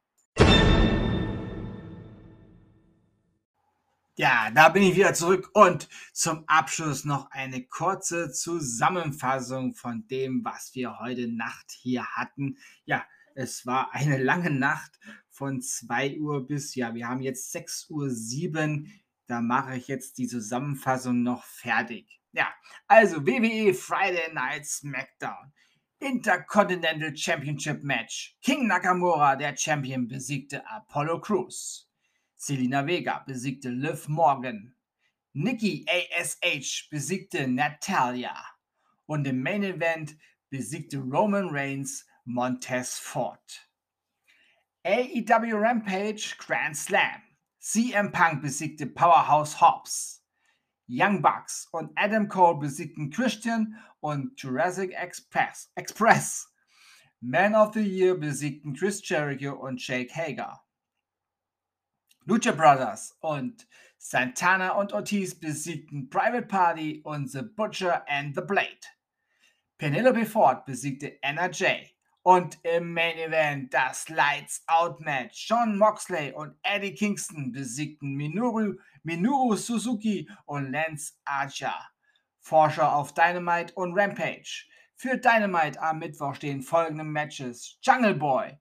Ja, 4.16 4.51
da 4.51 4.70
bin 4.70 4.82
ich 4.82 4.97
wieder 4.97 5.12
zurück 5.12 5.51
und 5.52 5.90
zum 6.15 6.43
Abschluss 6.47 7.05
noch 7.05 7.31
eine 7.32 7.66
kurze 7.66 8.32
Zusammenfassung 8.32 9.74
von 9.74 10.09
dem, 10.09 10.43
was 10.43 10.74
wir 10.74 10.98
heute 10.98 11.28
Nacht 11.28 11.70
hier 11.70 12.06
hatten. 12.06 12.56
Ja, 12.86 13.05
es 13.35 13.66
war 13.66 13.93
eine 13.93 14.16
lange 14.16 14.51
Nacht 14.51 14.98
von 15.28 15.60
2 15.60 16.19
Uhr 16.19 16.47
bis, 16.47 16.74
ja, 16.74 16.94
wir 16.94 17.09
haben 17.09 17.20
jetzt 17.20 17.55
6.07 17.55 17.90
Uhr. 18.81 18.86
Da 19.27 19.43
mache 19.43 19.77
ich 19.77 19.86
jetzt 19.86 20.16
die 20.16 20.28
Zusammenfassung 20.28 21.23
noch 21.23 21.44
fertig. 21.44 22.18
Ja, 22.33 22.53
also 22.89 23.21
WWE 23.21 23.75
Friday 23.75 24.33
Night 24.33 24.65
SmackDown. 24.67 25.53
Intercontinental 26.01 27.13
Championship 27.15 27.83
Match. 27.83 28.37
King 28.43 28.69
Nakamura, 28.69 29.37
der 29.37 29.57
Champion, 29.57 30.07
besiegte 30.07 30.63
Apollo 30.71 31.21
Crews. 31.21 31.89
Selina 32.37 32.87
Vega 32.87 33.25
besiegte 33.27 33.71
Liv 33.71 34.09
Morgan. 34.09 34.75
Nikki 35.35 35.85
ASH 35.89 36.89
besiegte 36.91 37.49
Natalia. 37.49 38.35
Und 39.07 39.27
im 39.27 39.43
Main 39.43 39.65
Event 39.65 40.17
besiegte 40.51 40.99
Roman 40.99 41.49
Reigns 41.49 42.07
Montez 42.25 42.99
Ford. 42.99 43.69
AEW 44.85 45.57
Rampage 45.57 46.37
Grand 46.39 46.77
Slam. 46.77 47.23
CM 47.59 48.13
Punk 48.13 48.43
besiegte 48.43 48.87
Powerhouse 48.87 49.61
Hobbs. 49.61 50.18
Young 50.89 51.20
Bucks 51.20 51.69
und 51.70 51.90
Adam 51.97 52.28
Cole 52.28 52.59
besiegten 52.59 53.10
Christian 53.10 53.77
und 54.01 54.40
Jurassic 54.40 54.93
Express. 54.94 55.70
Express. 55.77 56.48
Man 57.20 57.55
of 57.55 57.74
the 57.74 57.82
Year 57.82 58.15
besiegten 58.15 58.74
Chris 58.74 59.06
Jericho 59.06 59.52
und 59.52 59.86
Jake 59.86 60.10
Hager. 60.15 60.60
Lucha 62.24 62.52
Brothers 62.52 63.16
und 63.20 63.66
Santana 63.98 64.73
und 64.73 64.93
Ortiz 64.93 65.35
besiegten 65.35 66.09
Private 66.09 66.47
Party 66.47 67.02
und 67.05 67.31
The 67.31 67.43
Butcher 67.43 68.05
and 68.09 68.35
the 68.35 68.43
Blade. 68.43 68.86
Penelope 69.78 70.24
Ford 70.24 70.65
besiegte 70.65 71.19
Anna 71.23 71.51
Jay. 71.51 71.90
Und 72.23 72.59
im 72.62 72.93
Main 72.93 73.16
Event 73.16 73.73
das 73.73 74.09
Lights 74.09 74.62
Out 74.66 75.01
Match. 75.01 75.48
John 75.48 75.78
Moxley 75.78 76.32
und 76.32 76.55
Eddie 76.62 76.94
Kingston 76.94 77.52
besiegten 77.52 78.15
Minoru 78.15 78.74
Minoru 79.09 79.56
Suzuki 79.56 80.28
und 80.44 80.70
Lance 80.70 81.14
Archer. 81.24 81.74
Forscher 82.40 82.94
auf 82.94 83.14
Dynamite 83.14 83.72
und 83.72 83.98
Rampage. 83.98 84.66
Für 84.97 85.16
Dynamite 85.16 85.80
am 85.80 86.01
Mittwoch 86.01 86.35
stehen 86.35 86.60
folgende 86.60 87.05
Matches: 87.05 87.78
Jungle 87.80 88.16
Boy 88.16 88.59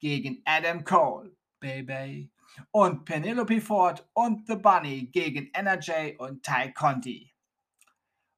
gegen 0.00 0.40
Adam 0.46 0.84
Cole, 0.84 1.36
Baby, 1.60 2.32
und 2.70 3.04
Penelope 3.04 3.60
Ford 3.60 4.08
und 4.14 4.46
The 4.46 4.56
Bunny 4.56 5.10
gegen 5.12 5.52
NRJ 5.52 6.16
und 6.16 6.42
Ty 6.42 6.72
Conti. 6.72 7.34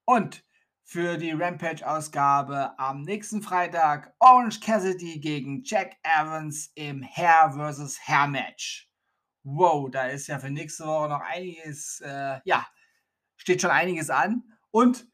Und 0.05 0.45
für 0.83 1.17
die 1.17 1.31
Rampage-Ausgabe 1.31 2.77
am 2.77 3.03
nächsten 3.03 3.41
Freitag 3.41 4.13
Orange 4.19 4.59
Cassidy 4.59 5.21
gegen 5.21 5.63
Jack 5.63 5.97
Evans 6.03 6.73
im 6.75 7.05
Hair 7.05 7.53
vs. 7.53 8.01
Hair 8.09 8.27
Match 8.27 8.92
wow, 9.45 9.91
da 9.91 10.07
ist 10.07 10.27
ja 10.27 10.39
für 10.39 10.51
nächste 10.51 10.85
Woche 10.85 11.09
noch 11.09 11.21
einiges, 11.21 12.01
äh, 12.01 12.41
ja, 12.45 12.67
steht 13.37 13.61
schon 13.61 13.71
einiges 13.71 14.11
an. 14.11 14.45
Und 14.71 15.07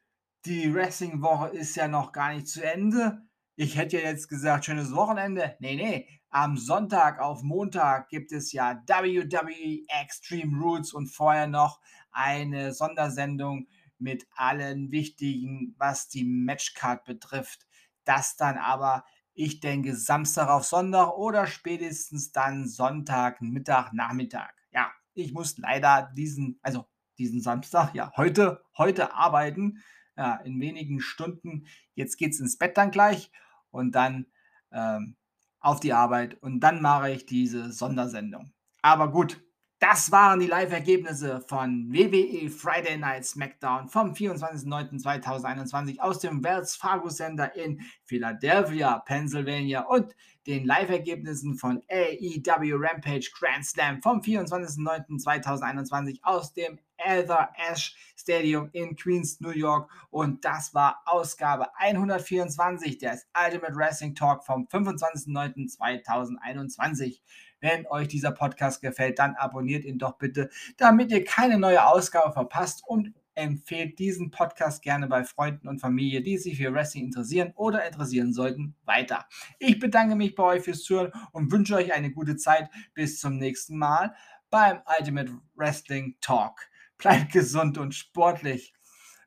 die 0.44 0.72
Wrestling-Woche 0.72 1.48
ist 1.48 1.76
ja 1.76 1.88
noch 1.88 2.12
gar 2.12 2.32
nicht 2.32 2.48
zu 2.48 2.62
Ende. 2.62 3.22
Ich 3.56 3.76
hätte 3.76 3.98
ja 3.98 4.04
jetzt 4.04 4.28
gesagt, 4.28 4.66
schönes 4.66 4.94
Wochenende. 4.94 5.56
Nee, 5.60 5.76
nee. 5.76 6.08
Am 6.30 6.56
Sonntag 6.56 7.20
auf 7.20 7.42
Montag 7.42 8.08
gibt 8.08 8.32
es 8.32 8.52
ja 8.52 8.82
WWE 8.86 9.84
Extreme 10.02 10.60
Rules 10.60 10.92
und 10.92 11.08
vorher 11.08 11.46
noch 11.46 11.80
eine 12.12 12.72
Sondersendung 12.72 13.66
mit 13.98 14.26
allen 14.36 14.92
wichtigen, 14.92 15.74
was 15.78 16.08
die 16.08 16.24
Matchcard 16.24 17.04
betrifft. 17.04 17.66
Das 18.04 18.36
dann 18.36 18.58
aber 18.58 19.04
ich 19.38 19.60
denke 19.60 19.94
Samstag 19.94 20.48
auf 20.48 20.64
Sonntag 20.64 21.16
oder 21.16 21.46
spätestens 21.46 22.32
dann 22.32 22.66
Sonntag, 22.66 23.40
Mittag, 23.40 23.92
Nachmittag. 23.92 24.52
Ja, 24.72 24.90
ich 25.14 25.32
muss 25.32 25.56
leider 25.58 26.10
diesen, 26.16 26.58
also 26.60 26.86
diesen 27.18 27.40
Samstag, 27.40 27.94
ja, 27.94 28.12
heute, 28.16 28.64
heute 28.76 29.14
arbeiten, 29.14 29.78
ja, 30.16 30.34
in 30.38 30.60
wenigen 30.60 31.00
Stunden. 31.00 31.66
Jetzt 31.94 32.16
geht 32.16 32.32
es 32.32 32.40
ins 32.40 32.58
Bett 32.58 32.76
dann 32.76 32.90
gleich 32.90 33.30
und 33.70 33.94
dann 33.94 34.26
ähm, 34.72 35.14
auf 35.60 35.78
die 35.78 35.92
Arbeit 35.92 36.34
und 36.42 36.58
dann 36.58 36.82
mache 36.82 37.12
ich 37.12 37.24
diese 37.24 37.70
Sondersendung. 37.70 38.52
Aber 38.82 39.12
gut, 39.12 39.40
das 39.80 40.10
waren 40.10 40.40
die 40.40 40.46
Live-Ergebnisse 40.46 41.40
von 41.40 41.92
WWE 41.92 42.50
Friday 42.50 42.98
Night 42.98 43.24
SmackDown 43.24 43.88
vom 43.88 44.12
24.09.2021 44.12 46.00
aus 46.00 46.18
dem 46.18 46.42
Wells 46.42 46.74
Fargo 46.74 47.08
Center 47.08 47.54
in 47.54 47.80
Philadelphia, 48.04 48.98
Pennsylvania 49.06 49.82
und 49.82 50.14
den 50.48 50.64
Live-Ergebnissen 50.64 51.54
von 51.54 51.80
AEW 51.90 52.76
Rampage 52.76 53.30
Grand 53.38 53.64
Slam 53.64 54.02
vom 54.02 54.20
24.09.2021 54.20 56.18
aus 56.22 56.52
dem 56.54 56.80
Elder 56.96 57.52
Ash 57.56 57.94
Stadium 58.16 58.68
in 58.72 58.96
Queens, 58.96 59.38
New 59.40 59.50
York. 59.50 59.88
Und 60.10 60.44
das 60.44 60.74
war 60.74 61.00
Ausgabe 61.04 61.68
124 61.76 62.98
des 62.98 63.28
Ultimate 63.38 63.76
Wrestling 63.76 64.14
Talk 64.14 64.44
vom 64.44 64.66
25.09.2021. 64.66 67.20
Wenn 67.60 67.86
euch 67.86 68.08
dieser 68.08 68.32
Podcast 68.32 68.80
gefällt, 68.80 69.18
dann 69.18 69.34
abonniert 69.34 69.84
ihn 69.84 69.98
doch 69.98 70.18
bitte, 70.18 70.50
damit 70.76 71.10
ihr 71.10 71.24
keine 71.24 71.58
neue 71.58 71.86
Ausgabe 71.86 72.32
verpasst 72.32 72.82
und 72.86 73.12
empfehlt 73.38 73.98
diesen 73.98 74.30
Podcast 74.30 74.82
gerne 74.82 75.06
bei 75.06 75.22
Freunden 75.24 75.68
und 75.68 75.80
Familie, 75.80 76.22
die 76.22 76.38
sich 76.38 76.58
für 76.58 76.72
Wrestling 76.74 77.04
interessieren 77.04 77.52
oder 77.54 77.86
interessieren 77.86 78.32
sollten, 78.32 78.74
weiter. 78.84 79.26
Ich 79.58 79.78
bedanke 79.78 80.16
mich 80.16 80.34
bei 80.34 80.42
euch 80.42 80.64
fürs 80.64 80.82
Zuhören 80.82 81.12
und 81.32 81.52
wünsche 81.52 81.76
euch 81.76 81.94
eine 81.94 82.10
gute 82.10 82.36
Zeit. 82.36 82.68
Bis 82.94 83.20
zum 83.20 83.38
nächsten 83.38 83.78
Mal 83.78 84.14
beim 84.50 84.80
Ultimate 84.98 85.32
Wrestling 85.54 86.16
Talk. 86.20 86.68
Bleibt 86.98 87.32
gesund 87.32 87.78
und 87.78 87.94
sportlich. 87.94 88.74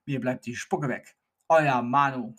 Mir 0.06 0.20
bleibt 0.20 0.46
die 0.46 0.56
Spucke 0.56 0.90
weg. 0.90 1.16
Euer 1.48 1.82
Manu. 1.82 2.36